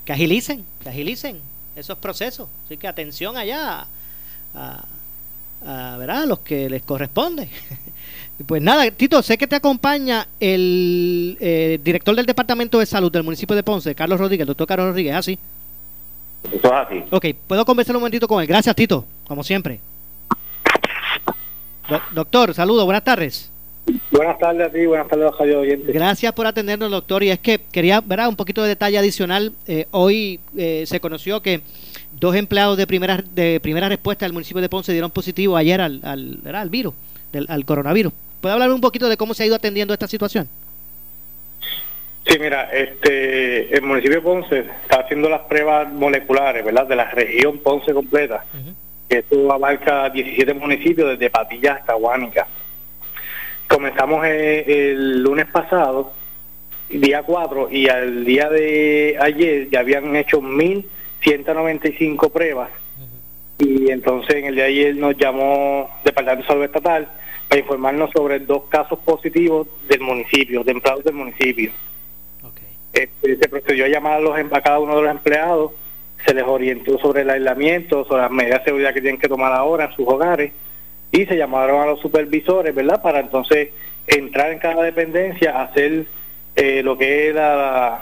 que 0.05 0.13
agilicen, 0.13 0.65
que 0.81 0.89
agilicen 0.89 1.41
esos 1.75 1.97
procesos. 1.97 2.47
Así 2.65 2.77
que 2.77 2.87
atención 2.87 3.35
allá 3.35 3.85
a, 4.55 4.85
a, 5.65 5.97
¿verdad? 5.97 6.23
a 6.23 6.25
los 6.25 6.39
que 6.39 6.69
les 6.69 6.83
corresponde. 6.83 7.49
Pues 8.47 8.61
nada, 8.61 8.89
Tito, 8.89 9.21
sé 9.21 9.37
que 9.37 9.47
te 9.47 9.57
acompaña 9.57 10.25
el 10.39 11.37
eh, 11.41 11.77
director 11.83 12.15
del 12.15 12.25
Departamento 12.25 12.79
de 12.79 12.85
Salud 12.85 13.11
del 13.11 13.23
municipio 13.23 13.53
de 13.53 13.63
Ponce, 13.63 13.93
Carlos 13.93 14.17
Rodríguez, 14.17 14.43
el 14.43 14.47
doctor 14.47 14.65
Carlos 14.65 14.87
Rodríguez, 14.87 15.13
¿así? 15.13 15.37
Eso 16.49 16.67
es 16.67 16.71
así. 16.71 17.03
Ok, 17.11 17.25
puedo 17.47 17.65
conversar 17.65 17.97
un 17.97 18.01
momentito 18.01 18.29
con 18.29 18.41
él. 18.41 18.47
Gracias, 18.47 18.73
Tito, 18.77 19.03
como 19.27 19.43
siempre. 19.43 19.81
Do- 21.89 22.01
doctor, 22.11 22.53
saludos, 22.53 22.85
buenas 22.85 23.03
tardes. 23.03 23.51
Buenas 24.11 24.37
tardes 24.37 24.67
a 24.67 24.71
ti, 24.71 24.85
buenas 24.85 25.07
tardes 25.07 25.25
a 25.39 25.45
los 25.45 25.57
oyentes. 25.57 25.93
Gracias 25.93 26.31
por 26.33 26.45
atendernos, 26.45 26.91
doctor. 26.91 27.23
Y 27.23 27.31
es 27.31 27.39
que 27.39 27.59
quería 27.71 28.01
ver 28.01 28.19
un 28.27 28.35
poquito 28.35 28.61
de 28.61 28.69
detalle 28.69 28.97
adicional. 28.99 29.53
Eh, 29.67 29.87
hoy 29.91 30.39
eh, 30.57 30.83
se 30.85 30.99
conoció 30.99 31.41
que 31.41 31.61
dos 32.11 32.35
empleados 32.35 32.77
de 32.77 32.85
primera 32.85 33.17
de 33.17 33.59
primera 33.59 33.89
respuesta 33.89 34.25
del 34.25 34.33
municipio 34.33 34.61
de 34.61 34.69
Ponce 34.69 34.91
dieron 34.91 35.09
positivo 35.09 35.57
ayer 35.57 35.81
al, 35.81 36.01
al, 36.03 36.39
al 36.53 36.69
virus, 36.69 36.93
del, 37.31 37.45
al 37.49 37.65
coronavirus. 37.65 38.13
¿Puede 38.41 38.53
hablar 38.53 38.71
un 38.71 38.81
poquito 38.81 39.09
de 39.09 39.17
cómo 39.17 39.33
se 39.33 39.43
ha 39.43 39.45
ido 39.47 39.55
atendiendo 39.55 39.93
esta 39.93 40.07
situación? 40.07 40.47
Sí, 42.27 42.37
mira, 42.39 42.69
este, 42.71 43.75
el 43.75 43.81
municipio 43.81 44.17
de 44.17 44.21
Ponce 44.21 44.59
está 44.83 44.99
haciendo 45.01 45.29
las 45.29 45.41
pruebas 45.47 45.91
moleculares, 45.91 46.63
¿verdad? 46.63 46.85
De 46.85 46.95
la 46.95 47.09
región 47.09 47.57
Ponce 47.57 47.91
completa. 47.91 48.45
que 48.51 48.59
Esto 49.09 49.51
abarca 49.51 50.09
17 50.09 50.53
municipios, 50.53 51.09
desde 51.09 51.31
Patilla 51.31 51.73
hasta 51.73 51.93
Guánica. 51.95 52.47
Comenzamos 53.67 54.23
eh, 54.25 54.63
el 54.67 55.23
lunes 55.23 55.47
pasado, 55.47 56.13
día 56.89 57.23
4, 57.23 57.69
y 57.71 57.89
al 57.89 58.23
día 58.23 58.49
de 58.49 59.17
ayer 59.19 59.67
ya 59.69 59.79
habían 59.79 60.15
hecho 60.15 60.39
1.195 60.41 62.31
pruebas. 62.31 62.69
Y 63.57 63.91
entonces 63.91 64.35
en 64.35 64.45
el 64.45 64.55
día 64.55 64.65
de 64.65 64.69
ayer 64.69 64.95
nos 64.95 65.17
llamó 65.17 65.89
Departamento 66.05 66.43
de 66.43 66.47
Salud 66.47 66.63
Estatal 66.63 67.09
para 67.47 67.61
informarnos 67.61 68.11
sobre 68.11 68.39
dos 68.39 68.65
casos 68.69 68.99
positivos 68.99 69.67
del 69.87 70.01
municipio, 70.01 70.63
de 70.63 70.71
empleados 70.71 71.03
del 71.03 71.15
municipio. 71.15 71.71
Este, 72.93 73.37
se 73.37 73.49
procedió 73.49 73.85
a 73.85 73.87
llamar 73.87 74.13
a, 74.13 74.19
los, 74.19 74.37
a 74.37 74.61
cada 74.61 74.79
uno 74.79 74.95
de 74.95 75.01
los 75.01 75.11
empleados, 75.11 75.71
se 76.25 76.33
les 76.33 76.43
orientó 76.43 76.97
sobre 76.99 77.21
el 77.21 77.29
aislamiento, 77.29 78.05
sobre 78.05 78.23
las 78.23 78.31
medidas 78.31 78.59
de 78.59 78.65
seguridad 78.65 78.93
que 78.93 79.01
tienen 79.01 79.19
que 79.19 79.27
tomar 79.29 79.53
ahora 79.53 79.85
en 79.85 79.91
sus 79.93 80.07
hogares 80.07 80.51
y 81.11 81.25
se 81.25 81.37
llamaron 81.37 81.81
a 81.81 81.85
los 81.85 81.99
supervisores, 81.99 82.73
¿verdad? 82.75 83.01
Para 83.01 83.19
entonces 83.21 83.69
entrar 84.05 84.51
en 84.51 84.59
cada 84.59 84.83
dependencia, 84.83 85.61
hacer 85.61 86.05
eh, 86.55 86.81
lo 86.83 86.97
que 86.97 87.29
es 87.29 87.35
la, 87.35 87.99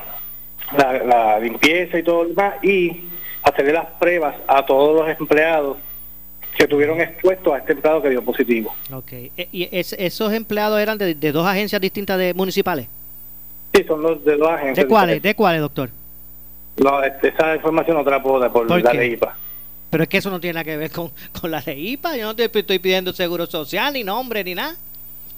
la, 0.78 0.94
la 1.04 1.40
limpieza 1.40 2.00
y 2.00 2.04
todo 2.04 2.24
lo 2.24 2.30
demás 2.30 2.56
y 2.64 3.04
hacerle 3.44 3.74
las 3.74 3.86
pruebas 4.00 4.36
a 4.48 4.66
todos 4.66 4.96
los 5.08 5.20
empleados 5.20 5.78
que 6.58 6.64
estuvieron 6.64 7.00
expuestos 7.00 7.54
a 7.54 7.60
este 7.60 7.74
empleado 7.74 8.02
que 8.02 8.10
dio 8.10 8.24
positivo. 8.24 8.74
Ok. 8.92 9.12
Eh, 9.14 9.48
¿Y 9.52 9.70
es- 9.72 9.94
esos 9.94 10.34
empleados 10.34 10.80
eran 10.82 10.98
de, 10.98 11.14
de 11.14 11.32
dos 11.32 11.46
agencias 11.46 11.80
distintas 11.80 12.18
de 12.18 12.34
municipales? 12.34 12.88
Sí, 13.76 13.84
son 13.84 14.02
los 14.02 14.26
de 14.26 14.36
dos 14.38 14.50
agencias. 14.50 14.86
¿De 14.86 14.88
cuáles? 14.88 15.22
¿De 15.22 15.36
cuáles, 15.36 15.62
doctor? 15.62 15.92
No, 16.78 17.04
este, 17.04 17.30
esa 17.30 17.56
información 17.56 17.98
no 17.98 18.04
te 18.04 18.12
la 18.12 18.22
puedo 18.22 18.40
dar 18.40 18.52
por, 18.52 18.68
¿Por 18.68 18.84
la 18.84 18.94
ley 18.94 19.14
IPA. 19.14 19.36
Pero 19.90 20.04
es 20.04 20.10
que 20.10 20.18
eso 20.18 20.30
no 20.30 20.40
tiene 20.40 20.56
nada 20.56 20.64
que 20.66 20.78
ver 20.78 20.92
con, 20.92 21.12
con 21.40 21.50
la 21.52 21.62
ley 21.66 21.94
IPA. 21.94 22.18
Yo 22.18 22.26
no 22.28 22.36
te 22.36 22.46
estoy 22.46 22.80
pidiendo 22.80 23.14
seguro 23.14 23.46
social, 23.46 23.94
ni 23.94 24.04
nombre, 24.04 24.44
ni 24.44 24.54
nada. 24.56 24.76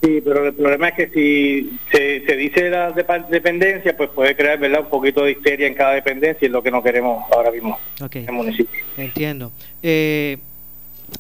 Sí, 0.02 0.22
pero 0.24 0.46
el 0.48 0.54
problema 0.54 0.88
es 0.90 0.96
que 0.96 1.08
si 1.10 1.78
se, 1.92 2.26
se 2.26 2.36
dice 2.38 2.70
la 2.70 2.94
depa- 2.96 3.28
dependencia, 3.28 3.96
pues 3.98 4.10
puede 4.12 4.34
crear 4.36 4.58
verdad 4.58 4.82
un 4.82 4.90
poquito 4.90 5.24
de 5.26 5.32
histeria 5.32 5.68
en 5.68 5.74
cada 5.74 5.94
dependencia 5.94 6.40
y 6.42 6.46
es 6.46 6.52
lo 6.52 6.64
que 6.64 6.72
no 6.72 6.82
queremos 6.82 7.26
ahora 7.34 7.52
mismo 7.52 7.78
en 8.00 8.26
el 8.26 8.32
municipio. 8.32 8.80
Entiendo. 8.96 9.52
Eh, 9.84 10.38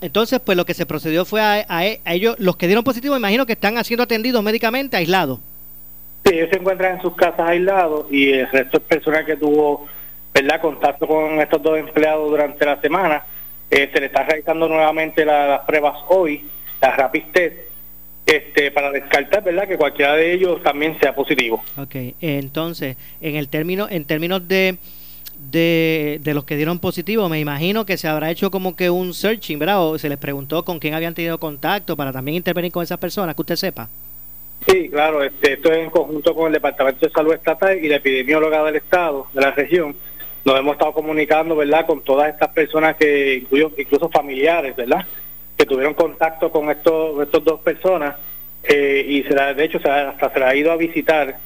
entonces, 0.01 0.39
pues 0.39 0.55
lo 0.55 0.65
que 0.65 0.73
se 0.73 0.85
procedió 0.85 1.25
fue 1.25 1.41
a, 1.41 1.65
a- 1.67 1.79
a 2.05 2.13
ellos, 2.13 2.37
los 2.39 2.55
que 2.55 2.67
dieron 2.67 2.83
positivo, 2.85 3.17
imagino 3.17 3.45
que 3.45 3.53
están 3.53 3.83
siendo 3.83 4.03
atendidos 4.03 4.41
médicamente 4.43 4.95
aislados. 4.95 5.39
Sí, 6.25 6.35
ellos 6.35 6.49
se 6.49 6.57
encuentran 6.57 6.95
en 6.95 7.01
sus 7.01 7.15
casas 7.15 7.41
aislados 7.49 8.05
y 8.11 8.29
el 8.31 8.49
resto 8.49 8.77
es 8.77 8.83
personal 8.83 9.25
que 9.25 9.35
tuvo 9.35 9.87
verdad 10.33 10.61
contacto 10.61 11.07
con 11.07 11.39
estos 11.39 11.61
dos 11.61 11.77
empleados 11.77 12.29
durante 12.29 12.65
la 12.65 12.79
semana. 12.81 13.23
Eh, 13.71 13.89
se 13.93 13.99
le 13.99 14.07
está 14.07 14.23
realizando 14.23 14.67
nuevamente 14.67 15.23
la- 15.25 15.47
las 15.47 15.59
pruebas 15.61 15.95
hoy, 16.09 16.45
las 16.81 16.97
rapid 16.97 17.23
test, 17.33 17.55
este, 18.25 18.71
para 18.71 18.91
descartar 18.91 19.43
verdad 19.43 19.67
que 19.67 19.77
cualquiera 19.77 20.13
de 20.15 20.33
ellos 20.33 20.61
también 20.63 20.97
sea 20.99 21.13
positivo. 21.15 21.63
Ok. 21.77 21.95
entonces, 22.21 22.95
en 23.21 23.35
el 23.35 23.47
término, 23.49 23.87
en 23.89 24.05
términos 24.05 24.47
de, 24.47 24.77
de, 25.51 26.19
de 26.21 26.33
los 26.33 26.43
que 26.45 26.55
dieron 26.55 26.79
positivo, 26.79 27.27
me 27.29 27.39
imagino 27.39 27.85
que 27.85 27.97
se 27.97 28.07
habrá 28.07 28.29
hecho 28.31 28.51
como 28.51 28.75
que 28.75 28.89
un 28.89 29.13
searching, 29.13 29.57
¿verdad? 29.59 29.81
O 29.83 29.97
se 29.97 30.09
les 30.09 30.17
preguntó 30.17 30.63
con 30.65 30.79
quién 30.79 30.93
habían 30.93 31.13
tenido 31.13 31.39
contacto 31.39 31.95
para 31.95 32.11
también 32.11 32.35
intervenir 32.35 32.71
con 32.71 32.83
esas 32.83 32.97
personas, 32.97 33.35
que 33.35 33.41
usted 33.41 33.55
sepa. 33.55 33.87
Sí, 34.67 34.89
claro, 34.89 35.23
este, 35.23 35.53
esto 35.53 35.71
es 35.71 35.77
en 35.79 35.89
conjunto 35.89 36.35
con 36.35 36.47
el 36.47 36.53
Departamento 36.53 37.05
de 37.05 37.11
Salud 37.11 37.33
Estatal 37.33 37.77
y 37.83 37.87
la 37.87 37.95
epidemióloga 37.95 38.63
del 38.65 38.75
Estado, 38.75 39.27
de 39.33 39.41
la 39.41 39.51
región. 39.51 39.95
Nos 40.45 40.57
hemos 40.59 40.73
estado 40.73 40.93
comunicando, 40.93 41.55
¿verdad?, 41.55 41.85
con 41.85 42.01
todas 42.01 42.29
estas 42.29 42.49
personas 42.49 42.95
que, 42.95 43.35
incluyo, 43.35 43.71
incluso 43.77 44.09
familiares, 44.09 44.75
¿verdad?, 44.75 45.05
que 45.57 45.65
tuvieron 45.65 45.93
contacto 45.93 46.51
con 46.51 46.69
estos, 46.71 47.21
estos 47.21 47.43
dos 47.43 47.59
personas 47.61 48.15
eh, 48.63 49.05
y 49.07 49.23
se 49.23 49.33
la- 49.33 49.53
de 49.53 49.65
hecho 49.65 49.79
se 49.79 49.87
la- 49.87 50.09
hasta 50.09 50.31
se 50.33 50.39
la 50.39 50.49
ha 50.49 50.55
ido 50.55 50.71
a 50.71 50.77
visitar 50.77 51.37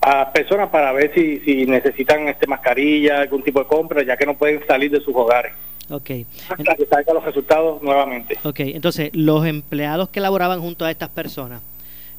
a 0.00 0.32
personas 0.32 0.68
para 0.70 0.92
ver 0.92 1.12
si, 1.14 1.38
si 1.40 1.66
necesitan 1.66 2.28
este 2.28 2.46
mascarilla, 2.46 3.20
algún 3.22 3.42
tipo 3.42 3.60
de 3.60 3.66
compra, 3.66 4.02
ya 4.04 4.16
que 4.16 4.26
no 4.26 4.34
pueden 4.34 4.64
salir 4.66 4.90
de 4.90 5.00
sus 5.00 5.14
hogares. 5.14 5.52
Ok. 5.90 6.10
Hasta 6.48 6.74
que 6.76 6.86
salgan 6.86 7.14
los 7.16 7.24
resultados 7.24 7.82
nuevamente. 7.82 8.36
Ok, 8.44 8.60
entonces, 8.60 9.10
los 9.14 9.46
empleados 9.46 10.08
que 10.10 10.20
laboraban 10.20 10.60
junto 10.60 10.84
a 10.84 10.90
estas 10.90 11.08
personas, 11.08 11.60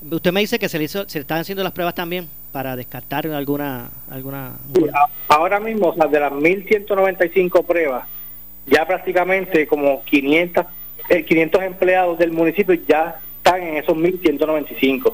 usted 0.09 0.31
me 0.31 0.39
dice 0.41 0.59
que 0.59 0.69
se 0.69 0.77
le, 0.77 0.85
hizo, 0.85 1.07
se 1.07 1.19
le 1.19 1.21
estaban 1.21 1.41
haciendo 1.41 1.63
las 1.63 1.73
pruebas 1.73 1.95
también 1.95 2.27
para 2.57 2.75
descartar 2.75 3.27
alguna... 3.27 3.91
alguna 4.09 4.53
ahora 5.27 5.59
mismo, 5.59 5.89
o 5.89 5.93
sea, 5.93 6.07
de 6.07 6.19
las 6.19 6.31
1.195 6.31 7.63
pruebas, 7.63 8.07
ya 8.65 8.83
prácticamente 8.87 9.67
como 9.67 10.03
500, 10.03 10.65
eh, 11.09 11.23
500 11.23 11.61
empleados 11.61 12.17
del 12.17 12.31
municipio 12.31 12.73
ya 12.87 13.19
están 13.37 13.61
en 13.61 13.77
esos 13.77 13.95
1.195. 13.95 15.13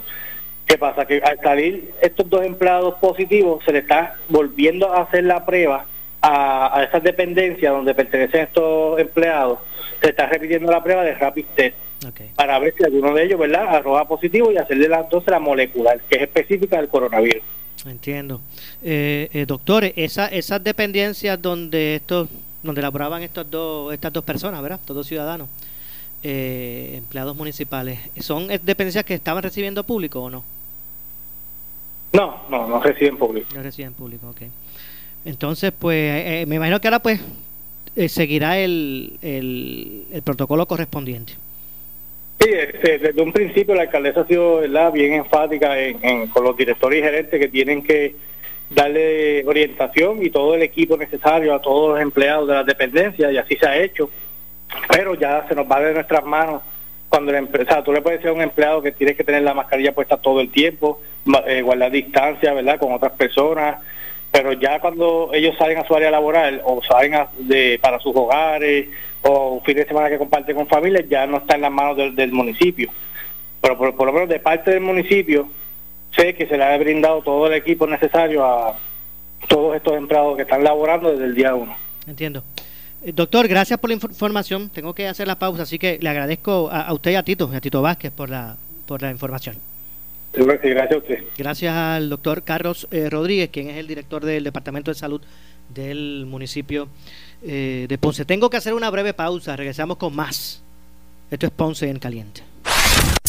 ¿Qué 0.66 0.78
pasa? 0.78 1.06
Que 1.06 1.22
al 1.22 1.38
salir 1.42 1.94
estos 2.02 2.30
dos 2.30 2.46
empleados 2.46 2.94
positivos, 3.02 3.62
se 3.66 3.74
le 3.74 3.80
está 3.80 4.16
volviendo 4.30 4.94
a 4.94 5.02
hacer 5.02 5.26
la 5.26 5.46
prueba 5.46 5.84
a, 6.22 6.80
a 6.80 6.84
esas 6.86 7.04
dependencias 7.04 7.74
donde 7.74 7.94
pertenecen 7.94 8.44
estos 8.44 8.98
empleados, 9.02 9.60
se 10.02 10.12
está 10.12 10.28
repitiendo 10.28 10.72
la 10.72 10.82
prueba 10.82 11.04
de 11.04 11.14
rapid 11.16 11.46
test 11.56 11.76
para 12.36 12.60
ver 12.60 12.74
si 12.78 12.84
alguno 12.84 13.14
de 13.14 13.26
ellos, 13.26 13.40
¿verdad?, 13.40 13.76
arroja 13.76 14.08
positivo 14.08 14.52
y 14.52 14.58
hacerle 14.58 14.88
la, 14.90 15.02
entonces 15.02 15.30
la 15.30 15.40
molecular, 15.40 16.00
que 16.02 16.16
es 16.18 16.22
específica 16.24 16.78
del 16.78 16.90
coronavirus. 16.90 17.44
Entiendo. 17.86 18.42
Eh, 18.82 19.30
eh, 19.34 19.46
doctores, 19.46 19.94
esa, 19.96 20.28
esas 20.28 20.64
dependencias 20.64 21.42
donde 21.42 21.96
estos, 21.96 22.30
donde 22.62 22.82
laboraban 22.82 23.22
estos 23.24 23.50
dos, 23.50 23.94
estas 23.94 24.14
dos 24.14 24.24
personas, 24.24 24.62
¿verdad? 24.62 24.80
Estos 24.80 24.96
dos 24.96 25.08
ciudadanos, 25.08 25.50
eh, 26.24 26.94
empleados 26.96 27.36
municipales, 27.36 28.00
¿son 28.20 28.48
dependencias 28.48 29.04
que 29.04 29.14
estaban 29.14 29.44
recibiendo 29.44 29.84
público 29.84 30.22
o 30.22 30.30
no? 30.30 30.44
No, 32.14 32.44
no, 32.50 32.68
no 32.68 32.82
reciben 32.82 33.18
público. 33.18 33.48
No 33.54 33.64
reciben 33.64 33.94
público, 33.94 34.30
ok. 34.30 34.44
Entonces, 35.26 35.74
pues, 35.78 35.98
eh, 35.98 36.46
me 36.48 36.56
imagino 36.56 36.80
que 36.80 36.88
ahora, 36.88 37.00
pues, 37.00 37.20
seguirá 38.08 38.60
el, 38.60 39.18
el, 39.22 40.06
el 40.12 40.22
protocolo 40.22 40.66
correspondiente. 40.68 41.34
Sí, 42.40 42.50
este, 42.52 43.00
desde 43.00 43.22
un 43.22 43.32
principio 43.32 43.76
la 43.76 43.84
alcaldesa 43.84 44.22
ha 44.22 44.28
sido 44.28 44.58
¿verdad? 44.58 44.92
bien 44.92 45.14
enfática 45.14 45.80
en, 45.80 46.28
con 46.28 46.44
los 46.44 46.58
directores 46.58 47.00
y 47.00 47.04
gerentes 47.04 47.40
que 47.40 47.48
tienen 47.48 47.84
que 47.84 48.16
darle 48.70 49.46
orientación 49.46 50.26
y 50.26 50.30
todo 50.30 50.56
el 50.56 50.64
equipo 50.64 50.98
necesario 50.98 51.54
a 51.54 51.62
todos 51.62 51.92
los 51.92 52.02
empleados 52.02 52.48
de 52.48 52.56
las 52.56 52.66
dependencias 52.66 53.32
y 53.32 53.38
así 53.38 53.56
se 53.56 53.68
ha 53.68 53.78
hecho. 53.78 54.10
Pero 54.90 55.16
ya 55.16 55.46
se 55.48 55.56
nos 55.56 55.70
va 55.70 55.80
de 55.80 55.94
nuestras 55.94 56.24
manos 56.26 56.62
cuando 57.14 57.32
la 57.32 57.38
empresa, 57.38 57.84
tú 57.84 57.94
le 57.94 58.02
puedes 58.02 58.20
decir 58.20 58.32
a 58.32 58.34
un 58.34 58.42
empleado 58.42 58.82
que 58.82 58.92
tiene 58.92 59.16
que 59.16 59.24
tener 59.24 59.44
la 59.44 59.54
mascarilla 59.54 59.94
puesta 59.94 60.18
todo 60.18 60.42
el 60.42 60.52
tiempo, 60.52 61.00
eh, 61.46 61.62
guardar 61.62 61.92
distancia, 61.92 62.54
¿verdad? 62.54 62.80
Con 62.80 62.92
otras 62.92 63.12
personas, 63.12 63.84
pero 64.34 64.52
ya 64.54 64.80
cuando 64.80 65.30
ellos 65.32 65.56
salen 65.60 65.78
a 65.78 65.86
su 65.86 65.96
área 65.96 66.10
laboral 66.10 66.60
o 66.66 66.82
salen 66.82 67.14
de, 67.38 67.78
para 67.80 68.00
sus 68.00 68.16
hogares 68.16 68.88
o 69.22 69.50
un 69.50 69.64
fin 69.64 69.76
de 69.76 69.86
semana 69.86 70.10
que 70.10 70.18
comparten 70.18 70.56
con 70.56 70.66
familias, 70.66 71.08
ya 71.08 71.28
no 71.28 71.38
está 71.38 71.54
en 71.54 71.62
las 71.62 71.72
manos 71.72 72.16
del, 72.16 72.32
municipio. 72.32 72.90
Pero 73.62 73.78
por, 73.78 74.08
lo 74.08 74.12
menos 74.12 74.28
de 74.28 74.40
parte 74.40 74.72
del 74.72 74.82
municipio, 74.82 75.48
sé 76.16 76.34
que 76.34 76.48
se 76.48 76.58
le 76.58 76.64
ha 76.64 76.76
brindado 76.80 77.22
todo 77.22 77.46
el 77.46 77.54
equipo 77.54 77.86
necesario 77.86 78.44
a 78.44 78.76
todos 79.48 79.76
estos 79.76 79.94
empleados 79.98 80.36
que 80.36 80.42
están 80.42 80.64
laborando 80.64 81.12
desde 81.12 81.26
el 81.26 81.36
día 81.36 81.54
uno. 81.54 81.78
Entiendo. 82.08 82.44
Eh, 83.04 83.12
doctor, 83.14 83.48
gracias 83.48 83.80
por 83.80 83.92
la 83.92 83.94
información. 83.94 84.72
Tengo 84.72 84.96
que 84.96 85.08
hacer 85.08 85.28
la 85.28 85.38
pausa, 85.38 85.62
así 85.62 85.78
que 85.78 86.00
le 86.02 86.10
agradezco 86.10 86.72
a, 86.72 86.92
usted 86.92 87.12
y 87.12 87.16
a 87.16 87.24
Tito, 87.24 87.52
a 87.54 87.62
Tito 87.62 87.84
Vázquez 87.84 88.12
por 88.12 88.32
la, 88.32 88.58
por 88.88 89.00
la 89.04 89.12
información. 89.12 89.58
Gracias 90.34 90.92
a 90.92 90.98
usted. 90.98 91.24
Gracias 91.38 91.74
al 91.74 92.10
doctor 92.10 92.44
Carlos 92.44 92.88
eh, 92.92 93.10
Rodríguez, 93.10 93.50
quien 93.52 93.70
es 93.70 93.78
el 93.78 93.88
director 93.88 94.26
del 94.26 94.44
Departamento 94.44 94.92
de 94.92 94.96
Salud 94.96 95.22
del 95.74 96.26
municipio 96.28 96.90
eh, 97.44 97.86
de 97.88 97.98
Ponce. 97.98 98.26
Tengo 98.26 98.50
que 98.50 98.58
hacer 98.58 98.74
una 98.74 98.90
breve 98.90 99.14
pausa, 99.14 99.56
regresamos 99.56 99.98
con 99.98 100.16
más. 100.16 100.64
Esto 101.30 101.46
es 101.46 101.52
Ponce 101.52 101.90
en 101.90 102.00
Caliente. 102.00 102.42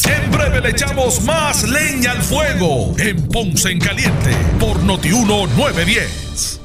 En 0.07 0.31
breve 0.31 0.61
le 0.61 0.69
echamos 0.69 1.23
más 1.23 1.67
leña 1.69 2.11
al 2.11 2.21
fuego 2.21 2.93
en 2.99 3.27
Ponce 3.27 3.71
en 3.71 3.79
Caliente 3.79 4.31
por 4.59 4.83
Notiuno 4.83 5.47
910. 5.47 6.64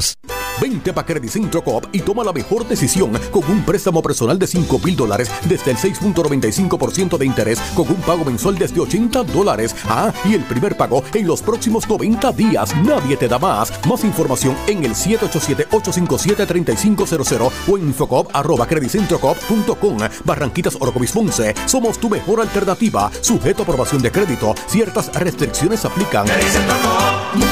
787-642-2452. 0.01 0.41
Vente 0.59 0.91
para 0.93 1.07
Credit 1.07 1.31
Centro 1.31 1.63
Coop 1.63 1.87
y 1.91 2.01
toma 2.01 2.23
la 2.23 2.33
mejor 2.33 2.67
decisión 2.67 3.17
con 3.31 3.43
un 3.49 3.63
préstamo 3.63 4.03
personal 4.03 4.37
de 4.37 4.45
5 4.45 4.77
mil 4.79 4.95
dólares 4.95 5.31
desde 5.45 5.71
el 5.71 5.77
6.95% 5.77 7.17
de 7.17 7.25
interés 7.25 7.59
con 7.73 7.87
un 7.87 7.95
pago 7.95 8.23
mensual 8.23 8.59
desde 8.59 8.79
80 8.79 9.23
dólares. 9.23 9.75
Ah, 9.85 10.13
y 10.23 10.35
el 10.35 10.43
primer 10.43 10.77
pago 10.77 11.03
en 11.13 11.25
los 11.25 11.41
próximos 11.41 11.89
90 11.89 12.31
días. 12.33 12.75
Nadie 12.83 13.17
te 13.17 13.27
da 13.27 13.39
más. 13.39 13.73
Más 13.87 14.03
información 14.03 14.55
en 14.67 14.85
el 14.85 14.93
787-857-3500 14.93 17.51
o 17.67 17.77
en 17.77 17.87
infocop 17.87 18.29
arroba 18.33 18.67
creditcentrocop.com. 18.67 19.97
Barranquitas 20.25 20.77
Orocovis 20.79 21.11
Ponce. 21.11 21.55
Somos 21.65 21.97
tu 21.97 22.07
mejor 22.09 22.39
alternativa. 22.41 23.09
Sujeto 23.21 23.63
a 23.63 23.65
aprobación 23.65 24.03
de 24.03 24.11
crédito. 24.11 24.53
Ciertas 24.67 25.11
restricciones 25.13 25.85
aplican. 25.85 26.27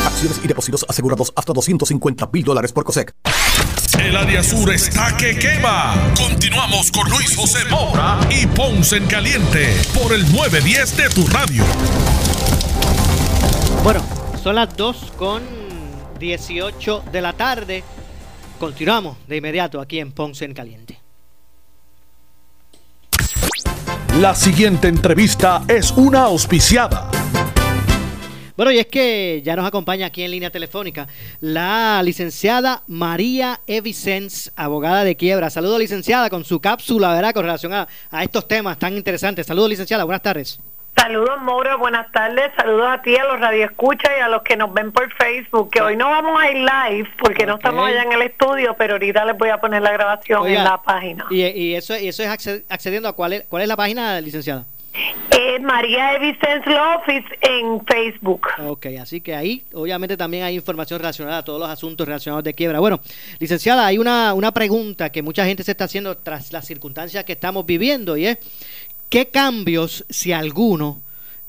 Acciones 0.05 0.41
y 0.43 0.47
depósitos 0.47 0.85
asegurados 0.89 1.31
hasta 1.35 1.53
250 1.53 2.29
mil 2.33 2.43
dólares 2.43 2.73
por 2.73 2.83
COSEC. 2.83 3.13
El 3.97 4.15
área 4.15 4.43
sur 4.43 4.69
está 4.71 5.15
que 5.15 5.37
quema. 5.37 5.95
Continuamos 6.17 6.91
con 6.91 7.09
Luis 7.09 7.35
José 7.35 7.59
Moura 7.69 8.19
y 8.29 8.45
Ponce 8.47 8.97
en 8.97 9.07
Caliente 9.07 9.75
por 9.93 10.13
el 10.13 10.21
910 10.33 10.97
de 10.97 11.09
tu 11.09 11.27
radio. 11.27 11.63
Bueno, 13.83 14.01
son 14.43 14.55
las 14.55 14.75
2 14.75 15.13
con 15.17 15.41
18 16.19 17.03
de 17.11 17.21
la 17.21 17.33
tarde. 17.33 17.83
Continuamos 18.59 19.17
de 19.27 19.37
inmediato 19.37 19.79
aquí 19.79 19.99
en 19.99 20.11
Ponce 20.11 20.45
en 20.45 20.53
Caliente. 20.53 20.99
La 24.19 24.35
siguiente 24.35 24.89
entrevista 24.89 25.63
es 25.69 25.91
una 25.91 26.23
auspiciada. 26.23 27.09
Bueno, 28.59 28.73
y 28.73 28.79
es 28.79 28.87
que 28.87 29.41
ya 29.41 29.55
nos 29.55 29.65
acompaña 29.65 30.07
aquí 30.07 30.21
en 30.21 30.31
línea 30.31 30.49
telefónica 30.49 31.07
la 31.39 32.01
licenciada 32.03 32.83
María 32.87 33.61
Evicens, 33.67 34.51
abogada 34.57 35.05
de 35.05 35.15
quiebra. 35.15 35.49
Saludos, 35.49 35.79
licenciada, 35.79 36.29
con 36.29 36.43
su 36.43 36.59
cápsula, 36.59 37.13
¿verdad? 37.13 37.33
Con 37.33 37.43
relación 37.43 37.71
a, 37.71 37.87
estos 38.21 38.49
temas 38.49 38.77
tan 38.77 38.97
interesantes. 38.97 39.47
Saludos, 39.47 39.69
licenciada, 39.69 40.03
buenas 40.03 40.23
tardes. 40.23 40.59
Saludos, 40.93 41.41
Mauro, 41.41 41.77
buenas 41.77 42.11
tardes. 42.11 42.51
Saludos 42.57 42.87
a 42.89 43.01
ti, 43.01 43.15
a 43.15 43.23
los 43.23 43.39
radioescuchas 43.39 44.11
y 44.17 44.21
a 44.21 44.27
los 44.27 44.41
que 44.41 44.57
nos 44.57 44.73
ven 44.73 44.91
por 44.91 45.09
Facebook. 45.13 45.69
Que 45.71 45.79
hoy 45.79 45.95
no 45.95 46.09
vamos 46.09 46.37
a 46.41 46.51
ir 46.51 46.57
live 46.57 47.09
porque 47.17 47.45
no 47.45 47.55
estamos 47.55 47.87
allá 47.87 48.03
en 48.03 48.11
el 48.11 48.23
estudio, 48.23 48.75
pero 48.77 48.95
ahorita 48.95 49.23
les 49.23 49.37
voy 49.37 49.51
a 49.51 49.57
poner 49.59 49.81
la 49.81 49.93
grabación 49.93 50.45
en 50.45 50.65
la 50.65 50.81
página. 50.81 51.27
Y, 51.29 51.75
eso, 51.75 51.97
y 51.97 52.09
eso 52.09 52.23
es 52.23 52.63
accediendo 52.67 53.07
a 53.07 53.13
cuál 53.13 53.31
es, 53.31 53.45
cuál 53.47 53.61
es 53.61 53.69
la 53.69 53.77
página, 53.77 54.19
licenciada. 54.19 54.65
Eh, 54.93 55.59
María 55.59 56.15
Evicens 56.15 56.65
Office 56.67 57.27
en 57.41 57.85
Facebook. 57.85 58.47
Ok, 58.65 58.87
así 58.99 59.21
que 59.21 59.35
ahí 59.35 59.63
obviamente 59.73 60.17
también 60.17 60.43
hay 60.43 60.55
información 60.55 60.99
relacionada 60.99 61.39
a 61.39 61.43
todos 61.43 61.59
los 61.59 61.69
asuntos 61.69 62.07
relacionados 62.07 62.43
de 62.43 62.53
quiebra. 62.53 62.79
Bueno, 62.79 62.99
licenciada, 63.39 63.85
hay 63.85 63.97
una, 63.97 64.33
una 64.33 64.51
pregunta 64.51 65.11
que 65.11 65.21
mucha 65.21 65.45
gente 65.45 65.63
se 65.63 65.71
está 65.71 65.85
haciendo 65.85 66.17
tras 66.17 66.51
las 66.51 66.65
circunstancias 66.65 67.23
que 67.23 67.33
estamos 67.33 67.65
viviendo 67.65 68.17
y 68.17 68.25
es, 68.25 68.37
¿qué 69.09 69.27
cambios, 69.27 70.05
si 70.09 70.31
alguno, 70.31 71.01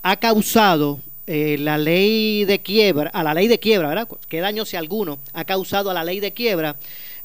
ha 0.03 0.16
causado 0.16 1.01
eh, 1.26 1.57
la 1.59 1.78
ley 1.78 2.45
de 2.45 2.61
quiebra, 2.61 3.11
a 3.11 3.22
la 3.22 3.34
ley 3.34 3.49
de 3.49 3.59
quiebra, 3.59 3.88
¿verdad? 3.88 4.09
¿Qué 4.28 4.41
daño, 4.41 4.64
si 4.64 4.76
alguno, 4.76 5.18
ha 5.32 5.45
causado 5.45 5.91
a 5.91 5.95
la 5.95 6.05
ley 6.05 6.20
de 6.20 6.32
quiebra? 6.32 6.76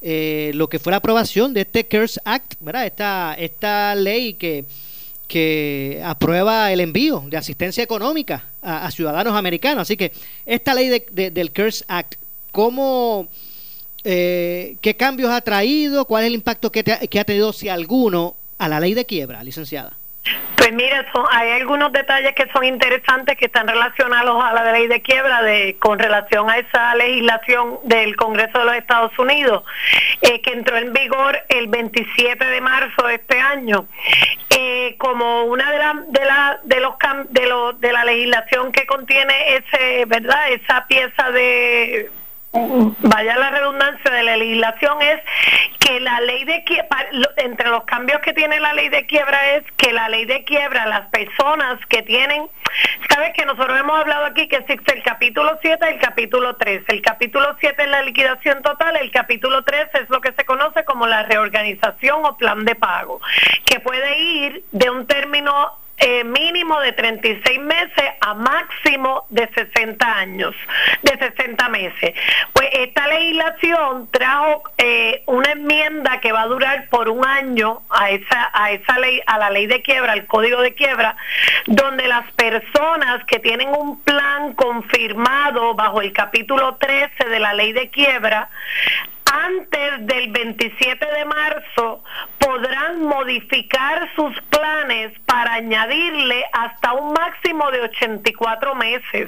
Eh, 0.02 0.52
lo 0.54 0.70
que 0.70 0.78
fue 0.78 0.92
la 0.92 0.98
aprobación 0.98 1.54
de 1.54 1.62
este 1.62 1.86
CARES 1.88 2.20
Act, 2.26 2.54
¿verdad? 2.60 2.86
Esta, 2.86 3.36
esta 3.40 3.96
ley 3.96 4.36
que 4.36 4.66
que 5.28 6.02
aprueba 6.04 6.72
el 6.72 6.80
envío 6.80 7.24
de 7.28 7.38
asistencia 7.38 7.84
económica 7.84 8.46
a, 8.62 8.90
ciudadanos 8.92 9.36
americanos. 9.36 9.84
Así 9.84 9.98
que 9.98 10.12
esta 10.46 10.74
ley 10.74 10.90
de, 10.90 11.32
del 11.32 11.52
CARES 11.52 11.86
Act, 11.88 12.16
¿cómo, 12.52 13.28
eh, 14.04 14.78
¿qué 14.82 14.96
cambios 14.96 15.32
ha 15.32 15.42
traído? 15.42 16.06
¿Cuál 16.06 16.24
es 16.24 16.28
el 16.28 16.36
impacto 16.36 16.72
que 16.72 17.20
ha 17.20 17.24
tenido, 17.24 17.54
si 17.54 17.70
alguno, 17.70 18.36
a 18.58 18.70
la 18.70 18.80
ley 18.80 18.94
de 18.94 19.06
quiebra, 19.06 19.44
licenciada? 19.44 19.98
Pues 20.66 20.74
mira, 20.74 21.06
hay 21.30 21.52
algunos 21.52 21.92
detalles 21.92 22.34
que 22.34 22.48
son 22.52 22.64
interesantes 22.64 23.38
que 23.38 23.46
están 23.46 23.68
relacionados 23.68 24.44
a 24.44 24.52
la 24.52 24.72
ley 24.72 24.88
de 24.88 25.00
quiebra 25.00 25.44
de 25.44 25.78
con 25.78 26.00
relación 26.00 26.50
a 26.50 26.58
esa 26.58 26.96
legislación 26.96 27.78
del 27.84 28.16
Congreso 28.16 28.58
de 28.58 28.66
los 28.66 28.74
Estados 28.74 29.12
Unidos 29.20 29.64
eh, 30.24 30.42
que 30.42 30.54
entró 30.54 30.76
en 30.78 30.92
vigor 30.92 31.38
el 31.50 31.68
27 31.68 32.44
de 32.44 32.62
marzo 32.62 33.06
de 33.06 33.14
este 33.14 33.40
año. 33.40 33.88
Eh, 34.50 34.96
como 34.98 35.44
una 35.44 35.70
de 35.70 35.78
la, 35.78 36.04
de 36.08 36.26
la 36.26 36.60
de 36.64 36.80
los 36.80 36.96
de, 37.30 37.46
lo, 37.46 37.74
de 37.74 37.92
la 37.92 38.04
legislación 38.04 38.72
que 38.72 38.88
contiene 38.88 39.58
ese 39.58 40.06
verdad 40.06 40.50
esa 40.50 40.88
pieza 40.88 41.30
de 41.30 42.10
vaya 43.00 43.38
la 43.38 43.50
redundancia 43.50 44.12
de 44.12 44.24
la 44.24 44.38
legislación 44.38 45.02
es 45.02 45.22
que 45.80 46.00
la 46.00 46.20
ley 46.22 46.44
de 46.46 46.64
quiebra, 46.64 47.08
entre 47.38 47.70
los 47.70 47.84
cambios 47.84 48.22
que 48.22 48.34
tiene 48.34 48.60
la 48.60 48.74
ley 48.74 48.90
de 48.90 49.06
quiebra 49.06 49.56
es 49.56 49.64
que 49.78 49.92
la 49.94 50.10
ley 50.10 50.26
de 50.26 50.44
quiebra, 50.44 50.86
las 50.88 51.08
personas 51.10 51.80
que 51.88 52.02
tienen, 52.02 52.48
sabes 53.10 53.34
que 53.34 53.46
nosotros 53.46 53.80
hemos 53.80 54.00
hablado 54.00 54.26
aquí 54.26 54.48
que 54.48 54.58
existe 54.58 54.96
el 54.96 55.04
capítulo 55.04 55.58
7 55.62 55.86
y 55.90 55.94
el 55.94 56.00
capítulo 56.00 56.56
3. 56.56 56.84
El 56.88 57.02
capítulo 57.02 57.56
7 57.60 57.84
es 57.84 57.90
la 57.90 58.02
liquidación 58.02 58.62
total, 58.62 58.96
el 58.98 59.12
capítulo 59.12 59.64
3 59.64 59.88
es 60.02 60.10
lo 60.10 60.22
que 60.22 60.32
se 60.34 60.46
conoce 60.46 60.84
como 60.86 61.08
la 61.08 61.24
reorganización 61.24 62.26
o 62.26 62.38
plan 62.38 62.66
de 62.66 62.76
pago, 62.76 63.22
que 63.66 63.80
puede 63.80 64.20
ir 64.20 64.64
de 64.72 64.90
un 64.90 65.06
término 65.08 65.85
eh, 65.98 66.24
mínimo 66.24 66.80
de 66.82 66.92
36 66.92 67.60
meses 67.60 68.06
a 68.22 68.34
máximo 68.34 69.26
de 69.30 69.48
60 69.54 70.06
años, 70.06 70.56
de 71.02 71.18
60 71.18 71.70
meses. 71.70 72.14
Pues 72.54 72.70
esta 72.74 73.08
legislación 73.08 74.10
trajo 74.12 74.64
eh, 74.78 75.24
una 75.26 75.52
enmienda 75.52 76.20
que 76.20 76.32
va 76.32 76.42
a 76.42 76.48
durar 76.48 76.90
por 76.90 77.10
un 77.10 77.26
año 77.26 77.82
a 77.90 78.10
esa, 78.12 78.52
a 78.54 78.72
esa 78.72 79.00
ley, 79.00 79.22
a 79.26 79.38
la 79.38 79.50
ley 79.50 79.68
de 79.68 79.82
quiebra, 79.82 80.12
al 80.12 80.26
código 80.26 80.62
de 80.62 80.74
quiebra, 80.74 81.16
donde 81.66 82.08
las 82.08 82.30
personas 82.34 83.24
que 83.26 83.40
tienen 83.40 83.70
un 83.70 84.02
plan 84.02 84.54
confirmado 84.54 85.76
bajo 85.76 86.02
el 86.02 86.12
capítulo 86.12 86.76
13 86.76 87.30
de 87.30 87.40
la 87.40 87.54
ley 87.54 87.72
de 87.74 87.90
quiebra, 87.90 88.50
antes 89.32 90.06
del 90.06 90.32
27 90.32 91.06
de 91.06 91.26
marzo 91.26 92.04
podrán 92.40 93.04
modificar 93.04 94.10
sus 94.16 94.40
planes 94.44 95.12
para 95.26 95.54
añadirle 95.56 96.46
hasta 96.54 96.94
un 96.94 97.12
máximo 97.14 97.72
de 97.72 97.82
84 97.82 98.76
meses, 98.76 99.28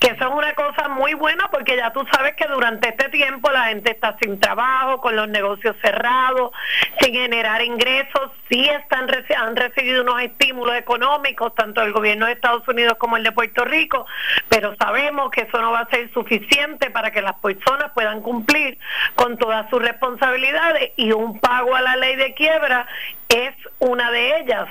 que 0.00 0.08
eso 0.08 0.28
es 0.28 0.34
una 0.34 0.54
cosa 0.54 0.88
muy 0.88 1.14
buena 1.14 1.48
porque 1.50 1.76
ya 1.76 1.92
tú 1.92 2.04
sabes 2.10 2.34
que 2.36 2.46
durante 2.46 2.88
este 2.88 3.08
tiempo 3.10 3.50
la 3.50 3.66
gente 3.66 3.92
está 3.92 4.16
sin 4.20 4.40
trabajo, 4.40 5.00
con 5.00 5.14
los 5.14 5.28
negocios 5.28 5.76
cerrados, 5.82 6.52
sin 7.00 7.14
generar 7.14 7.62
ingresos, 7.62 8.30
sí 8.48 8.66
están 8.68 9.04
han 9.36 9.56
recibido 9.56 10.02
unos 10.02 10.22
estímulos 10.22 10.76
económicos, 10.76 11.54
tanto 11.54 11.80
del 11.80 11.92
gobierno 11.92 12.26
de 12.26 12.32
Estados 12.32 12.66
Unidos 12.68 12.94
como 12.98 13.16
el 13.16 13.22
de 13.22 13.32
Puerto 13.32 13.64
Rico, 13.64 14.06
pero 14.48 14.74
sabemos 14.76 15.30
que 15.30 15.42
eso 15.42 15.60
no 15.60 15.72
va 15.72 15.80
a 15.80 15.90
ser 15.90 16.10
suficiente 16.12 16.90
para 16.90 17.10
que 17.10 17.20
las 17.20 17.34
personas 17.34 17.92
puedan 17.94 18.22
cumplir 18.22 18.78
con 19.14 19.33
todas 19.38 19.68
sus 19.70 19.80
responsabilidades 19.82 20.92
y 20.96 21.12
un 21.12 21.38
pago 21.40 21.74
a 21.74 21.82
la 21.82 21.96
ley 21.96 22.16
de 22.16 22.34
quiebra 22.34 22.86
es 23.34 23.54
una 23.80 24.10
de 24.10 24.38
ellas. 24.38 24.68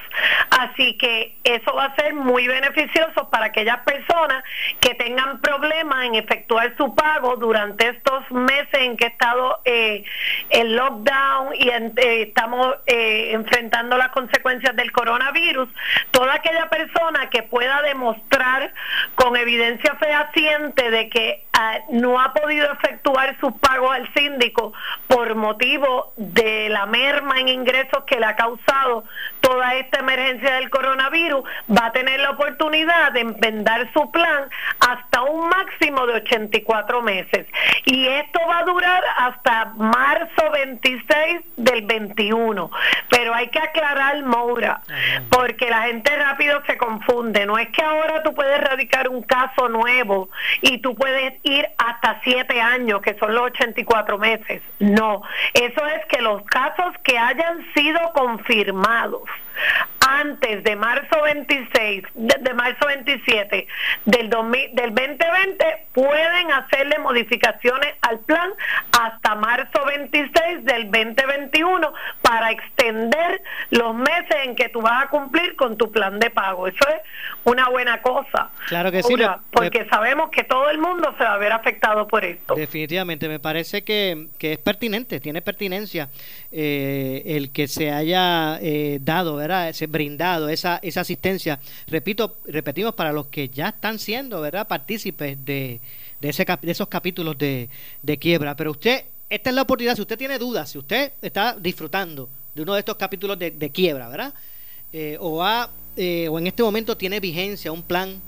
Así 0.50 0.98
que 0.98 1.36
eso 1.44 1.74
va 1.74 1.86
a 1.86 1.96
ser 1.96 2.14
muy 2.14 2.48
beneficioso 2.48 3.30
para 3.30 3.48
aquellas 3.48 3.80
personas 3.80 4.44
que 4.80 4.96
tengan 4.96 5.42
problemas 5.42 6.06
en 6.06 6.16
efectuar 6.16 6.76
su 6.78 6.96
pago 6.96 7.36
durante 7.36 7.90
estos 7.90 8.30
meses 8.32 8.74
en 8.74 8.96
que 8.96 9.06
ha 9.06 9.10
estado 9.10 9.60
eh, 9.66 10.04
el 10.50 10.76
lockdown 10.76 11.56
y 11.56 11.70
eh, 11.70 12.22
estamos 12.28 12.76
eh, 12.86 13.32
enfrentando 13.34 13.98
las 13.98 14.10
consecuencias 14.10 14.76
del 14.76 14.92
coronavirus. 14.92 15.68
Toda 16.12 16.36
aquella 16.36 16.70
persona 16.70 17.30
que 17.30 17.44
pueda 17.44 17.82
demostrar 17.82 18.74
con 19.16 19.36
evidencia 19.36 19.96
fehaciente 19.96 20.90
de 20.90 21.10
que 21.10 21.44
ah, 21.54 21.80
no 21.90 22.20
ha 22.20 22.34
podido 22.34 22.72
efectuar 22.72 23.38
sus 23.40 23.54
pagos 23.54 23.94
al 23.94 24.14
síndico 24.14 24.74
por 25.08 25.36
motivo 25.36 26.14
de 26.16 26.70
la 26.70 26.86
merma 26.86 27.40
en 27.40 27.50
ingresos 27.50 28.04
que 28.06 28.20
le 28.20 28.26
ha 28.26 28.36
causado 28.36 28.53
toda 29.42 29.76
esta 29.76 30.00
emergencia 30.00 30.56
del 30.56 30.70
coronavirus, 30.70 31.44
va 31.70 31.88
a 31.88 31.92
tener 31.92 32.20
la 32.20 32.32
oportunidad 32.32 33.12
de 33.12 33.22
enmendar 33.22 33.92
su 33.94 34.10
plan 34.12 34.50
hasta 34.80 35.24
un 35.24 35.50
máximo 35.50 36.06
de 36.08 36.16
84 36.16 37.02
meses. 37.02 37.48
Y 37.86 38.08
esto 38.08 38.40
va 38.48 38.60
a 38.60 38.64
durar 38.64 39.04
hasta 39.18 39.66
marzo 39.76 40.50
26 40.52 41.42
del 41.58 41.82
21. 41.86 42.72
Pero 43.10 43.34
hay 43.34 43.48
que 43.50 43.60
aclarar, 43.60 44.24
Moura, 44.24 44.82
porque 45.30 45.70
la 45.70 45.84
gente 45.84 46.16
rápido 46.16 46.62
se 46.66 46.78
confunde. 46.78 47.46
No 47.46 47.58
es 47.58 47.70
que 47.70 47.82
ahora 47.82 48.24
tú 48.24 48.34
puedes 48.34 48.60
radicar 48.62 49.10
un 49.10 49.24
caso 49.24 49.70
nuevo 49.70 50.30
y 50.62 50.80
tú 50.80 50.96
puedes 50.96 51.34
ir 51.44 51.68
hasta 51.78 52.22
7 52.24 52.62
años, 52.62 53.02
que 53.02 53.16
son 53.16 53.34
los 53.34 53.44
84 53.44 54.18
meses. 54.18 54.62
No, 54.80 55.22
eso 55.54 55.86
es 55.88 56.06
que 56.08 56.22
los 56.22 56.44
casos 56.46 56.94
que 57.04 57.18
hayan 57.18 57.66
sido 57.74 58.00
confirmados 58.38 59.30
antes 60.08 60.64
de 60.64 60.76
marzo 60.76 61.22
26, 61.24 62.04
de, 62.14 62.54
marzo 62.54 62.88
27 62.88 63.68
del, 64.06 64.30
2000, 64.30 64.76
del 64.76 64.94
2020, 64.94 65.66
pueden 65.94 66.52
hacerle 66.52 67.00
modificaciones 67.00 67.94
al 68.02 68.20
plan 68.20 68.52
hasta 68.92 69.36
marzo 69.36 69.86
26 69.86 70.66
del 70.66 70.92
2021 70.92 71.94
para 72.22 72.52
extender 72.52 73.42
los 73.72 73.96
meses 73.96 74.36
en 74.46 74.56
que 74.56 74.70
tú 74.70 74.82
vas 74.82 75.06
a 75.06 75.10
cumplir 75.10 75.56
con 75.56 75.78
tu 75.78 75.92
plan 75.92 76.20
de 76.20 76.30
pago. 76.30 76.68
Eso 76.68 76.88
es 76.90 77.02
una 77.44 77.70
buena 77.70 78.02
cosa. 78.02 78.52
Claro 78.68 78.92
que 78.92 79.04
sí. 79.04 79.16
porque 79.52 79.86
sabemos 79.90 80.30
que 80.32 80.44
todo 80.44 80.70
el 80.70 80.78
mundo 80.78 81.14
se 81.18 81.24
va 81.24 81.34
a 81.34 81.38
ver 81.38 81.52
afectado 81.52 82.08
por 82.08 82.26
esto. 82.26 82.56
Definitivamente, 82.56 83.28
me 83.28 83.40
parece 83.40 83.84
que, 83.84 84.28
que 84.38 84.54
es 84.54 84.60
pertinente, 84.60 85.20
tiene 85.20 85.42
pertinencia 85.42 86.10
eh, 86.52 87.22
el 87.26 87.52
que 87.52 87.68
se 87.68 87.92
haya 87.92 88.60
eh, 88.62 89.00
dado, 89.02 89.36
¿verdad? 89.36 89.70
Ese 89.70 89.88
brindado 89.94 90.50
esa, 90.50 90.80
esa 90.84 91.02
asistencia. 91.02 91.60
Repito, 91.88 92.36
repetimos 92.46 92.94
para 92.96 93.14
los 93.14 93.28
que 93.28 93.48
ya 93.48 93.70
están 93.70 94.00
siendo, 94.00 94.42
¿verdad? 94.42 94.68
Partícipes 94.68 95.38
de, 95.46 95.80
de, 96.20 96.30
ese, 96.30 96.46
de 96.62 96.72
esos 96.72 96.90
capítulos 96.90 97.38
de, 97.38 97.70
de 98.02 98.18
quiebra. 98.18 98.58
Pero 98.58 98.72
usted, 98.72 99.06
esta 99.30 99.50
es 99.50 99.56
la 99.56 99.62
oportunidad, 99.62 99.96
si 99.96 100.02
usted 100.02 100.18
tiene 100.18 100.38
dudas, 100.38 100.72
si 100.72 100.78
usted 100.78 101.14
está 101.22 101.56
disfrutando 101.58 102.28
de 102.54 102.64
uno 102.64 102.74
de 102.74 102.80
estos 102.80 102.98
capítulos 102.98 103.40
de, 103.40 103.52
de 103.52 103.70
quiebra, 103.70 104.10
¿verdad? 104.10 104.34
Eh, 104.92 105.18
o, 105.22 105.42
ha, 105.42 105.70
o 106.30 106.40
en 106.40 106.48
este 106.48 106.62
momento 106.62 106.98
tiene 106.98 107.20
vigencia 107.20 107.72
un 107.72 107.84
plan 107.84 108.22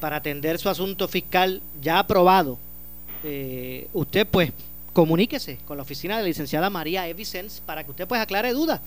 para 0.00 0.16
atender 0.16 0.58
su 0.58 0.68
asunto 0.68 1.08
fiscal 1.08 1.62
ya 1.80 1.98
aprobado, 1.98 2.58
usted 3.92 4.26
pues 4.30 4.52
comuníquese 4.92 5.58
con 5.64 5.76
la 5.76 5.82
oficina 5.82 6.16
de 6.16 6.22
la 6.22 6.28
licenciada 6.28 6.70
María 6.70 7.06
Evicens 7.08 7.60
para 7.66 7.82
que 7.82 7.90
usted 7.90 8.06
pues 8.06 8.20
aclare 8.20 8.52
dudas. 8.52 8.80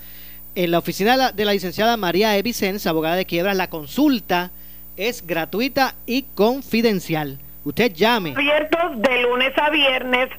En 0.53 0.71
la 0.71 0.79
oficina 0.79 1.31
de 1.31 1.45
la 1.45 1.53
licenciada 1.53 1.95
María 1.95 2.37
Evicens, 2.37 2.85
abogada 2.85 3.15
de 3.15 3.25
quiebras, 3.25 3.55
la 3.55 3.69
consulta 3.69 4.51
es 4.97 5.25
gratuita 5.25 5.95
y 6.05 6.23
confidencial. 6.23 7.39
Usted 7.63 7.93
llame. 7.93 8.31
Abiertos 8.31 9.01
de 9.01 9.21
lunes 9.21 9.55
a 9.55 9.69
viernes, 9.69 10.29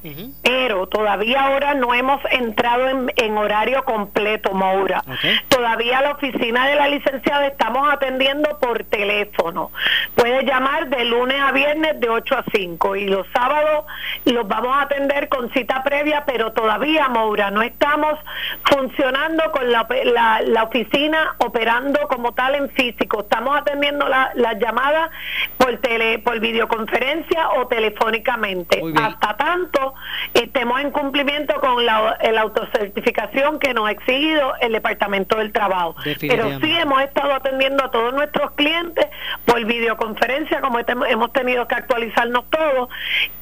pero 0.41 0.87
todavía 0.87 1.45
ahora 1.45 1.73
no 1.73 1.93
hemos 1.93 2.19
entrado 2.31 2.89
en, 3.15 3.37
horario 3.37 3.83
completo, 3.85 4.53
Maura. 4.53 5.01
Todavía 5.47 6.01
la 6.01 6.11
oficina 6.11 6.67
de 6.67 6.75
la 6.75 6.89
licenciada 6.89 7.47
estamos 7.47 7.91
atendiendo 7.91 8.59
por 8.59 8.83
teléfono. 8.83 9.71
Puede 10.15 10.43
llamar 10.43 10.89
de 10.89 11.05
lunes 11.05 11.39
a 11.41 11.53
viernes 11.53 11.99
de 12.01 12.09
8 12.09 12.35
a 12.35 12.43
5 12.53 12.95
y 12.97 13.07
los 13.07 13.25
sábados 13.33 13.85
los 14.25 14.45
vamos 14.45 14.75
a 14.75 14.81
atender 14.81 15.29
con 15.29 15.49
cita 15.53 15.81
previa, 15.81 16.25
pero 16.25 16.51
todavía, 16.51 17.07
Maura, 17.07 17.51
no 17.51 17.61
estamos 17.61 18.19
funcionando 18.65 19.49
con 19.51 19.71
la, 19.71 19.87
la, 20.45 20.63
oficina 20.63 21.35
operando 21.37 21.99
como 22.09 22.33
tal 22.33 22.55
en 22.55 22.69
físico. 22.71 23.21
Estamos 23.21 23.57
atendiendo 23.57 24.09
las 24.09 24.35
la 24.35 24.53
llamadas 24.59 25.09
por, 25.57 25.77
tele, 25.77 26.19
por 26.19 26.39
videoconferencia 26.39 27.12
o 27.57 27.67
telefónicamente. 27.67 28.81
Hasta 28.95 29.37
tanto 29.37 29.93
estemos 30.33 30.81
en 30.81 30.91
cumplimiento 30.91 31.59
con 31.59 31.85
la, 31.85 32.17
autocertificación 32.39 33.59
que 33.59 33.73
nos 33.73 33.87
ha 33.87 33.91
exigido 33.91 34.53
el 34.61 34.73
Departamento 34.73 35.37
del 35.37 35.51
Trabajo. 35.51 35.95
Pero 36.03 36.59
sí 36.59 36.71
hemos 36.71 37.01
estado 37.01 37.33
atendiendo 37.33 37.83
a 37.83 37.91
todos 37.91 38.13
nuestros 38.13 38.51
clientes 38.51 39.05
por 39.45 39.63
videoconferencia, 39.65 40.61
como 40.61 40.79
hemos 40.79 41.33
tenido 41.33 41.67
que 41.67 41.75
actualizarnos 41.75 42.49
todos, 42.49 42.89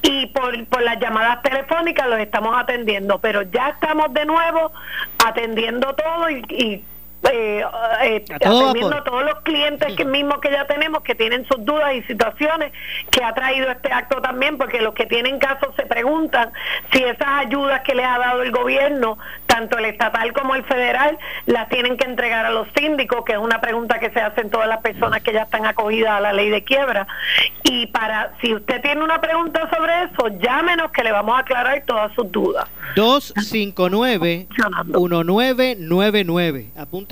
y 0.02 0.26
por, 0.26 0.66
por 0.66 0.82
las 0.82 0.98
llamadas 1.00 1.42
telefónicas 1.42 2.08
los 2.08 2.18
estamos 2.18 2.56
atendiendo. 2.56 3.18
Pero 3.18 3.42
ya 3.42 3.70
estamos 3.70 4.12
de 4.12 4.24
nuevo 4.26 4.72
atendiendo 5.24 5.94
todo 5.94 6.30
y 6.30 6.84
eh, 7.30 7.64
eh, 8.02 8.24
atendiendo 8.34 8.96
a 8.96 9.04
todos 9.04 9.24
los 9.24 9.40
clientes 9.42 9.94
que 9.96 10.04
mismos 10.04 10.38
que 10.40 10.50
ya 10.50 10.66
tenemos 10.66 11.02
que 11.02 11.14
tienen 11.14 11.46
sus 11.46 11.64
dudas 11.64 11.94
y 11.94 12.02
situaciones 12.02 12.72
que 13.10 13.22
ha 13.22 13.32
traído 13.32 13.70
este 13.70 13.92
acto 13.92 14.20
también 14.20 14.58
porque 14.58 14.80
los 14.80 14.94
que 14.94 15.06
tienen 15.06 15.38
casos 15.38 15.74
se 15.76 15.86
preguntan 15.86 16.52
si 16.92 17.02
esas 17.02 17.28
ayudas 17.28 17.82
que 17.82 17.94
les 17.94 18.06
ha 18.06 18.18
dado 18.18 18.42
el 18.42 18.50
gobierno 18.50 19.18
tanto 19.46 19.78
el 19.78 19.84
estatal 19.84 20.32
como 20.32 20.54
el 20.54 20.64
federal 20.64 21.18
las 21.46 21.68
tienen 21.68 21.96
que 21.96 22.06
entregar 22.06 22.46
a 22.46 22.50
los 22.50 22.66
síndicos 22.76 23.24
que 23.24 23.32
es 23.32 23.38
una 23.38 23.60
pregunta 23.60 23.98
que 23.98 24.10
se 24.10 24.20
hacen 24.20 24.50
todas 24.50 24.66
las 24.66 24.80
personas 24.80 25.22
que 25.22 25.32
ya 25.32 25.42
están 25.42 25.66
acogidas 25.66 26.12
a 26.12 26.20
la 26.20 26.32
ley 26.32 26.48
de 26.48 26.64
quiebra. 26.64 27.06
Y 27.62 27.86
para 27.88 28.32
si 28.40 28.54
usted 28.54 28.80
tiene 28.80 29.02
una 29.02 29.20
pregunta 29.20 29.68
sobre 29.74 30.04
eso 30.04 30.28
llámenos 30.40 30.90
que 30.92 31.02
le 31.04 31.12
vamos 31.12 31.36
a 31.36 31.40
aclarar 31.40 31.82
todas 31.86 32.12
sus 32.14 32.32
dudas. 32.32 32.66
259 32.96 34.46
1999 34.86 36.70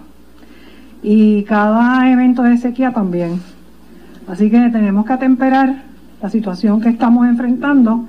y 1.01 1.41
cada 1.45 2.12
evento 2.12 2.43
de 2.43 2.57
sequía 2.57 2.91
también. 2.91 3.41
Así 4.28 4.51
que 4.51 4.70
tenemos 4.70 5.07
que 5.07 5.14
atemperar 5.14 5.82
la 6.22 6.30
situación 6.30 6.80
que 6.80 6.89
estamos 6.89 7.26
enfrentando 7.26 8.05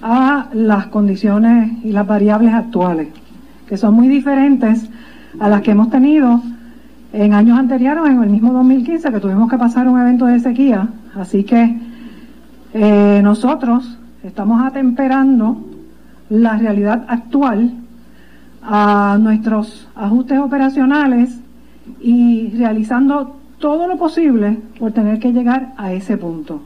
a 0.00 0.48
las 0.54 0.86
condiciones 0.86 1.84
y 1.84 1.92
las 1.92 2.06
variables 2.06 2.54
actuales, 2.54 3.08
que 3.70 3.76
son 3.76 3.94
muy 3.94 4.08
diferentes 4.08 4.90
a 5.38 5.48
las 5.48 5.62
que 5.62 5.70
hemos 5.70 5.90
tenido 5.90 6.42
en 7.12 7.34
años 7.34 7.56
anteriores, 7.56 8.04
en 8.04 8.20
el 8.20 8.28
mismo 8.28 8.52
2015, 8.52 9.12
que 9.12 9.20
tuvimos 9.20 9.48
que 9.48 9.56
pasar 9.58 9.86
un 9.86 10.00
evento 10.00 10.26
de 10.26 10.40
sequía. 10.40 10.88
Así 11.14 11.44
que 11.44 11.78
eh, 12.74 13.20
nosotros 13.22 13.96
estamos 14.24 14.60
atemperando 14.60 15.64
la 16.30 16.56
realidad 16.58 17.04
actual 17.06 17.74
a 18.60 19.16
nuestros 19.20 19.86
ajustes 19.94 20.40
operacionales 20.40 21.38
y 22.00 22.50
realizando 22.56 23.36
todo 23.60 23.86
lo 23.86 23.96
posible 23.98 24.58
por 24.80 24.90
tener 24.90 25.20
que 25.20 25.32
llegar 25.32 25.74
a 25.76 25.92
ese 25.92 26.16
punto. 26.16 26.60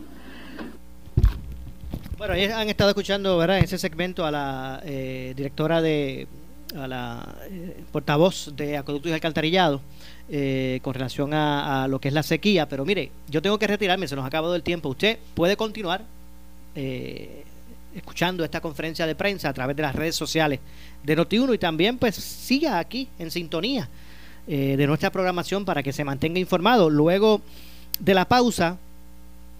Bueno, 2.16 2.32
han 2.32 2.68
estado 2.70 2.88
escuchando 2.88 3.36
¿verdad? 3.36 3.58
ese 3.58 3.76
segmento 3.76 4.24
a 4.24 4.30
la 4.30 4.80
eh, 4.86 5.34
directora 5.36 5.82
de, 5.82 6.26
a 6.76 6.88
la 6.88 7.36
eh, 7.50 7.82
portavoz 7.92 8.52
de 8.56 8.76
Acueductos 8.76 9.10
y 9.10 9.14
Alcantarillado 9.14 9.80
eh, 10.28 10.80
con 10.82 10.94
relación 10.94 11.32
a, 11.34 11.86
lo 11.88 12.00
que 12.00 12.08
es 12.08 12.14
la 12.14 12.22
sequía, 12.22 12.68
pero 12.68 12.84
mire, 12.84 13.10
yo 13.28 13.40
tengo 13.42 13.58
que 13.58 13.66
retirarme, 13.66 14.08
se 14.08 14.16
nos 14.16 14.24
ha 14.24 14.28
acabado 14.28 14.54
el 14.54 14.62
tiempo. 14.62 14.88
Usted 14.88 15.18
puede 15.34 15.56
continuar 15.56 16.02
escuchando 17.94 18.44
esta 18.44 18.60
conferencia 18.60 19.06
de 19.06 19.14
prensa 19.14 19.48
a 19.48 19.52
través 19.52 19.76
de 19.76 19.82
las 19.82 19.94
redes 19.94 20.16
sociales 20.16 20.58
de 21.04 21.16
Noti1 21.16 21.54
y 21.54 21.58
también 21.58 21.98
pues 21.98 22.16
siga 22.16 22.78
aquí 22.78 23.08
en 23.18 23.30
sintonía 23.30 23.88
eh, 24.46 24.76
de 24.76 24.86
nuestra 24.86 25.10
programación 25.10 25.64
para 25.64 25.82
que 25.82 25.92
se 25.92 26.04
mantenga 26.04 26.38
informado. 26.38 26.90
Luego 26.90 27.40
de 27.98 28.14
la 28.14 28.26
pausa 28.26 28.76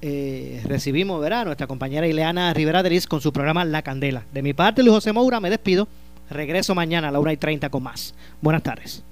eh, 0.03 0.61
recibimos 0.65 1.21
¿verdad? 1.21 1.43
a 1.43 1.45
nuestra 1.47 1.67
compañera 1.67 2.07
Ileana 2.07 2.53
Rivera 2.53 2.83
Deris 2.83 3.07
con 3.07 3.21
su 3.21 3.33
programa 3.33 3.65
La 3.65 3.83
Candela. 3.83 4.25
De 4.33 4.43
mi 4.43 4.53
parte, 4.53 4.83
Luis 4.83 4.95
José 4.95 5.12
Moura, 5.12 5.41
me 5.41 5.51
despido. 5.51 5.89
Regreso 6.31 6.75
mañana 6.75 7.09
a 7.09 7.11
la 7.12 7.20
1 7.20 7.33
y 7.33 7.37
30 7.37 7.68
con 7.70 7.83
más. 7.83 8.14
Buenas 8.41 8.62
tardes. 8.62 9.05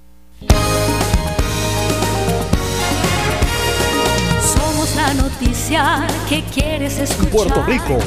la 4.96 5.14
noticia 5.14 6.06
que 6.28 6.42
quieres 6.42 6.98
escuchar. 6.98 7.30
Puerto 7.30 7.62
Rico, 7.64 7.98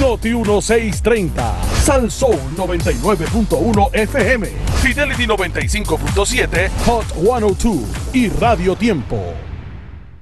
Noti 0.00 0.30
1630, 0.34 1.54
Salsoul 1.84 2.38
99.1 2.56 3.90
FM, 3.92 4.48
Fidelity 4.82 5.26
95.7, 5.26 6.70
Hot 6.86 7.06
102 7.12 7.76
y 8.14 8.28
Radio 8.28 8.74
Tiempo. 8.76 9.22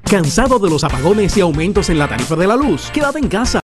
¿Cansado 0.03 0.59
de 0.59 0.69
los 0.69 0.83
apagones 0.83 1.37
y 1.37 1.41
aumentos 1.41 1.89
en 1.89 1.99
la 1.99 2.09
tarifa 2.09 2.35
de 2.35 2.47
la 2.47 2.57
luz? 2.57 2.91
Quédate 2.93 3.21
en 3.21 3.29
casa. 3.29 3.59